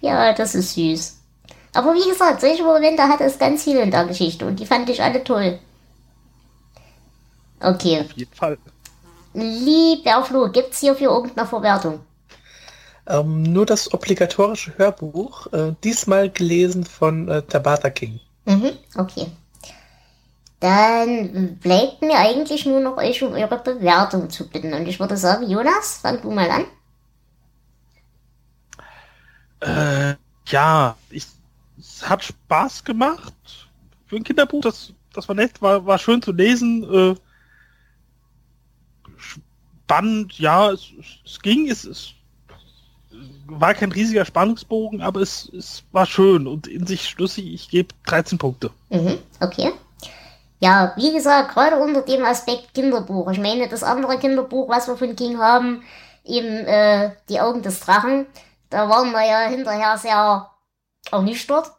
Ja, 0.00 0.32
das 0.32 0.54
ist 0.54 0.74
süß. 0.74 1.18
Aber 1.74 1.94
wie 1.94 2.08
gesagt, 2.08 2.40
solche 2.40 2.62
Momente 2.62 3.02
hat 3.02 3.20
es 3.20 3.38
ganz 3.38 3.64
viel 3.64 3.76
in 3.78 3.90
der 3.90 4.04
Geschichte 4.04 4.46
und 4.46 4.60
die 4.60 4.66
fand 4.66 4.88
ich 4.88 5.02
alle 5.02 5.24
toll. 5.24 5.58
Okay. 7.64 8.00
Auf 8.00 8.12
jeden 8.12 8.34
Fall. 8.34 8.58
Lieber 9.34 10.24
Flo, 10.24 10.48
gibt's 10.50 10.80
hierfür 10.80 11.10
irgendeine 11.10 11.46
Verwertung? 11.48 12.00
Ähm, 13.06 13.42
nur 13.42 13.66
das 13.66 13.92
obligatorische 13.92 14.78
Hörbuch, 14.78 15.52
äh, 15.52 15.74
diesmal 15.82 16.30
gelesen 16.30 16.84
von 16.84 17.28
äh, 17.28 17.42
Tabata 17.42 17.90
King. 17.90 18.20
Mhm, 18.46 18.70
okay. 18.96 19.26
Dann 20.60 21.56
bleibt 21.56 22.00
mir 22.00 22.16
eigentlich 22.16 22.64
nur 22.64 22.80
noch 22.80 22.96
euch 22.96 23.22
um 23.22 23.32
eure 23.32 23.58
Bewertung 23.58 24.30
zu 24.30 24.48
bitten. 24.48 24.72
Und 24.72 24.86
ich 24.88 24.98
würde 24.98 25.16
sagen, 25.16 25.50
Jonas, 25.50 25.98
fang 26.00 26.22
du 26.22 26.30
mal 26.30 26.48
an. 26.50 26.64
Äh, 29.60 30.16
ja, 30.46 30.96
ich, 31.10 31.26
es 31.78 32.08
hat 32.08 32.24
Spaß 32.24 32.84
gemacht 32.84 33.34
für 34.06 34.16
ein 34.16 34.24
Kinderbuch. 34.24 34.62
Das, 34.62 34.92
das 35.12 35.28
war 35.28 35.34
nett, 35.34 35.60
war, 35.60 35.84
war 35.84 35.98
schön 35.98 36.22
zu 36.22 36.32
lesen. 36.32 36.84
Äh, 36.84 37.14
spannend, 39.84 40.38
ja, 40.38 40.70
es, 40.70 40.92
es 41.24 41.40
ging, 41.40 41.70
es, 41.70 41.84
es 41.84 42.14
war 43.46 43.74
kein 43.74 43.92
riesiger 43.92 44.24
Spannungsbogen, 44.24 45.02
aber 45.02 45.20
es, 45.20 45.50
es 45.56 45.84
war 45.92 46.06
schön 46.06 46.46
und 46.46 46.66
in 46.66 46.86
sich 46.86 47.08
schlüssig. 47.08 47.52
Ich 47.52 47.68
gebe 47.68 47.94
13 48.06 48.38
Punkte. 48.38 48.70
Mhm, 48.90 49.18
okay. 49.40 49.72
Ja, 50.60 50.94
wie 50.96 51.12
gesagt, 51.12 51.52
gerade 51.52 51.76
unter 51.76 52.02
dem 52.02 52.24
Aspekt 52.24 52.72
Kinderbuch. 52.74 53.30
Ich 53.30 53.38
meine, 53.38 53.68
das 53.68 53.82
andere 53.82 54.18
Kinderbuch, 54.18 54.68
was 54.68 54.88
wir 54.88 54.96
von 54.96 55.14
King 55.14 55.38
haben, 55.38 55.82
eben 56.24 56.46
äh, 56.66 57.10
Die 57.28 57.40
Augen 57.40 57.62
des 57.62 57.80
Drachen, 57.80 58.26
da 58.70 58.88
waren 58.88 59.12
wir 59.12 59.26
ja 59.26 59.48
hinterher 59.48 59.98
sehr 59.98 60.50
ernüchtert. 61.10 61.70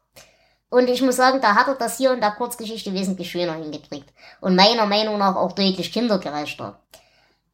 Und 0.69 0.89
ich 0.89 1.01
muss 1.01 1.15
sagen, 1.15 1.41
da 1.41 1.55
hat 1.55 1.67
er 1.67 1.75
das 1.75 1.97
hier 1.97 2.13
in 2.13 2.19
der 2.19 2.31
Kurzgeschichte 2.31 2.93
wesentlich 2.93 3.31
schöner 3.31 3.53
hingekriegt. 3.55 4.11
Und 4.41 4.55
meiner 4.55 4.85
Meinung 4.85 5.17
nach 5.17 5.35
auch 5.35 5.53
deutlich 5.53 5.91
kindergerechter. 5.91 6.79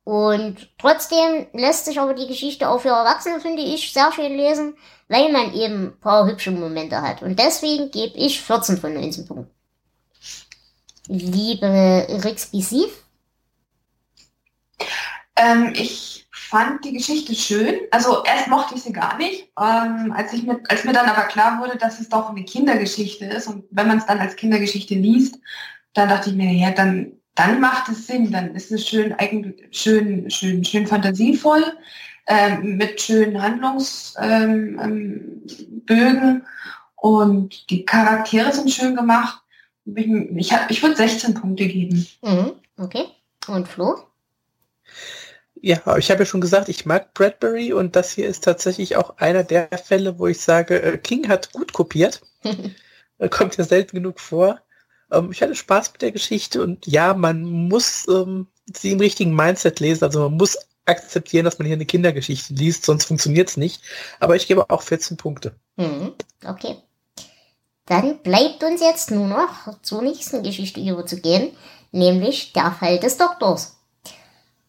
Und 0.04 0.70
trotzdem 0.80 1.48
lässt 1.54 1.86
sich 1.86 2.00
aber 2.00 2.14
die 2.14 2.28
Geschichte 2.28 2.70
auch 2.70 2.82
für 2.82 2.90
Erwachsene, 2.90 3.40
finde 3.40 3.62
ich, 3.62 3.94
sehr 3.94 4.12
schön 4.12 4.36
lesen, 4.36 4.76
weil 5.08 5.32
man 5.32 5.54
eben 5.54 5.88
ein 5.88 6.00
paar 6.00 6.26
hübsche 6.26 6.52
Momente 6.52 7.02
hat. 7.02 7.22
Und 7.22 7.38
deswegen 7.40 7.92
gebe 7.92 8.18
ich 8.18 8.42
14 8.42 8.78
von 8.78 8.94
19 8.94 9.28
Punkten. 9.28 9.54
Liebe 11.08 12.08
Rixbisiv, 12.24 12.90
Ähm, 15.36 15.74
ich 15.76 16.28
fand 16.32 16.84
die 16.86 16.94
Geschichte 16.94 17.34
schön. 17.36 17.80
Also 17.92 18.24
erst 18.24 18.48
mochte 18.48 18.76
ich 18.76 18.84
sie 18.84 18.94
gar 18.94 19.18
nicht. 19.18 19.50
Ähm, 19.60 20.14
als, 20.16 20.34
ich 20.34 20.44
mir, 20.44 20.60
als 20.70 20.84
mir 20.84 20.94
dann 20.94 21.10
aber 21.10 21.24
klar 21.24 21.60
wurde, 21.62 21.78
dass 21.78 22.00
es 22.00 22.10
doch 22.10 22.30
eine 22.30 22.44
Kindergeschichte 22.44 23.26
ist 23.26 23.48
und 23.48 23.66
wenn 23.72 23.88
man 23.88 23.98
es 24.00 24.06
dann 24.06 24.20
als 24.20 24.36
Kindergeschichte 24.36 24.96
liest, 24.96 25.40
dann 25.94 26.10
dachte 26.10 26.30
ich 26.30 26.36
mir, 26.36 26.52
ja, 26.52 26.72
dann, 26.72 27.14
dann 27.36 27.60
macht 27.60 27.90
es 27.90 28.08
Sinn. 28.08 28.32
Dann 28.32 28.56
ist 28.56 28.72
es 28.72 28.88
schön, 28.88 29.16
schön, 29.72 30.30
schön, 30.30 30.64
schön 30.64 30.88
fantasievoll, 30.88 31.64
ähm, 32.28 32.78
mit 32.78 33.02
schönen 33.02 33.42
Handlungsbögen 33.42 34.80
ähm, 34.80 35.42
Bögen. 35.86 36.46
und 36.96 37.70
die 37.70 37.86
Charaktere 37.86 38.52
sind 38.54 38.72
schön 38.72 38.96
gemacht. 38.96 39.42
Ich, 39.86 40.08
ich, 40.08 40.54
ich 40.70 40.84
würde 40.84 40.96
16 40.96 41.34
Punkte 41.34 41.68
geben. 41.68 42.08
mhm, 42.22 42.52
okay. 42.78 43.06
Und 43.48 43.68
Flo? 43.68 43.96
Ja, 45.64 45.98
ich 45.98 46.10
habe 46.10 46.22
ja 46.22 46.26
schon 46.26 46.42
gesagt, 46.42 46.70
ich 46.70 46.86
mag 46.86 47.14
Bradbury 47.14 47.74
und 47.74 47.96
das 47.96 48.12
hier 48.12 48.28
ist 48.28 48.44
tatsächlich 48.44 48.96
auch 48.98 49.18
einer 49.18 49.44
der 49.44 49.70
Fälle, 49.84 50.18
wo 50.18 50.28
ich 50.28 50.42
sage, 50.42 50.82
äh, 50.82 50.98
King 50.98 51.28
hat 51.30 51.52
gut 51.54 51.74
kopiert. 51.74 52.22
Äh, 53.20 53.30
Kommt 53.30 53.56
ja 53.56 53.64
selten 53.64 53.98
genug 53.98 54.20
vor. 54.20 54.62
Ähm, 55.12 55.32
ich 55.32 55.42
hatte 55.42 55.56
Spaß 55.56 55.94
mit 55.94 56.02
der 56.02 56.12
Geschichte 56.12 56.62
und 56.62 56.88
ja, 56.88 57.14
man 57.14 57.44
muss 57.44 58.08
ähm, 58.08 58.48
sie 58.74 58.92
im 58.92 59.00
richtigen 59.00 59.36
Mindset 59.36 59.80
lesen. 59.80 60.04
Also 60.04 60.22
man 60.22 60.38
muss 60.38 60.58
akzeptieren, 60.86 61.46
dass 61.46 61.60
man 61.60 61.68
hier 61.68 61.76
eine 61.76 61.86
Kindergeschichte 61.86 62.54
liest, 62.54 62.86
sonst 62.86 63.06
funktioniert 63.06 63.50
es 63.50 63.58
nicht. 63.58 63.82
Aber 64.20 64.36
ich 64.36 64.48
gebe 64.48 64.70
auch 64.70 64.82
14 64.82 65.18
Punkte. 65.18 65.56
Mhm. 65.78 66.14
Okay. 66.46 66.78
Dann 67.86 68.20
bleibt 68.20 68.64
uns 68.64 68.82
jetzt 68.82 69.12
nur 69.12 69.28
noch 69.28 69.82
zur 69.82 70.02
nächsten 70.02 70.44
Geschichte 70.44 70.80
überzugehen, 70.80 71.52
nämlich 71.92 72.54
der 72.54 72.72
Fall 72.72 73.00
des 73.00 73.18
Doktors. 73.18 73.78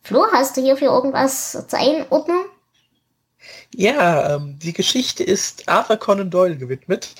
Flo, 0.03 0.27
hast 0.33 0.57
du 0.57 0.63
hierfür 0.63 0.89
irgendwas 0.89 1.53
zur 1.69 1.79
Einordnung? 1.79 2.45
Ja, 3.75 4.37
ähm, 4.37 4.59
die 4.59 4.73
Geschichte 4.73 5.23
ist 5.23 5.69
Arthur 5.69 5.97
Conan 5.97 6.31
Doyle 6.31 6.57
gewidmet. 6.57 7.15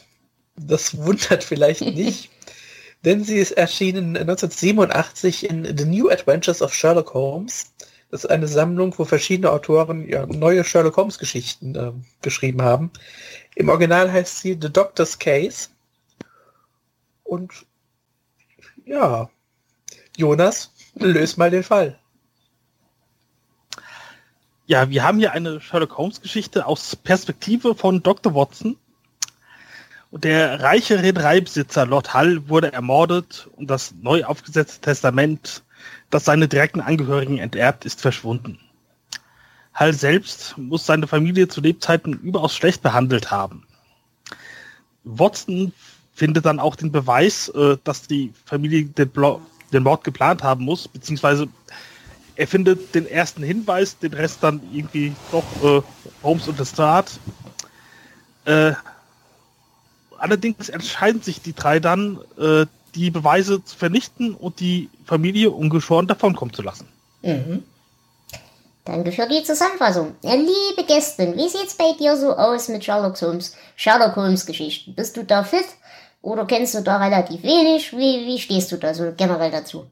Das 0.57 0.97
wundert 0.97 1.45
vielleicht 1.45 1.81
nicht, 1.81 2.31
denn 3.05 3.25
sie 3.25 3.39
ist 3.39 3.53
erschienen 3.53 4.17
1987 4.17 5.49
in 5.49 5.77
The 5.77 5.85
New 5.85 6.09
Adventures 6.09 6.63
of 6.63 6.73
Sherlock 6.73 7.15
Holmes. 7.15 7.73
Das 8.11 8.25
ist 8.25 8.31
eine 8.31 8.47
Sammlung, 8.47 8.95
wo 8.99 9.05
verschiedene 9.05 9.51
Autoren 9.51 10.07
ja, 10.09 10.27
neue 10.27 10.65
Sherlock 10.65 10.97
Holmes 10.97 11.19
Geschichten 11.19 11.75
äh, 11.75 11.93
geschrieben 12.21 12.63
haben. 12.63 12.91
Im 13.55 13.69
Original 13.69 14.13
heißt 14.13 14.41
sie 14.41 14.59
The 14.61 14.73
Doctor's 14.73 15.19
Case. 15.19 15.71
Und 17.25 17.53
ja, 18.85 19.31
Jonas, 20.17 20.73
löst 20.95 21.39
mal 21.39 21.51
den 21.51 21.63
Fall. 21.63 21.99
Ja, 24.67 24.91
wir 24.91 25.03
haben 25.03 25.19
hier 25.19 25.33
eine 25.33 25.61
Sherlock 25.61 25.97
Holmes 25.99 26.21
Geschichte 26.21 26.67
aus 26.67 26.95
Perspektive 26.95 27.75
von 27.75 28.03
Dr. 28.03 28.35
Watson. 28.35 28.77
Und 30.13 30.25
der 30.25 30.61
reiche 30.61 31.03
Reedereibesitzer 31.03 31.87
Lord 31.87 32.13
Hull 32.13 32.47
wurde 32.47 32.71
ermordet 32.71 33.49
und 33.57 33.71
das 33.71 33.95
neu 34.03 34.25
aufgesetzte 34.25 34.83
Testament, 34.83 35.63
das 36.11 36.27
seine 36.27 36.49
direkten 36.49 36.83
Angehörigen 36.83 37.39
enterbt, 37.39 37.87
ist 37.87 38.03
verschwunden. 38.03 38.59
Hull 39.81 39.95
selbst 39.95 40.59
muss 40.59 40.85
seine 40.85 41.07
Familie 41.07 41.49
zu 41.49 41.63
Lebzeiten 41.63 42.13
überaus 42.13 42.55
schlecht 42.55 42.83
behandelt 42.83 43.31
haben. 43.31 43.67
Watson 45.05 45.73
findet 46.13 46.45
dann 46.45 46.61
auch 46.61 46.77
den 46.77 46.93
Beweis, 46.93 47.49
äh, 47.49 47.79
dass 47.83 48.07
die 48.07 48.35
Familie 48.45 48.85
den, 48.85 49.83
Mord 49.83 50.05
geplant 50.05 50.43
haben 50.43 50.67
muss, 50.67 50.89
beziehungsweise 50.89 51.49
er 52.37 52.47
findet 52.47 52.95
den 52.95 53.07
ersten 53.07 53.43
Hinweis, 53.43 53.97
den 53.99 54.13
Rest 54.13 54.43
dann 54.43 54.61
irgendwie 54.75 55.15
doch 55.31 55.45
äh, 55.65 55.81
Holmes 56.23 56.49
und 56.49 56.59
Lestrade. 56.59 57.11
Äh, 58.45 58.73
allerdings 60.23 60.69
entscheiden 60.69 61.21
sich 61.21 61.43
die 61.43 61.55
drei 61.55 61.81
dann, 61.81 62.19
äh, 62.39 62.67
die 62.95 63.11
Beweise 63.11 63.65
zu 63.65 63.77
vernichten 63.77 64.35
und 64.35 64.61
die 64.61 64.89
Familie 65.05 65.51
ungeschoren 65.51 66.07
davonkommen 66.07 66.55
zu 66.55 66.63
lassen. 66.63 66.87
Mhm. 67.23 67.65
Danke 68.85 69.13
für 69.13 69.29
die 69.29 69.43
Zusammenfassung. 69.43 70.17
Liebe 70.23 70.87
Gästin, 70.87 71.37
wie 71.37 71.49
sieht's 71.49 71.75
bei 71.75 71.93
dir 71.99 72.17
so 72.17 72.35
aus 72.35 72.69
mit 72.69 72.85
Sherlock 72.85 73.21
Holmes, 73.23 73.57
Sherlock 73.77 74.17
Holmes 74.17 74.45
Geschichten? 74.45 74.95
Bist 74.95 75.17
du 75.17 75.25
da 75.25 75.45
fit 75.45 75.67
oder 76.21 76.47
kennst 76.47 76.75
du 76.75 76.83
da 76.83 76.99
relativ 76.99 77.43
wenig? 77.43 77.93
Wie, 77.93 78.27
wie 78.27 78.39
stehst 78.39 78.73
du 78.73 78.77
da 78.77 78.93
so 78.93 79.13
generell 79.17 79.51
dazu? 79.51 79.87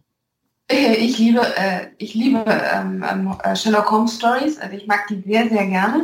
Ich 0.69 1.19
liebe, 1.19 1.41
äh, 1.57 1.87
ich 1.99 2.15
liebe 2.15 2.45
ähm, 2.47 3.05
äh, 3.43 3.57
Sherlock 3.57 3.91
Holmes 3.91 4.17
Stories, 4.17 4.59
also 4.59 4.77
ich 4.77 4.87
mag 4.87 5.07
die 5.09 5.23
sehr, 5.27 5.49
sehr 5.49 5.67
gerne. 5.67 6.03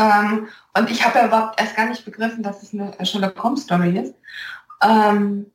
Ähm, 0.00 0.48
und 0.76 0.90
ich 0.90 1.04
habe 1.04 1.18
ja 1.18 1.26
überhaupt 1.26 1.60
erst 1.60 1.76
gar 1.76 1.88
nicht 1.88 2.04
begriffen, 2.04 2.42
dass 2.42 2.62
es 2.62 2.72
eine 2.72 2.94
Sherlock 3.04 3.42
Holmes 3.42 3.62
Story 3.62 3.98
ist. 3.98 4.14
Ähm, 4.82 5.46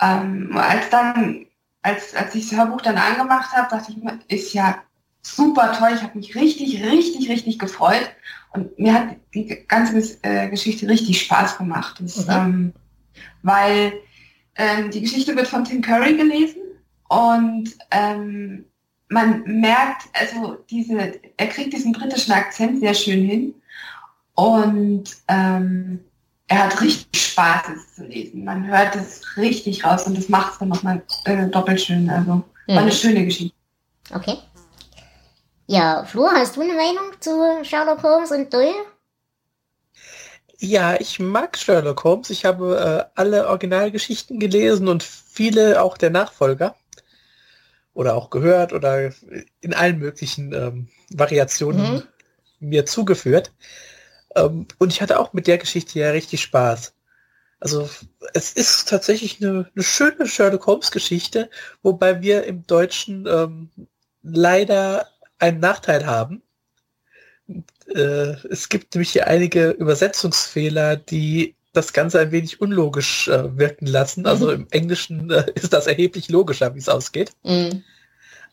ähm, 0.00 0.56
als 0.56 0.88
dann, 0.90 1.46
als, 1.82 2.14
als 2.14 2.34
ich 2.34 2.48
das 2.48 2.58
Hörbuch 2.58 2.80
dann 2.82 2.96
angemacht 2.96 3.52
habe, 3.52 3.68
dachte 3.68 3.92
ich 3.92 4.02
mir, 4.02 4.18
ist 4.28 4.52
ja 4.52 4.82
super 5.22 5.72
toll. 5.72 5.90
Ich 5.94 6.02
habe 6.02 6.16
mich 6.16 6.34
richtig, 6.34 6.82
richtig, 6.84 7.28
richtig 7.28 7.58
gefreut. 7.58 8.10
Und 8.52 8.78
mir 8.78 8.94
hat 8.94 9.16
die 9.34 9.64
ganze 9.66 10.18
äh, 10.22 10.48
Geschichte 10.48 10.88
richtig 10.88 11.20
Spaß 11.22 11.58
gemacht. 11.58 11.96
Das, 12.00 12.26
mhm. 12.26 12.32
ähm, 12.32 12.72
weil 13.42 13.92
ähm, 14.56 14.90
die 14.90 15.00
Geschichte 15.00 15.34
wird 15.36 15.48
von 15.48 15.64
Tim 15.64 15.82
Curry 15.82 16.16
gelesen 16.16 16.60
und 17.08 17.76
ähm, 17.90 18.64
man 19.08 19.42
merkt, 19.44 20.04
also 20.12 20.58
diese, 20.70 21.20
er 21.36 21.46
kriegt 21.48 21.72
diesen 21.72 21.92
britischen 21.92 22.32
Akzent 22.32 22.80
sehr 22.80 22.94
schön 22.94 23.24
hin. 23.24 23.54
Und 24.34 25.04
ähm, 25.28 26.00
er 26.46 26.64
hat 26.64 26.80
richtig 26.80 27.22
Spaß, 27.22 27.62
es 27.76 27.94
zu 27.94 28.04
lesen. 28.04 28.44
Man 28.44 28.66
hört 28.66 28.96
es 28.96 29.22
richtig 29.36 29.84
raus 29.84 30.06
und 30.06 30.16
das 30.16 30.28
macht 30.28 30.52
es 30.52 30.58
dann 30.58 30.68
nochmal 30.68 31.02
äh, 31.24 31.46
doppelt 31.46 31.80
schön. 31.80 32.10
Also 32.10 32.32
mhm. 32.32 32.44
war 32.66 32.78
eine 32.78 32.92
schöne 32.92 33.24
Geschichte. 33.24 33.54
Okay. 34.12 34.36
Ja, 35.66 36.04
Flo, 36.04 36.26
hast 36.28 36.56
du 36.56 36.62
eine 36.62 36.74
Meinung 36.74 37.12
zu 37.20 37.30
Sherlock 37.62 38.02
Holmes 38.02 38.32
und 38.32 38.52
Doyle? 38.52 38.74
Ja, 40.58 41.00
ich 41.00 41.20
mag 41.20 41.56
Sherlock 41.56 42.02
Holmes. 42.02 42.28
Ich 42.30 42.44
habe 42.44 43.08
äh, 43.14 43.18
alle 43.20 43.46
Originalgeschichten 43.46 44.40
gelesen 44.40 44.88
und 44.88 45.04
viele 45.04 45.80
auch 45.80 45.96
der 45.96 46.10
Nachfolger 46.10 46.74
oder 47.94 48.16
auch 48.16 48.30
gehört 48.30 48.72
oder 48.72 49.12
in 49.60 49.72
allen 49.72 49.98
möglichen 49.98 50.52
ähm, 50.52 50.88
Variationen 51.10 51.92
mhm. 51.94 52.02
mir 52.58 52.84
zugeführt. 52.86 53.52
Ähm, 54.36 54.66
und 54.78 54.92
ich 54.92 55.02
hatte 55.02 55.18
auch 55.18 55.32
mit 55.32 55.46
der 55.46 55.58
Geschichte 55.58 55.98
ja 55.98 56.10
richtig 56.10 56.42
Spaß. 56.42 56.94
Also 57.60 57.88
es 58.32 58.52
ist 58.52 58.88
tatsächlich 58.88 59.42
eine, 59.42 59.70
eine 59.74 59.84
schöne 59.84 60.26
Sherlock 60.26 60.66
Holmes 60.66 60.90
Geschichte, 60.90 61.50
wobei 61.82 62.22
wir 62.22 62.44
im 62.44 62.66
Deutschen 62.66 63.26
ähm, 63.26 63.70
leider 64.22 65.06
einen 65.38 65.60
Nachteil 65.60 66.06
haben. 66.06 66.42
Äh, 67.88 68.36
es 68.48 68.68
gibt 68.68 68.94
nämlich 68.94 69.10
hier 69.12 69.26
einige 69.26 69.70
Übersetzungsfehler, 69.70 70.96
die 70.96 71.54
das 71.72 71.92
Ganze 71.92 72.20
ein 72.20 72.32
wenig 72.32 72.60
unlogisch 72.60 73.28
äh, 73.28 73.56
wirken 73.56 73.86
lassen. 73.86 74.26
Also 74.26 74.46
mhm. 74.46 74.52
im 74.52 74.66
Englischen 74.70 75.30
äh, 75.30 75.46
ist 75.54 75.72
das 75.72 75.86
erheblich 75.86 76.28
logischer, 76.30 76.74
wie 76.74 76.78
es 76.78 76.88
ausgeht. 76.88 77.32
Mhm. 77.44 77.84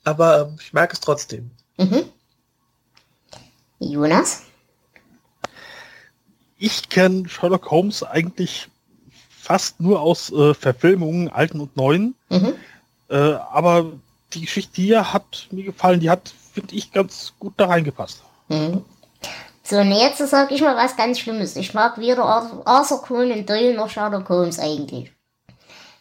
Aber 0.04 0.54
äh, 0.54 0.62
ich 0.62 0.74
mag 0.74 0.92
es 0.92 1.00
trotzdem. 1.00 1.52
Mhm. 1.78 2.04
Jonas? 3.80 4.44
Ich 6.58 6.90
kenne 6.90 7.30
Sherlock 7.30 7.70
Holmes 7.70 8.04
eigentlich 8.04 8.70
fast 9.30 9.80
nur 9.80 10.02
aus 10.02 10.32
äh, 10.32 10.54
Verfilmungen, 10.54 11.30
alten 11.30 11.62
und 11.62 11.78
neuen. 11.78 12.16
Mhm. 12.30 12.56
Äh, 13.10 13.16
aber 13.16 13.94
die 14.34 14.42
Geschichte 14.42 14.82
hier 14.82 15.14
hat 15.14 15.48
mir 15.52 15.64
gefallen. 15.64 16.00
Die 16.00 16.10
hat, 16.10 16.34
finde 16.54 16.76
ich, 16.76 16.92
ganz 16.92 17.34
gut 17.40 17.54
da 17.58 17.68
reingepasst. 17.68 18.24
Mhm. 18.50 18.84
So, 19.64 19.78
und 19.78 19.92
jetzt 19.92 20.20
sage 20.20 20.56
ich 20.56 20.62
mal 20.62 20.76
was 20.76 20.96
ganz 20.96 21.20
Schlimmes. 21.20 21.56
Ich 21.56 21.74
mag 21.74 21.98
weder 21.98 22.24
Arthur 22.24 23.02
Conan 23.02 23.46
Doyle 23.46 23.74
noch 23.74 23.90
Sherlock 23.90 24.30
Holmes 24.30 24.60
eigentlich. 24.60 25.12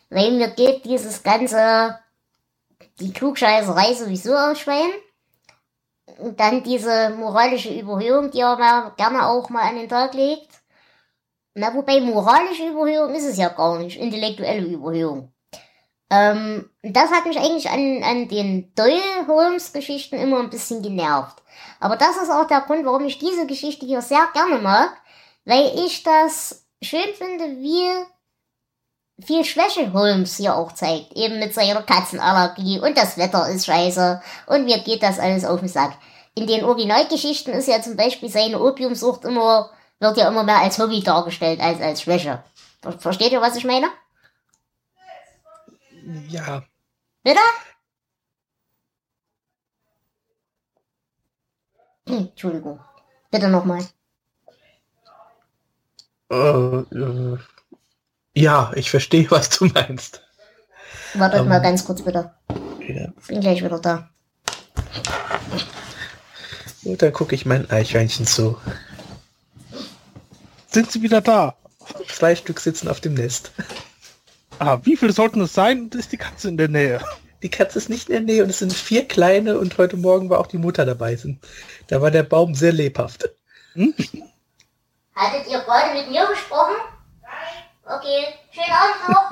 Weil 0.08 0.32
mir 0.32 0.48
geht 0.48 0.84
dieses 0.84 1.22
ganze, 1.22 1.98
die 3.00 3.12
Klugscheißerei 3.12 3.94
sowieso 3.94 4.34
ausschwein. 4.36 4.90
Und 6.18 6.40
dann 6.40 6.62
diese 6.62 7.10
moralische 7.10 7.72
Überhöhung, 7.78 8.30
die 8.30 8.40
er 8.40 8.92
gerne 8.96 9.26
auch 9.26 9.50
mal 9.50 9.68
an 9.68 9.76
den 9.76 9.88
Tag 9.88 10.14
legt. 10.14 10.48
Na, 11.54 11.74
wobei 11.74 12.00
moralische 12.00 12.68
Überhöhung 12.68 13.14
ist 13.14 13.24
es 13.24 13.38
ja 13.38 13.48
gar 13.48 13.78
nicht, 13.78 13.98
intellektuelle 13.98 14.66
Überhöhung. 14.66 15.32
Ähm, 16.10 16.70
das 16.82 17.10
hat 17.10 17.26
mich 17.26 17.38
eigentlich 17.38 17.68
an, 17.70 18.02
an 18.02 18.28
den 18.28 18.72
Doyle-Holmes-Geschichten 18.74 20.16
immer 20.16 20.38
ein 20.40 20.50
bisschen 20.50 20.82
genervt. 20.82 21.42
Aber 21.80 21.96
das 21.96 22.16
ist 22.16 22.30
auch 22.30 22.46
der 22.46 22.60
Grund, 22.60 22.84
warum 22.84 23.04
ich 23.04 23.18
diese 23.18 23.46
Geschichte 23.46 23.86
hier 23.86 24.02
sehr 24.02 24.28
gerne 24.32 24.58
mag, 24.58 24.90
weil 25.44 25.72
ich 25.86 26.02
das 26.02 26.66
schön 26.82 27.12
finde, 27.14 27.44
wie 27.58 27.88
viel 29.24 29.44
Schwäche 29.44 29.92
Holmes 29.92 30.36
hier 30.36 30.54
auch 30.56 30.72
zeigt. 30.72 31.12
Eben 31.14 31.38
mit 31.38 31.54
seiner 31.54 31.82
Katzenallergie 31.82 32.80
und 32.80 32.96
das 32.96 33.16
Wetter 33.16 33.48
ist 33.48 33.66
scheiße 33.66 34.22
und 34.46 34.64
mir 34.64 34.78
geht 34.78 35.02
das 35.02 35.18
alles 35.18 35.44
auf 35.44 35.60
den 35.60 35.68
Sack. 35.68 35.96
In 36.34 36.46
den 36.46 36.64
Originalgeschichten 36.64 37.54
ist 37.54 37.68
ja 37.68 37.80
zum 37.80 37.96
Beispiel 37.96 38.28
seine 38.28 38.60
Opiumsucht 38.60 39.24
immer, 39.24 39.70
wird 40.00 40.18
ja 40.18 40.28
immer 40.28 40.42
mehr 40.42 40.58
als 40.58 40.78
Hobby 40.78 41.02
dargestellt 41.02 41.60
als 41.60 41.80
als 41.80 42.02
Schwäche. 42.02 42.42
Versteht 42.98 43.32
ihr, 43.32 43.40
was 43.40 43.56
ich 43.56 43.64
meine? 43.64 43.88
Ja. 46.28 46.62
Bitte? 47.22 47.40
Entschuldigung. 52.06 52.80
Bitte 53.30 53.48
nochmal. 53.48 53.84
Äh, 56.30 56.36
äh, 56.36 57.38
ja, 58.36 58.70
ich 58.74 58.90
verstehe, 58.90 59.26
was 59.30 59.48
du 59.48 59.66
meinst. 59.66 60.22
Wartet 61.14 61.40
ähm, 61.40 61.48
mal 61.48 61.60
ganz 61.60 61.84
kurz 61.84 62.02
bitte. 62.02 62.32
Ja. 62.86 63.08
Bin 63.26 63.40
gleich 63.40 63.64
wieder 63.64 63.78
da. 63.78 64.08
Gut, 66.84 67.02
dann 67.02 67.12
gucke 67.12 67.34
ich 67.34 67.46
mein 67.46 67.68
Eichhörnchen 67.70 68.26
zu. 68.26 68.58
Sind 70.68 70.92
sie 70.92 71.02
wieder 71.02 71.20
da? 71.20 71.56
Zwei 72.08 72.36
Stück 72.36 72.60
sitzen 72.60 72.88
auf 72.88 73.00
dem 73.00 73.14
Nest. 73.14 73.50
Ah, 74.58 74.78
wie 74.82 74.96
viele 74.96 75.12
sollten 75.12 75.40
es 75.40 75.54
sein? 75.54 75.84
Und 75.84 75.94
ist 75.94 76.12
die 76.12 76.16
Katze 76.16 76.48
in 76.48 76.56
der 76.56 76.68
Nähe? 76.68 77.00
Die 77.42 77.50
Katze 77.50 77.78
ist 77.78 77.88
nicht 77.88 78.08
in 78.08 78.12
der 78.12 78.34
Nähe 78.34 78.42
und 78.44 78.50
es 78.50 78.58
sind 78.58 78.72
vier 78.72 79.08
kleine 79.08 79.58
und 79.58 79.76
heute 79.78 79.96
Morgen 79.96 80.30
war 80.30 80.38
auch 80.38 80.46
die 80.46 80.58
Mutter 80.58 80.84
dabei. 80.84 81.18
Da 81.88 82.00
war 82.00 82.10
der 82.10 82.22
Baum 82.22 82.54
sehr 82.54 82.72
lebhaft. 82.72 83.30
Hm? 83.72 83.94
Hattet 85.14 85.50
ihr 85.50 85.60
gerade 85.60 85.94
mit 85.94 86.10
mir 86.10 86.26
gesprochen? 86.26 86.74
Okay, 87.88 88.34
schönen 88.50 88.72
Abend 88.72 89.08
noch. 89.08 89.30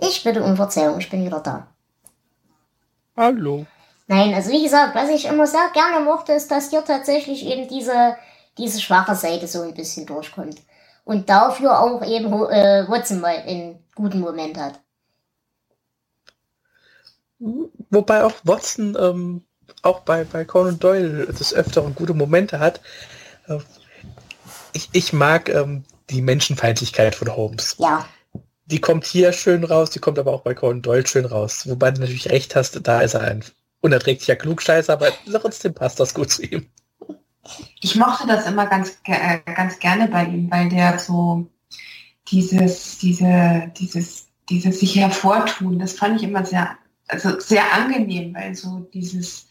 Ich 0.00 0.24
bitte 0.24 0.42
um 0.42 0.56
Verzeihung, 0.56 0.98
ich 0.98 1.10
bin 1.10 1.22
wieder 1.26 1.40
da. 1.40 1.66
Hallo. 3.14 3.66
Nein, 4.06 4.32
also 4.32 4.50
wie 4.50 4.62
gesagt, 4.62 4.94
was 4.94 5.10
ich 5.10 5.26
immer 5.26 5.46
sehr 5.46 5.68
gerne 5.74 6.02
mochte, 6.02 6.32
ist, 6.32 6.50
dass 6.50 6.70
hier 6.70 6.82
tatsächlich 6.82 7.44
eben 7.44 7.68
diese, 7.68 8.16
diese 8.58 8.80
schwache 8.80 9.14
Seite 9.14 9.46
so 9.46 9.62
ein 9.62 9.74
bisschen 9.74 10.06
durchkommt. 10.06 10.60
Und 11.04 11.28
dafür 11.28 11.80
auch 11.80 12.04
eben 12.04 12.32
äh, 12.32 12.84
Watson 12.88 13.20
mal 13.20 13.36
einen 13.36 13.78
guten 13.94 14.20
Moment 14.20 14.58
hat. 14.58 14.80
Wobei 17.90 18.24
auch 18.24 18.32
Watson 18.44 18.96
ähm, 18.98 19.44
auch 19.82 20.00
bei, 20.00 20.24
bei 20.24 20.44
Conan 20.44 20.78
Doyle 20.78 21.26
des 21.26 21.54
Öfteren 21.54 21.94
gute 21.94 22.14
Momente 22.14 22.58
hat. 22.58 22.80
Äh, 23.46 23.58
ich, 24.72 24.88
ich 24.92 25.12
mag 25.12 25.48
ähm, 25.48 25.84
die 26.10 26.22
Menschenfeindlichkeit 26.22 27.14
von 27.14 27.34
Holmes. 27.34 27.76
Ja. 27.78 28.06
Die 28.66 28.80
kommt 28.80 29.04
hier 29.04 29.32
schön 29.32 29.62
raus, 29.64 29.90
die 29.90 30.00
kommt 30.00 30.18
aber 30.18 30.32
auch 30.32 30.40
bei 30.40 30.54
Conan 30.54 30.82
Doyle 30.82 31.06
schön 31.06 31.24
raus. 31.24 31.68
Wobei 31.68 31.90
du 31.92 32.00
natürlich 32.00 32.30
recht 32.30 32.56
hast, 32.56 32.80
da 32.82 33.00
ist 33.00 33.14
er 33.14 33.20
ein 33.20 33.44
unerträglicher 33.80 34.36
Klugscheißer, 34.36 34.92
aber 34.92 35.12
trotzdem 35.30 35.74
passt 35.74 36.00
das 36.00 36.14
gut 36.14 36.30
zu 36.32 36.42
ihm. 36.42 36.68
Ich 37.80 37.96
mochte 37.96 38.26
das 38.26 38.46
immer 38.46 38.66
ganz, 38.66 38.98
äh, 39.04 39.38
ganz 39.54 39.78
gerne 39.78 40.08
bei 40.08 40.24
ihm, 40.24 40.50
weil 40.50 40.68
der 40.68 40.98
so 40.98 41.48
dieses, 42.28 42.98
diese, 42.98 43.72
dieses, 43.76 44.28
dieses 44.48 44.80
sich 44.80 44.96
hervortun, 44.96 45.78
das 45.78 45.92
fand 45.92 46.16
ich 46.16 46.28
immer 46.28 46.44
sehr, 46.44 46.76
also 47.08 47.38
sehr 47.38 47.72
angenehm, 47.72 48.34
weil 48.34 48.54
so 48.54 48.88
dieses, 48.92 49.46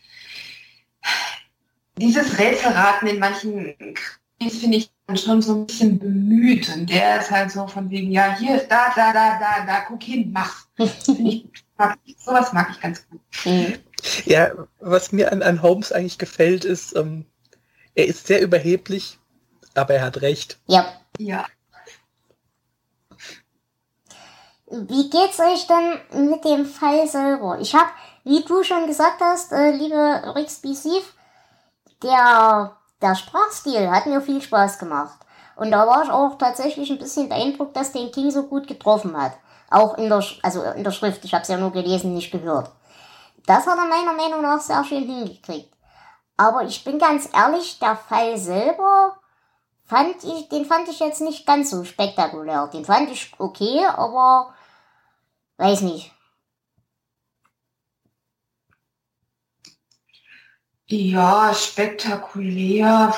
dieses 1.97 2.37
Rätselraten 2.37 3.07
in 3.07 3.19
manchen 3.19 3.75
Krimis 3.77 4.59
finde 4.59 4.77
ich 4.77 4.91
schon 5.13 5.41
so 5.41 5.55
ein 5.55 5.65
bisschen 5.67 5.99
bemüht 5.99 6.69
und 6.75 6.89
der 6.89 7.21
ist 7.21 7.31
halt 7.31 7.51
so 7.51 7.67
von 7.67 7.89
wegen, 7.89 8.11
ja, 8.11 8.35
hier, 8.37 8.57
da, 8.67 8.91
da, 8.95 9.13
da, 9.13 9.39
da, 9.39 9.65
da, 9.65 9.81
guck 9.87 10.03
hin, 10.03 10.31
mach. 10.33 10.65
ich, 10.77 11.45
mag, 11.77 11.97
sowas 12.17 12.51
mag 12.51 12.69
ich 12.71 12.81
ganz 12.81 13.07
gut. 13.07 13.21
Mhm. 13.45 13.75
Ja, 14.25 14.51
was 14.79 15.11
mir 15.11 15.31
an, 15.31 15.41
an 15.41 15.61
Holmes 15.61 15.91
eigentlich 15.91 16.17
gefällt, 16.17 16.65
ist, 16.65 16.95
ähm, 16.95 17.25
er 17.95 18.05
ist 18.05 18.27
sehr 18.27 18.41
überheblich, 18.41 19.17
aber 19.73 19.95
er 19.95 20.05
hat 20.05 20.21
recht. 20.21 20.59
Ja. 20.67 20.85
Ja. 21.17 21.45
Wie 24.67 25.09
geht's 25.09 25.39
euch 25.39 25.67
denn 25.67 26.29
mit 26.29 26.43
dem 26.43 26.65
Fall 26.65 27.07
selber? 27.07 27.57
Ich 27.59 27.73
habe, 27.73 27.89
wie 28.23 28.43
du 28.43 28.63
schon 28.63 28.87
gesagt 28.87 29.21
hast, 29.21 29.51
äh, 29.51 29.71
liebe 29.71 30.21
Sief, 30.47 31.13
der, 32.03 32.75
der 33.01 33.15
Sprachstil 33.15 33.89
hat 33.89 34.07
mir 34.07 34.21
viel 34.21 34.41
Spaß 34.41 34.79
gemacht. 34.79 35.19
Und 35.55 35.71
da 35.71 35.87
war 35.87 36.03
ich 36.03 36.09
auch 36.09 36.37
tatsächlich 36.37 36.89
ein 36.89 36.97
bisschen 36.97 37.29
beeindruckt, 37.29 37.77
dass 37.77 37.93
den 37.93 38.11
King 38.11 38.31
so 38.31 38.43
gut 38.43 38.67
getroffen 38.67 39.15
hat. 39.15 39.33
Auch 39.69 39.97
in 39.97 40.09
der, 40.09 40.23
also 40.41 40.63
in 40.63 40.83
der 40.83 40.91
Schrift. 40.91 41.23
Ich 41.23 41.33
habe 41.33 41.43
es 41.43 41.47
ja 41.47 41.57
nur 41.57 41.71
gelesen, 41.71 42.13
nicht 42.13 42.31
gehört. 42.31 42.71
Das 43.45 43.65
hat 43.65 43.77
er 43.77 43.85
meiner 43.85 44.13
Meinung 44.13 44.41
nach 44.41 44.59
sehr 44.59 44.83
schön 44.83 45.03
hingekriegt. 45.03 45.74
Aber 46.37 46.63
ich 46.63 46.83
bin 46.83 46.99
ganz 46.99 47.29
ehrlich, 47.33 47.79
der 47.79 47.95
Fall 47.95 48.37
selber 48.37 49.19
fand 49.85 50.23
ich, 50.23 50.49
den 50.49 50.65
fand 50.65 50.89
ich 50.89 50.99
jetzt 50.99 51.21
nicht 51.21 51.45
ganz 51.45 51.69
so 51.69 51.83
spektakulär. 51.83 52.67
Den 52.67 52.85
fand 52.85 53.09
ich 53.11 53.31
okay, 53.37 53.85
aber 53.85 54.53
weiß 55.57 55.81
nicht. 55.81 56.11
Ja, 60.87 61.53
spektakulär. 61.53 63.15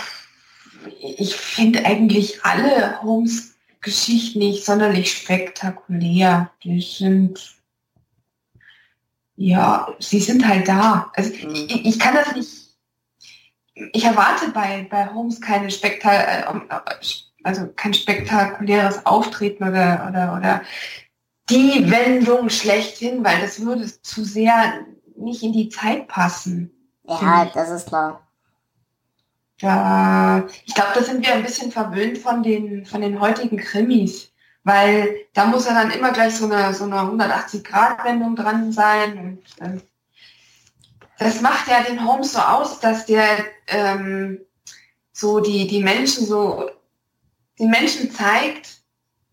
Ich 1.02 1.36
finde 1.36 1.86
eigentlich 1.86 2.46
alle 2.46 3.02
Holmes-Geschichten 3.02 4.40
nicht 4.40 4.64
sonderlich 4.64 5.12
spektakulär. 5.12 6.52
Die 6.64 6.82
sind 6.82 7.58
ja, 9.38 9.94
sie 10.00 10.20
sind 10.20 10.48
halt 10.48 10.68
da. 10.68 11.12
Also 11.16 11.32
mhm. 11.32 11.54
ich, 11.54 11.86
ich 11.86 12.00
kann 12.00 12.16
das 12.16 12.36
nicht. 12.36 12.57
Ich 13.94 14.04
erwarte 14.04 14.50
bei, 14.52 14.88
bei 14.90 15.14
Holmes 15.14 15.42
keine 15.42 15.70
Spekta 15.70 16.12
äh, 16.12 16.44
also 17.44 17.68
kein 17.76 17.94
spektakuläres 17.94 19.06
Auftreten 19.06 19.64
oder, 19.64 20.08
oder, 20.10 20.36
oder 20.36 20.62
die 21.50 21.90
Wendung 21.90 22.50
schlechthin, 22.50 23.24
weil 23.24 23.40
das 23.40 23.62
würde 23.62 23.86
zu 24.02 24.26
sehr 24.26 24.86
nicht 25.16 25.44
in 25.44 25.54
die 25.54 25.70
Zeit 25.70 26.08
passen. 26.08 26.72
Ja, 27.08 27.46
das 27.54 27.70
ist 27.70 27.88
klar. 27.88 28.28
Ja, 29.60 30.46
ich 30.66 30.76
glaube, 30.76 30.92
da 30.94 31.02
sind 31.02 31.26
wir 31.26 31.34
ein 31.34 31.44
bisschen 31.44 31.72
verwöhnt 31.72 32.18
von 32.18 32.44
den, 32.44 32.86
von 32.86 33.02
den 33.02 33.20
heutigen 33.20 33.58
Krimis 33.58 34.32
weil 34.68 35.16
da 35.34 35.46
muss 35.46 35.66
ja 35.66 35.74
dann 35.74 35.92
immer 35.92 36.12
gleich 36.12 36.36
so 36.36 36.44
eine, 36.44 36.74
so 36.74 36.84
eine 36.84 36.98
180-Grad-Wendung 36.98 38.36
dran 38.36 38.74
sein. 38.74 39.18
Und, 39.18 39.66
äh, 39.66 39.80
das 41.20 41.42
macht 41.42 41.68
ja 41.68 41.84
den 41.84 42.06
Holmes 42.08 42.34
so 42.34 42.40
aus, 42.40 42.80
dass 42.80 43.06
der 43.06 43.26
ähm, 43.68 44.40
so 45.12 45.40
die, 45.40 45.68
die 45.68 45.82
Menschen 45.82 46.26
so, 46.26 46.70
den 47.60 47.70
Menschen 47.70 48.12
zeigt, 48.12 48.82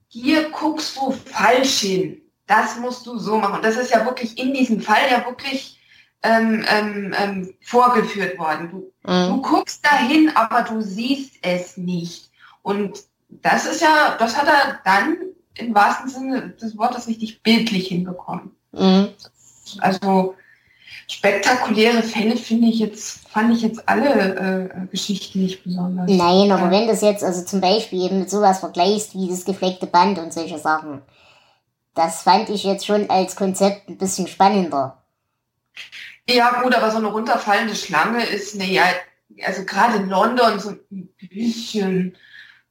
hier 0.09 0.51
guckst 0.51 0.97
du 0.97 1.11
falsch 1.11 1.80
hin. 1.80 2.22
Das 2.47 2.78
musst 2.78 3.07
du 3.07 3.18
so 3.18 3.39
machen. 3.39 3.57
Und 3.57 3.64
das 3.64 3.76
ist 3.76 3.91
ja 3.91 4.05
wirklich 4.05 4.39
in 4.39 4.55
diesem 4.55 4.80
Fall 4.80 5.11
ja 5.11 5.24
wirklich 5.26 5.80
ähm, 6.22 6.64
ähm, 6.68 7.14
ähm 7.18 7.55
vorgeführt 7.62 8.39
worden. 8.39 8.70
Du, 8.70 9.11
mhm. 9.11 9.28
du 9.28 9.43
guckst 9.43 9.85
dahin, 9.85 10.30
aber 10.35 10.62
du 10.62 10.80
siehst 10.80 11.35
es 11.43 11.76
nicht. 11.76 12.30
Und 12.62 13.05
das 13.28 13.66
ist 13.66 13.82
ja, 13.82 14.16
das 14.18 14.37
hat 14.37 14.47
er 14.47 14.80
dann 14.85 15.16
im 15.57 15.74
wahrsten 15.74 16.09
Sinne 16.09 16.51
des 16.51 16.78
Wortes 16.78 17.09
richtig 17.09 17.43
bildlich 17.43 17.89
hinbekommen. 17.89 18.53
Mhm. 18.72 19.09
Also 19.78 20.35
spektakuläre 21.09 22.02
Fälle 22.02 22.36
finde 22.36 22.68
ich 22.68 22.78
jetzt, 22.78 23.28
fand 23.28 23.55
ich 23.55 23.62
jetzt 23.62 23.88
alle 23.88 24.70
äh, 24.70 24.86
Geschichten 24.90 25.42
nicht 25.42 25.64
besonders. 25.64 26.11
Nein, 26.11 26.50
aber 26.50 26.70
wenn 26.70 26.86
das 26.86 27.02
jetzt 27.02 27.24
also 27.24 27.44
zum 27.44 27.61
Beispiel 27.61 28.05
eben 28.05 28.20
mit 28.20 28.30
sowas 28.30 28.61
vergleichst 28.61 29.14
wie 29.14 29.28
das 29.28 29.44
gefleckte 29.44 29.86
Band 29.86 30.18
und 30.18 30.32
solche 30.32 30.59
Sachen, 30.59 31.02
das 31.94 32.22
fand 32.22 32.48
ich 32.48 32.64
jetzt 32.64 32.86
schon 32.86 33.11
als 33.11 33.36
Konzept 33.36 33.88
ein 33.88 33.98
bisschen 33.98 34.26
spannender. 34.26 35.02
Ja 36.28 36.62
gut, 36.62 36.74
aber 36.74 36.90
so 36.90 36.98
eine 36.98 37.09
runterfallende 37.09 37.74
Schlange 37.74 38.24
ist, 38.24 38.57
naja, 38.57 38.84
also 39.44 39.64
gerade 39.64 39.96
in 39.96 40.09
London 40.09 40.59
so 40.59 40.70
ein 40.70 41.09
bisschen 41.18 42.16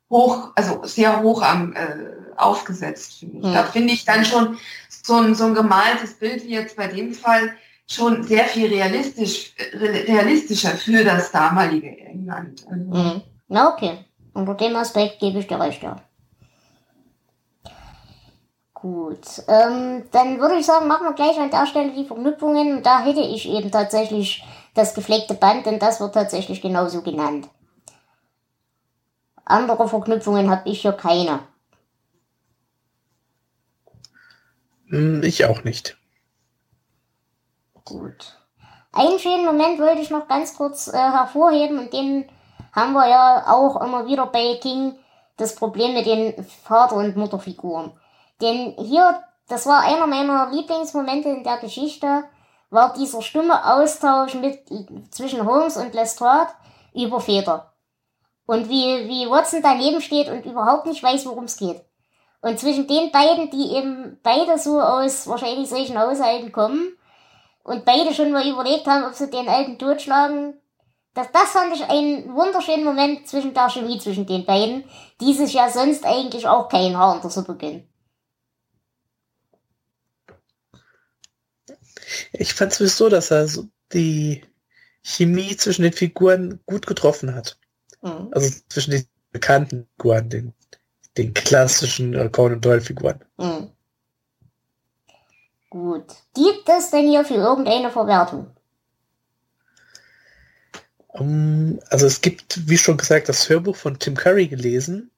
hoch, 0.09 0.51
also 0.55 0.81
sehr 0.83 1.21
hoch 1.21 1.41
am 1.41 1.73
äh, 1.73 2.37
aufgesetzt, 2.37 3.19
finde 3.19 3.39
ich. 3.39 3.45
Ja. 3.45 3.53
Da 3.53 3.63
finde 3.63 3.93
ich 3.93 4.05
dann 4.05 4.25
schon 4.25 4.57
so 5.03 5.15
ein, 5.15 5.35
so 5.35 5.45
ein 5.45 5.53
gemaltes 5.53 6.15
Bild 6.15 6.45
wie 6.45 6.53
jetzt 6.53 6.75
bei 6.75 6.87
dem 6.87 7.13
Fall 7.13 7.53
schon 7.87 8.23
sehr 8.23 8.45
viel 8.45 8.67
realistisch, 8.67 9.53
realistischer 9.73 10.69
für 10.69 11.03
das 11.03 11.31
damalige 11.31 11.97
England. 11.97 12.65
Also. 12.69 12.85
Mhm. 12.85 13.21
Na 13.47 13.73
okay. 13.73 14.05
Unter 14.33 14.55
dem 14.55 14.75
Aspekt 14.75 15.19
gebe 15.19 15.39
ich 15.39 15.47
dir 15.47 15.59
recht, 15.59 15.83
ja. 15.83 15.97
Gut, 18.73 19.25
ähm, 19.47 20.03
dann 20.11 20.39
würde 20.39 20.55
ich 20.55 20.65
sagen, 20.65 20.87
machen 20.87 21.05
wir 21.05 21.13
gleich 21.13 21.37
an 21.39 21.51
der 21.51 21.67
Stelle 21.67 21.93
die 21.93 22.05
Verknüpfungen. 22.05 22.77
Und 22.77 22.85
da 22.85 23.03
hätte 23.03 23.21
ich 23.21 23.47
eben 23.47 23.71
tatsächlich 23.71 24.43
das 24.73 24.93
gefleckte 24.93 25.35
Band, 25.35 25.65
denn 25.65 25.79
das 25.79 26.01
wird 26.01 26.13
tatsächlich 26.13 26.61
genauso 26.61 27.01
genannt. 27.01 27.47
Andere 29.45 29.87
Verknüpfungen 29.87 30.49
habe 30.49 30.69
ich 30.69 30.81
hier 30.81 30.93
keine. 30.93 31.39
Hm, 34.89 35.23
ich 35.23 35.45
auch 35.45 35.63
nicht. 35.63 35.97
Gut. 37.85 38.37
Einen 38.93 39.19
schönen 39.19 39.45
Moment 39.45 39.79
wollte 39.79 40.01
ich 40.01 40.09
noch 40.09 40.27
ganz 40.27 40.55
kurz 40.55 40.87
äh, 40.87 40.97
hervorheben 40.97 41.79
und 41.79 41.91
den 41.91 42.29
haben 42.71 42.93
wir 42.93 43.07
ja 43.07 43.45
auch 43.47 43.81
immer 43.81 44.07
wieder 44.07 44.27
bei 44.27 44.55
King 44.61 44.95
das 45.37 45.55
Problem 45.55 45.93
mit 45.93 46.05
den 46.05 46.45
Vater- 46.63 46.95
und 46.95 47.17
Mutterfiguren. 47.17 47.91
Denn 48.41 48.75
hier, 48.77 49.23
das 49.47 49.65
war 49.65 49.81
einer 49.81 50.07
meiner 50.07 50.51
Lieblingsmomente 50.51 51.29
in 51.29 51.43
der 51.43 51.57
Geschichte, 51.57 52.23
war 52.69 52.93
dieser 52.93 53.21
stumme 53.21 53.65
Austausch 53.75 54.35
mit, 54.35 54.69
zwischen 55.11 55.45
Holmes 55.45 55.75
und 55.75 55.93
Lestrade 55.93 56.51
über 56.93 57.19
Väter. 57.19 57.73
Und 58.45 58.69
wie, 58.69 59.07
wie 59.07 59.29
Watson 59.29 59.61
daneben 59.61 60.01
steht 60.01 60.29
und 60.29 60.45
überhaupt 60.45 60.85
nicht 60.85 61.03
weiß, 61.03 61.25
worum 61.25 61.45
es 61.45 61.57
geht. 61.57 61.81
Und 62.41 62.59
zwischen 62.59 62.87
den 62.87 63.11
beiden, 63.11 63.49
die 63.51 63.75
eben 63.75 64.19
beide 64.21 64.57
so 64.57 64.81
aus 64.81 65.27
wahrscheinlich 65.27 65.69
solchen 65.69 65.97
Haushalten 65.97 66.51
kommen 66.51 66.97
und 67.63 67.85
beide 67.85 68.13
schon 68.13 68.31
mal 68.31 68.47
überlegt 68.47 68.85
haben, 68.87 69.05
ob 69.05 69.13
sie 69.13 69.29
den 69.29 69.47
alten 69.47 69.79
totschlagen, 69.79 70.55
das, 71.13 71.31
das 71.31 71.51
fand 71.51 71.75
ich 71.75 71.83
einen 71.83 72.33
wunderschönen 72.33 72.83
Moment 72.83 73.27
zwischen 73.27 73.53
der 73.53 73.69
Chemie 73.69 73.99
zwischen 73.99 74.25
den 74.25 74.45
beiden, 74.45 74.83
die 75.21 75.33
sich 75.33 75.53
ja 75.53 75.69
sonst 75.69 76.05
eigentlich 76.05 76.47
auch 76.47 76.69
kein 76.69 76.97
Haar 76.97 77.15
in 77.15 77.21
der 77.21 77.29
Suppe 77.29 77.55
gönnen. 77.55 77.87
Ich 82.31 82.53
fand 82.53 82.73
sowieso, 82.73 83.09
dass 83.09 83.31
er 83.31 83.47
so 83.47 83.67
die 83.93 84.43
Chemie 85.03 85.55
zwischen 85.55 85.83
den 85.83 85.93
Figuren 85.93 86.59
gut 86.65 86.87
getroffen 86.87 87.33
hat. 87.35 87.57
Mhm. 88.01 88.29
Also 88.31 88.55
zwischen 88.69 88.91
den 88.91 89.07
bekannten 89.31 89.87
Figuren, 89.95 90.29
den, 90.29 90.53
den 91.17 91.33
klassischen 91.33 92.13
äh, 92.13 92.29
Conan 92.29 92.61
Doyle-Figuren. 92.61 93.23
Mhm. 93.37 93.69
Gut. 95.73 96.05
Gibt 96.35 96.69
es 96.69 96.91
denn 96.91 97.07
hier 97.07 97.25
für 97.25 97.33
irgendeine 97.33 97.89
Verwertung? 97.89 98.45
Um, 101.07 101.19
ähm, 101.27 101.79
also 101.89 102.05
es 102.05 102.21
gibt, 102.21 102.69
wie 102.69 102.77
schon 102.77 102.97
gesagt, 102.97 103.27
das 103.27 103.49
Hörbuch 103.49 103.75
von 103.75 103.97
Tim 103.97 104.13
Curry 104.15 104.49
gelesen. 104.49 105.09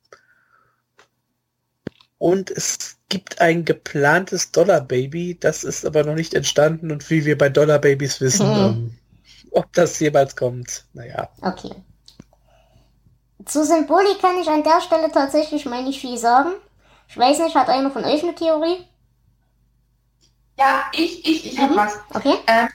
Und 2.20 2.52
es 2.52 2.96
gibt 3.10 3.42
ein 3.42 3.66
geplantes 3.66 4.54
Dollar 4.54 4.80
Baby, 4.80 5.38
das 5.38 5.66
ist 5.66 5.86
aber 5.86 6.06
noch 6.06 6.16
nicht 6.16 6.34
entstanden 6.34 6.90
und 6.90 7.10
wie 7.10 7.26
wir 7.26 7.38
bei 7.38 7.50
Dollar 7.50 7.80
Babies 7.80 8.22
wissen, 8.22 8.48
mhm. 8.48 8.64
ähm, 8.64 8.98
ob 9.52 9.74
das 9.74 10.00
jemals 10.00 10.38
kommt, 10.38 10.86
naja. 10.94 11.28
Okay. 11.42 11.76
Zu 13.44 13.66
Symbolik 13.66 14.22
kann 14.22 14.38
ich 14.38 14.48
an 14.48 14.64
der 14.64 14.80
Stelle 14.80 15.12
tatsächlich 15.12 15.66
mal 15.66 15.84
nicht 15.84 16.00
viel 16.00 16.18
sagen. 16.18 16.52
Ich 17.10 17.18
weiß 17.18 17.40
nicht, 17.40 17.56
hat 17.56 17.68
einer 17.68 17.92
von 17.92 18.06
euch 18.06 18.24
eine 18.24 18.36
Theorie? 18.36 18.88
Ja, 20.58 20.86
ich, 20.94 21.26
ich, 21.26 21.46
ich 21.46 21.58
mhm. 21.58 21.64
habe 21.64 21.76
was. 21.76 22.00
Okay. 22.14 22.36
Ähm, 22.48 22.68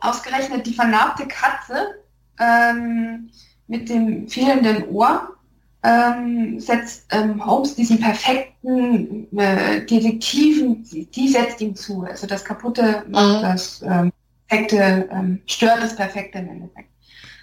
ausgerechnet 0.00 0.66
die 0.66 0.74
vernarbte 0.74 1.26
Katze 1.26 2.02
ähm, 2.38 3.30
mit 3.66 3.88
dem 3.88 4.28
fehlenden 4.28 4.88
Ohr 4.88 5.36
ähm, 5.82 6.58
setzt 6.58 7.06
ähm, 7.10 7.44
Holmes 7.44 7.74
diesen 7.74 8.00
perfekten 8.00 9.28
äh, 9.38 9.84
Detektiven, 9.86 10.84
die 10.84 11.28
setzt 11.28 11.60
ihm 11.60 11.74
zu. 11.74 12.02
Also 12.02 12.26
das 12.26 12.44
Kaputte 12.44 13.04
macht 13.08 13.38
mhm. 13.38 13.42
das 13.42 13.82
ähm, 13.82 14.12
Perfekte, 14.48 15.08
ähm, 15.12 15.42
stört 15.46 15.82
das 15.82 15.94
Perfekte 15.94 16.38
im 16.38 16.48
Endeffekt. 16.48 16.88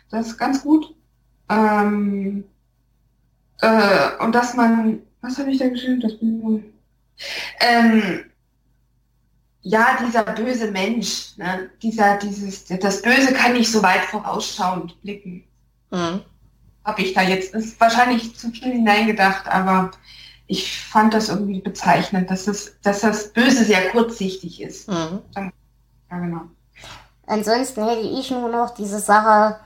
Das 0.10 0.28
ist 0.28 0.38
ganz 0.38 0.64
gut. 0.64 0.94
Ähm, 1.50 2.44
äh, 3.62 4.24
und 4.24 4.34
dass 4.34 4.54
man, 4.56 5.02
was 5.22 5.38
habe 5.38 5.52
ich 5.52 5.60
da 5.60 5.70
geschrieben? 5.70 6.02
Das 6.02 6.18
bin 6.18 6.74
ähm, 7.62 8.26
ja, 9.66 9.98
dieser 10.00 10.22
böse 10.24 10.70
Mensch, 10.70 11.36
ne? 11.38 11.72
dieser, 11.82 12.18
dieses, 12.18 12.66
das 12.66 13.02
Böse 13.02 13.34
kann 13.34 13.54
nicht 13.54 13.72
so 13.72 13.82
weit 13.82 14.02
vorausschauend 14.02 15.02
blicken. 15.02 15.44
Mhm. 15.90 16.22
Habe 16.84 17.02
ich 17.02 17.16
da 17.16 17.24
jetzt, 17.24 17.56
ist 17.56 17.80
wahrscheinlich 17.82 18.36
zu 18.36 18.52
viel 18.52 18.74
hineingedacht, 18.74 19.48
aber 19.48 19.90
ich 20.46 20.80
fand 20.80 21.16
das 21.16 21.30
irgendwie 21.30 21.62
bezeichnend, 21.62 22.30
dass 22.30 22.46
das, 22.46 22.74
dass 22.84 23.02
das 23.02 23.34
Böse 23.34 23.66
sehr 23.66 23.90
kurzsichtig 23.90 24.62
ist. 24.62 24.88
Mhm. 24.88 25.22
Ja, 25.36 25.52
genau. 26.20 26.42
Ansonsten 27.26 27.90
hätte 27.90 28.08
ich 28.08 28.30
nur 28.30 28.50
noch 28.50 28.76
diese 28.76 29.00
Sache 29.00 29.60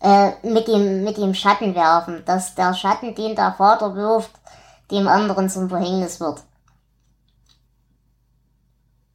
äh, 0.00 0.30
mit, 0.46 0.68
dem, 0.68 1.02
mit 1.02 1.16
dem 1.16 1.34
Schatten 1.34 1.74
werfen, 1.74 2.22
dass 2.24 2.54
der 2.54 2.72
Schatten, 2.72 3.16
den 3.16 3.34
der 3.34 3.52
Vater 3.54 3.96
wirft, 3.96 4.30
dem 4.92 5.08
anderen 5.08 5.50
zum 5.50 5.68
Verhängnis 5.68 6.20
wird. 6.20 6.44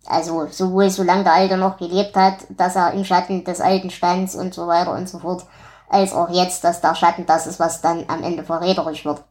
Also 0.05 0.47
sowohl 0.47 0.89
solange 0.89 1.23
der 1.23 1.33
Alte 1.33 1.57
noch 1.57 1.77
gelebt 1.77 2.15
hat, 2.15 2.39
dass 2.49 2.75
er 2.75 2.93
im 2.93 3.05
Schatten 3.05 3.43
des 3.43 3.61
Alten 3.61 3.89
stand 3.89 4.33
und 4.35 4.53
so 4.53 4.67
weiter 4.67 4.93
und 4.93 5.07
so 5.07 5.19
fort, 5.19 5.45
als 5.89 6.13
auch 6.13 6.29
jetzt, 6.29 6.63
dass 6.63 6.81
der 6.81 6.95
Schatten 6.95 7.25
das 7.25 7.47
ist, 7.47 7.59
was 7.59 7.81
dann 7.81 8.05
am 8.07 8.23
Ende 8.23 8.43
verräterisch 8.43 9.05
wird. 9.05 9.23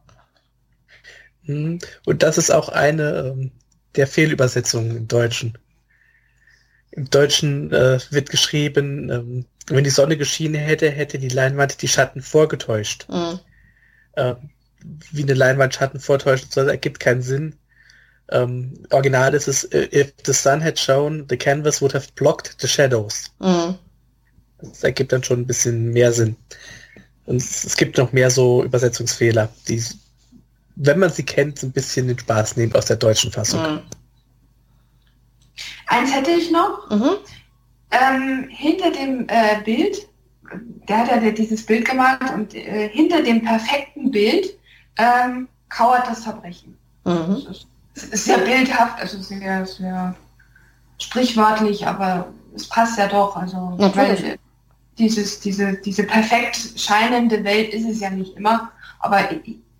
Mhm. 1.43 1.79
Und 2.05 2.23
das 2.23 2.37
ist 2.37 2.51
auch 2.51 2.69
eine 2.69 3.33
ähm, 3.35 3.51
der 3.95 4.07
Fehlübersetzungen 4.07 4.97
im 4.97 5.07
Deutschen. 5.07 5.57
Im 6.91 7.09
Deutschen 7.09 7.71
äh, 7.71 7.99
wird 8.09 8.29
geschrieben, 8.29 9.09
ähm, 9.09 9.45
wenn 9.67 9.83
die 9.83 9.89
Sonne 9.89 10.17
geschienen 10.17 10.61
hätte, 10.61 10.89
hätte 10.89 11.19
die 11.19 11.29
Leinwand 11.29 11.81
die 11.81 11.87
Schatten 11.87 12.21
vorgetäuscht. 12.21 13.07
Mhm. 13.09 13.39
Äh, 14.13 14.35
wie 15.11 15.23
eine 15.23 15.33
Leinwand 15.33 15.73
Schatten 15.73 15.99
vortäuscht, 15.99 16.55
das 16.55 16.67
ergibt 16.67 16.99
keinen 16.99 17.21
Sinn. 17.21 17.55
Ähm, 18.29 18.85
original 18.91 19.33
ist 19.33 19.47
es, 19.47 19.65
äh, 19.65 19.89
if 19.91 20.13
the 20.25 20.33
sun 20.33 20.63
had 20.63 20.79
shown, 20.79 21.25
the 21.29 21.37
canvas 21.37 21.81
would 21.81 21.93
have 21.93 22.07
blocked 22.15 22.55
the 22.59 22.67
shadows. 22.67 23.31
Mhm. 23.39 23.75
Das 24.61 24.83
ergibt 24.83 25.11
dann 25.11 25.23
schon 25.23 25.41
ein 25.41 25.47
bisschen 25.47 25.91
mehr 25.91 26.13
Sinn. 26.13 26.35
Und 27.25 27.37
es, 27.37 27.63
es 27.63 27.75
gibt 27.75 27.97
noch 27.97 28.11
mehr 28.13 28.31
so 28.31 28.63
Übersetzungsfehler, 28.63 29.49
die, 29.67 29.83
wenn 30.75 30.99
man 30.99 31.09
sie 31.09 31.23
kennt, 31.23 31.61
ein 31.63 31.71
bisschen 31.71 32.07
den 32.07 32.17
Spaß 32.17 32.57
nehmen 32.57 32.73
aus 32.75 32.85
der 32.85 32.97
deutschen 32.97 33.31
Fassung. 33.31 33.61
Mhm. 33.61 33.81
Eins 35.87 36.13
hätte 36.13 36.31
ich 36.31 36.49
noch. 36.51 36.89
Mhm. 36.89 37.17
Ähm, 37.91 38.47
hinter 38.49 38.91
dem 38.91 39.27
äh, 39.27 39.61
Bild, 39.63 40.07
der 40.87 40.97
hat 40.97 41.23
ja 41.23 41.31
dieses 41.31 41.65
Bild 41.65 41.85
gemalt 41.85 42.31
und 42.33 42.55
äh, 42.55 42.89
hinter 42.89 43.21
dem 43.21 43.43
perfekten 43.43 44.09
Bild 44.09 44.57
ähm, 44.97 45.47
kauert 45.69 46.07
das 46.07 46.23
Verbrechen. 46.23 46.77
Mhm. 47.05 47.43
Das 47.45 47.57
ist 47.57 47.67
ist 47.95 48.25
sehr 48.25 48.39
bildhaft, 48.39 48.99
also 48.99 49.19
sehr, 49.19 49.65
sehr 49.65 50.15
sprichwörtlich, 50.99 51.85
aber 51.85 52.27
es 52.55 52.67
passt 52.67 52.97
ja 52.97 53.07
doch. 53.07 53.35
Also 53.35 53.75
weil 53.77 54.37
dieses, 54.97 55.39
diese, 55.39 55.73
diese 55.73 56.03
perfekt 56.03 56.57
scheinende 56.75 57.43
Welt 57.43 57.73
ist 57.73 57.87
es 57.87 57.99
ja 57.99 58.09
nicht 58.09 58.35
immer, 58.35 58.71
aber 58.99 59.29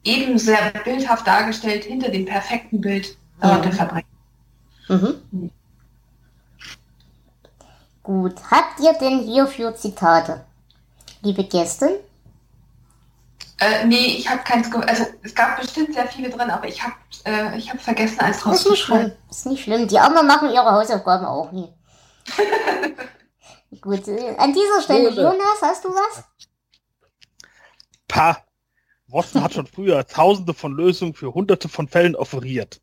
eben 0.04 0.38
sehr 0.38 0.72
bildhaft 0.84 1.26
dargestellt 1.26 1.86
hinter 1.86 2.10
dem 2.10 2.26
perfekten 2.26 2.82
Bild 2.82 3.18
dauert 3.42 3.60
mhm. 3.60 3.64
der 3.64 3.74
Verbrechen. 3.74 4.08
Mhm. 4.90 5.52
Gut, 8.04 8.36
habt 8.52 8.80
ihr 8.82 8.94
denn 8.94 9.20
hierfür 9.22 9.76
Zitate? 9.76 10.44
Liebe 11.22 11.46
Gäste? 11.46 12.02
Äh, 13.60 13.86
nee, 13.86 14.16
ich 14.18 14.30
habe 14.30 14.44
keins. 14.44 14.74
Also 14.74 15.06
es 15.22 15.36
gab 15.36 15.60
bestimmt 15.60 15.94
sehr 15.94 16.08
viele 16.08 16.30
drin, 16.30 16.50
aber 16.50 16.68
ich 16.68 16.82
habe 16.84 16.96
äh, 17.26 17.58
ich 17.58 17.70
hab 17.70 17.80
vergessen, 17.82 18.20
eins 18.20 18.46
rauszuschreiben. 18.46 18.68
Ist 18.68 18.68
nicht 18.68 18.84
schlimm. 18.84 19.30
Ist 19.30 19.46
nicht 19.46 19.64
schlimm. 19.64 19.88
Die 19.88 20.00
anderen 20.00 20.28
machen 20.28 20.50
ihre 20.52 20.72
Hausaufgaben 20.72 21.26
auch 21.26 21.52
nie. 21.52 21.70
Gut, 23.82 24.08
äh, 24.08 24.36
an 24.38 24.54
dieser 24.54 24.82
Stelle, 24.82 25.10
Jonas, 25.10 25.62
hast 25.62 25.84
du 25.86 25.90
was? 25.90 26.24
Pa. 28.08 28.38
Watson 29.08 29.44
hat 29.44 29.54
schon 29.54 29.68
früher 29.68 30.06
tausende 30.08 30.54
von 30.54 30.74
Lösungen 30.74 31.14
für 31.14 31.34
hunderte 31.34 31.70
von 31.70 31.88
Fällen 31.88 32.16
offeriert. 32.16 32.82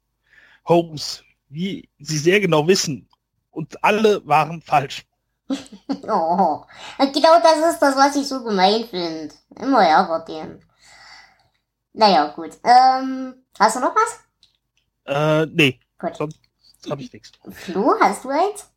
Holmes, 0.67 1.25
wie 1.49 1.89
Sie 1.99 2.19
sehr 2.19 2.41
genau 2.41 2.69
wissen, 2.69 3.09
und 3.51 3.83
alle 3.83 4.27
waren 4.27 4.63
falsch. 4.63 5.05
oh, 6.09 6.65
genau 6.99 7.41
das 7.43 7.73
ist 7.73 7.81
das, 7.81 7.97
was 7.97 8.17
ich 8.17 8.29
so 8.29 8.43
gemein 8.45 8.85
finde. 8.85 9.35
Immer 9.57 9.85
ärgert 9.85 10.29
den. 10.29 10.65
Naja, 11.93 12.29
gut. 12.29 12.53
Ähm, 12.63 13.35
hast 13.59 13.77
du 13.77 13.81
noch 13.81 13.95
was? 13.95 14.21
Äh, 15.07 15.47
nee. 15.53 15.81
Gut. 15.99 16.17
Sonst 16.17 16.39
habe 16.89 17.03
ich 17.03 17.13
nichts. 17.13 17.33
Flo, 17.51 17.95
hast 18.01 18.25
du 18.25 18.29
eins? 18.31 18.71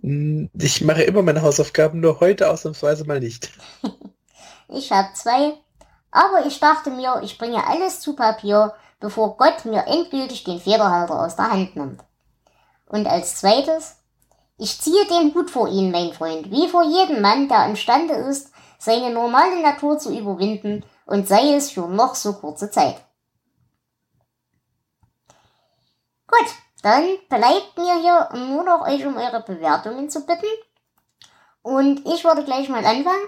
Hm, 0.00 0.50
ich 0.54 0.82
mache 0.82 1.02
immer 1.02 1.22
meine 1.22 1.42
Hausaufgaben, 1.42 2.00
nur 2.00 2.20
heute 2.20 2.50
ausnahmsweise 2.50 3.04
mal 3.04 3.20
nicht. 3.20 3.50
ich 4.68 4.92
habe 4.92 5.12
zwei. 5.14 5.54
Aber 6.10 6.46
ich 6.46 6.60
dachte 6.60 6.90
mir, 6.90 7.20
ich 7.22 7.38
bringe 7.38 7.66
alles 7.66 8.00
zu 8.00 8.14
Papier, 8.14 8.74
bevor 9.00 9.36
Gott 9.36 9.64
mir 9.64 9.86
endgültig 9.86 10.44
den 10.44 10.60
Federhalter 10.60 11.20
aus 11.20 11.34
der 11.34 11.50
Hand 11.50 11.74
nimmt. 11.74 12.04
Und 12.86 13.06
als 13.08 13.36
zweites, 13.36 13.96
ich 14.58 14.80
ziehe 14.80 15.04
den 15.06 15.34
Hut 15.34 15.50
vor 15.50 15.68
Ihnen, 15.68 15.90
mein 15.90 16.12
Freund, 16.12 16.50
wie 16.50 16.68
vor 16.68 16.84
jedem 16.84 17.20
Mann, 17.20 17.48
der 17.48 17.66
imstande 17.66 18.14
ist, 18.14 18.52
seine 18.78 19.10
normale 19.10 19.60
Natur 19.62 19.98
zu 19.98 20.16
überwinden 20.16 20.84
und 21.06 21.26
sei 21.26 21.54
es 21.54 21.70
für 21.70 21.88
noch 21.88 22.14
so 22.14 22.34
kurze 22.34 22.70
Zeit. 22.70 22.96
Gut, 26.26 26.48
dann 26.82 27.04
bleibt 27.28 27.76
mir 27.76 28.00
hier 28.00 28.28
nur 28.46 28.64
noch 28.64 28.86
euch 28.86 29.04
um 29.06 29.16
eure 29.16 29.42
Bewertungen 29.42 30.10
zu 30.10 30.26
bitten. 30.26 30.46
Und 31.62 32.06
ich 32.06 32.24
würde 32.24 32.44
gleich 32.44 32.68
mal 32.68 32.84
anfangen. 32.84 33.26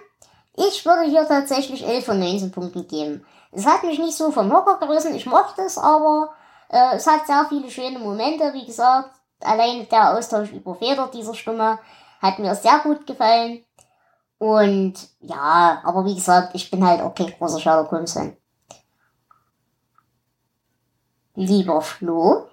Ich 0.57 0.85
würde 0.85 1.09
hier 1.09 1.27
tatsächlich 1.27 1.87
11 1.87 2.05
von 2.05 2.19
19 2.19 2.51
Punkten 2.51 2.87
geben. 2.87 3.27
Es 3.53 3.67
hat 3.67 3.83
mich 3.83 3.99
nicht 3.99 4.17
so 4.17 4.31
vom 4.31 4.53
Hocker 4.53 4.79
gerissen, 4.79 5.15
ich 5.15 5.27
mochte 5.27 5.63
es, 5.63 5.79
aber 5.79 6.35
äh, 6.69 6.97
es 6.97 7.07
hat 7.07 7.27
sehr 7.27 7.47
viele 7.49 7.71
schöne 7.71 7.99
Momente. 7.99 8.53
Wie 8.53 8.67
gesagt, 8.67 9.16
allein 9.41 9.89
der 9.89 10.17
Austausch 10.17 10.53
über 10.53 10.75
Feder 10.75 11.11
dieser 11.13 11.35
Stimme 11.35 11.79
hat 12.21 12.39
mir 12.39 12.55
sehr 12.55 12.81
gut 12.83 13.07
gefallen. 13.07 13.65
Und 14.39 14.95
ja, 15.21 15.81
aber 15.85 16.05
wie 16.05 16.15
gesagt, 16.15 16.55
ich 16.55 16.71
bin 16.71 16.85
halt 16.87 17.01
auch 17.01 17.15
kein 17.15 17.33
großer 17.33 17.61
Sherlock 17.61 17.91
Holmes-Fan. 17.91 18.37
Lieber 21.35 21.81
Flo. 21.83 22.49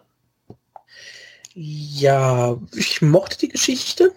Ja, 1.54 2.58
ich 2.74 3.02
mochte 3.02 3.38
die 3.38 3.50
Geschichte. 3.50 4.14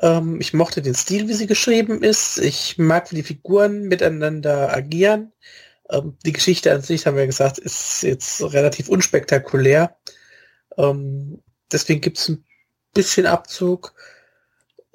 Ähm, 0.00 0.40
ich 0.40 0.54
mochte 0.54 0.82
den 0.82 0.94
Stil, 0.94 1.28
wie 1.28 1.34
sie 1.34 1.46
geschrieben 1.46 2.02
ist. 2.02 2.38
Ich 2.38 2.78
mag, 2.78 3.10
wie 3.10 3.16
die 3.16 3.22
Figuren 3.22 3.82
miteinander 3.82 4.74
agieren. 4.74 5.32
Ähm, 5.90 6.16
die 6.24 6.32
Geschichte 6.32 6.72
an 6.72 6.82
sich, 6.82 7.06
haben 7.06 7.16
wir 7.16 7.26
gesagt, 7.26 7.58
ist 7.58 8.02
jetzt 8.02 8.42
relativ 8.42 8.88
unspektakulär. 8.88 9.96
Ähm, 10.76 11.43
deswegen 11.74 12.00
gibt 12.00 12.18
es 12.18 12.28
ein 12.28 12.44
bisschen 12.94 13.26
Abzug. 13.26 13.94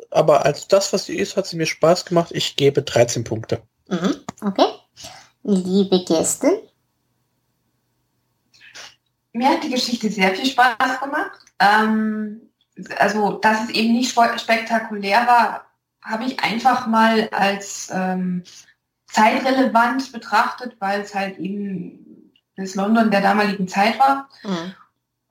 Aber 0.10 0.46
als 0.46 0.68
das, 0.68 0.92
was 0.92 1.06
sie 1.06 1.18
ist, 1.18 1.38
hat 1.38 1.46
sie 1.46 1.58
mir 1.58 1.68
Spaß 1.68 2.06
gemacht. 2.06 2.32
Ich 2.34 2.56
gebe 2.56 2.82
13 2.82 3.24
Punkte. 3.24 3.62
Mhm. 3.88 4.16
Okay. 4.42 4.66
Liebe 5.44 6.04
Gäste. 6.06 6.64
Mir 9.34 9.50
hat 9.50 9.64
die 9.64 9.70
Geschichte 9.70 10.10
sehr 10.10 10.34
viel 10.34 10.46
Spaß 10.46 11.00
gemacht. 11.00 11.40
Ähm, 11.60 12.42
also, 12.98 13.34
dass 13.34 13.66
es 13.66 13.70
eben 13.70 13.94
nicht 13.94 14.12
spektakulär 14.12 15.28
war, 15.28 15.66
habe 16.02 16.24
ich 16.24 16.40
einfach 16.40 16.88
mal 16.88 17.30
als 17.30 17.90
ähm, 17.94 18.44
zeitrelevant 19.08 20.12
betrachtet, 20.12 20.78
weil 20.80 21.02
es 21.02 21.14
halt 21.14 21.38
eben 21.38 22.34
das 22.56 22.76
London 22.76 23.12
der 23.12 23.22
damaligen 23.22 23.68
Zeit 23.68 24.00
war. 24.00 24.30
Mhm. 24.44 24.74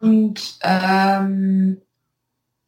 Und 0.01 0.59
ähm, 0.63 1.83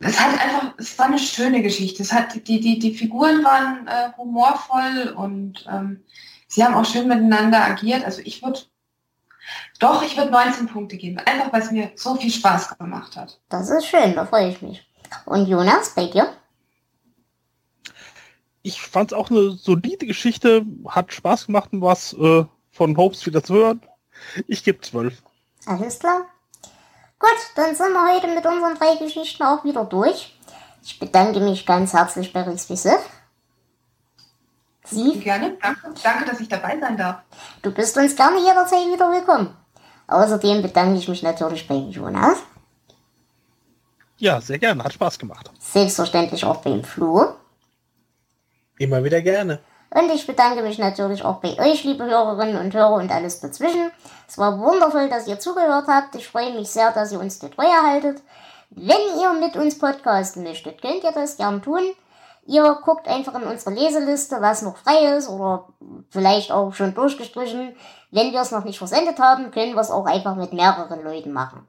es 0.00 0.18
hat 0.18 0.40
einfach, 0.40 0.74
es 0.78 0.98
war 0.98 1.06
eine 1.06 1.18
schöne 1.18 1.62
Geschichte. 1.62 2.02
Es 2.02 2.12
hat 2.12 2.34
die 2.34 2.60
die 2.60 2.78
die 2.78 2.94
Figuren 2.94 3.44
waren 3.44 3.86
äh, 3.86 4.10
humorvoll 4.16 5.14
und 5.16 5.66
ähm, 5.70 6.02
sie 6.48 6.64
haben 6.64 6.74
auch 6.74 6.84
schön 6.84 7.06
miteinander 7.06 7.62
agiert. 7.62 8.04
Also 8.04 8.22
ich 8.24 8.42
würde 8.42 8.60
doch, 9.78 10.02
ich 10.02 10.16
würde 10.16 10.30
19 10.30 10.66
Punkte 10.68 10.96
geben, 10.96 11.18
einfach 11.18 11.52
weil 11.52 11.62
es 11.62 11.70
mir 11.70 11.90
so 11.96 12.16
viel 12.16 12.30
Spaß 12.30 12.78
gemacht 12.78 13.16
hat. 13.16 13.40
Das 13.48 13.70
ist 13.70 13.86
schön, 13.86 14.14
da 14.14 14.26
freue 14.26 14.50
ich 14.50 14.62
mich. 14.62 14.86
Und 15.26 15.46
Jonas, 15.46 15.94
bei 15.94 16.06
dir? 16.06 16.32
Ich 18.62 18.80
fand 18.80 19.12
es 19.12 19.18
auch 19.18 19.30
eine 19.30 19.52
solide 19.52 20.06
Geschichte, 20.06 20.64
hat 20.86 21.12
Spaß 21.12 21.46
gemacht, 21.46 21.70
was 21.72 22.12
äh, 22.12 22.44
von 22.70 22.96
Hopes 22.96 23.24
wieder 23.26 23.42
zu 23.42 23.54
hören. 23.54 23.82
Ich 24.46 24.64
gebe 24.64 24.80
12. 24.80 25.22
Alles 25.66 25.98
klar. 25.98 26.26
Gut, 27.20 27.38
dann 27.54 27.74
sind 27.74 27.92
wir 27.92 28.14
heute 28.14 28.28
mit 28.28 28.46
unseren 28.46 28.74
drei 28.76 28.96
Geschichten 28.96 29.42
auch 29.42 29.62
wieder 29.62 29.84
durch. 29.84 30.34
Ich 30.82 30.98
bedanke 30.98 31.38
mich 31.38 31.66
ganz 31.66 31.92
herzlich 31.92 32.32
bei 32.32 32.42
Rixby 32.42 32.76
Sif. 32.76 32.98
Sie? 34.84 35.20
Gerne, 35.20 35.58
danke, 35.60 35.92
danke, 36.02 36.24
dass 36.24 36.40
ich 36.40 36.48
dabei 36.48 36.80
sein 36.80 36.96
darf. 36.96 37.18
Du 37.60 37.70
bist 37.72 37.96
uns 37.98 38.16
gerne 38.16 38.38
jederzeit 38.40 38.86
wieder 38.86 39.12
willkommen. 39.12 39.54
Außerdem 40.06 40.62
bedanke 40.62 40.98
ich 40.98 41.08
mich 41.08 41.22
natürlich 41.22 41.68
bei 41.68 41.74
Jonas. 41.74 42.38
Ja, 44.16 44.40
sehr 44.40 44.58
gerne, 44.58 44.82
hat 44.82 44.94
Spaß 44.94 45.18
gemacht. 45.18 45.50
Selbstverständlich 45.60 46.42
auch 46.44 46.62
beim 46.62 46.82
Flo. 46.82 47.34
Immer 48.78 49.04
wieder 49.04 49.20
gerne. 49.20 49.60
Und 49.92 50.10
ich 50.12 50.26
bedanke 50.26 50.62
mich 50.62 50.78
natürlich 50.78 51.24
auch 51.24 51.36
bei 51.36 51.58
euch, 51.58 51.82
liebe 51.82 52.04
Hörerinnen 52.04 52.56
und 52.56 52.72
Hörer 52.72 52.94
und 52.94 53.10
alles 53.10 53.40
dazwischen. 53.40 53.90
Es 54.28 54.38
war 54.38 54.58
wundervoll, 54.60 55.08
dass 55.08 55.26
ihr 55.26 55.40
zugehört 55.40 55.88
habt. 55.88 56.14
Ich 56.14 56.28
freue 56.28 56.52
mich 56.52 56.70
sehr, 56.70 56.92
dass 56.92 57.10
ihr 57.10 57.18
uns 57.18 57.40
die 57.40 57.50
Treue 57.50 57.82
haltet. 57.82 58.22
Wenn 58.70 59.20
ihr 59.20 59.32
mit 59.32 59.56
uns 59.56 59.78
podcasten 59.78 60.44
möchtet, 60.44 60.80
könnt 60.80 61.02
ihr 61.02 61.10
das 61.10 61.36
gern 61.36 61.60
tun. 61.60 61.82
Ihr 62.46 62.78
guckt 62.84 63.08
einfach 63.08 63.34
in 63.34 63.42
unsere 63.42 63.74
Leseliste, 63.74 64.40
was 64.40 64.62
noch 64.62 64.76
frei 64.76 65.16
ist 65.16 65.28
oder 65.28 65.66
vielleicht 66.10 66.52
auch 66.52 66.72
schon 66.72 66.94
durchgestrichen. 66.94 67.74
Wenn 68.12 68.32
wir 68.32 68.40
es 68.40 68.52
noch 68.52 68.64
nicht 68.64 68.78
versendet 68.78 69.18
haben, 69.18 69.50
können 69.50 69.74
wir 69.74 69.80
es 69.80 69.90
auch 69.90 70.06
einfach 70.06 70.36
mit 70.36 70.52
mehreren 70.52 71.02
Leuten 71.02 71.32
machen. 71.32 71.66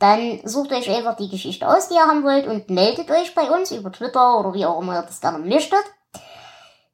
Dann 0.00 0.40
sucht 0.44 0.72
euch 0.72 0.90
einfach 0.90 1.14
die 1.16 1.28
Geschichte 1.28 1.68
aus, 1.68 1.88
die 1.88 1.94
ihr 1.94 2.06
haben 2.06 2.24
wollt 2.24 2.48
und 2.48 2.70
meldet 2.70 3.08
euch 3.10 3.36
bei 3.36 3.50
uns 3.50 3.70
über 3.70 3.92
Twitter 3.92 4.40
oder 4.40 4.52
wie 4.52 4.66
auch 4.66 4.80
immer 4.80 4.96
ihr 4.96 5.02
das 5.02 5.20
gerne 5.20 5.38
möchtet. 5.38 5.84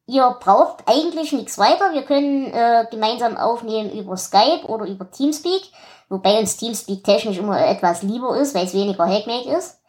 Ihr 0.08 0.30
braucht 0.40 0.84
eigentlich 0.86 1.32
nichts 1.34 1.58
weiter. 1.58 1.92
Wir 1.92 2.02
können 2.02 2.46
äh, 2.46 2.86
gemeinsam 2.90 3.36
aufnehmen 3.36 3.92
über 3.92 4.16
Skype 4.16 4.64
oder 4.66 4.86
über 4.86 5.10
Teamspeak, 5.10 5.70
wobei 6.08 6.38
uns 6.38 6.56
Teamspeak 6.56 7.04
technisch 7.04 7.36
immer 7.36 7.60
etwas 7.60 8.02
lieber 8.02 8.34
ist, 8.38 8.54
weil 8.54 8.64
es 8.64 8.72
weniger 8.72 9.06
Hackmake 9.06 9.50
ist. 9.50 9.82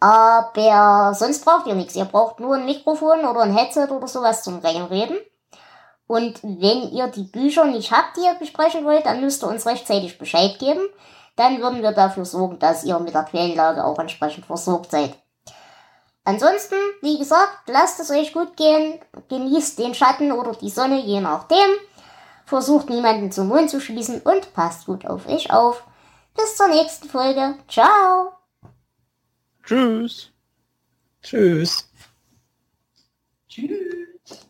Aber 0.00 1.14
sonst 1.14 1.44
braucht 1.44 1.68
ihr 1.68 1.76
nichts. 1.76 1.94
Ihr 1.94 2.06
braucht 2.06 2.40
nur 2.40 2.56
ein 2.56 2.64
Mikrofon 2.64 3.24
oder 3.24 3.42
ein 3.42 3.56
Headset 3.56 3.86
oder 3.92 4.08
sowas 4.08 4.42
zum 4.42 4.58
Reinreden. 4.58 5.16
Und 6.08 6.42
wenn 6.42 6.90
ihr 6.90 7.06
die 7.06 7.22
Bücher 7.22 7.66
nicht 7.66 7.92
habt, 7.92 8.16
die 8.16 8.22
ihr 8.22 8.34
besprechen 8.34 8.84
wollt, 8.84 9.06
dann 9.06 9.20
müsst 9.20 9.44
ihr 9.44 9.48
uns 9.48 9.64
rechtzeitig 9.64 10.18
Bescheid 10.18 10.58
geben. 10.58 10.80
Dann 11.36 11.60
würden 11.60 11.82
wir 11.82 11.92
dafür 11.92 12.24
sorgen, 12.24 12.58
dass 12.58 12.82
ihr 12.82 12.98
mit 12.98 13.14
der 13.14 13.22
Quellenlage 13.22 13.84
auch 13.84 13.98
entsprechend 14.00 14.44
versorgt 14.46 14.90
seid. 14.90 15.16
Ansonsten, 16.26 16.74
wie 17.02 17.18
gesagt, 17.18 17.68
lasst 17.68 18.00
es 18.00 18.10
euch 18.10 18.32
gut 18.32 18.56
gehen, 18.56 18.98
genießt 19.28 19.78
den 19.78 19.94
Schatten 19.94 20.32
oder 20.32 20.56
die 20.56 20.70
Sonne, 20.70 20.98
je 20.98 21.20
nachdem. 21.20 21.70
Versucht 22.44 22.90
niemanden 22.90 23.30
zum 23.30 23.46
Mond 23.46 23.70
zu 23.70 23.80
schließen 23.80 24.22
und 24.22 24.52
passt 24.52 24.86
gut 24.86 25.06
auf 25.06 25.28
euch 25.28 25.52
auf. 25.52 25.84
Bis 26.36 26.56
zur 26.56 26.66
nächsten 26.66 27.08
Folge. 27.08 27.54
Ciao! 27.68 28.32
Tschüss. 29.64 30.32
Tschüss. 31.22 31.88
Tschüss. 33.48 34.46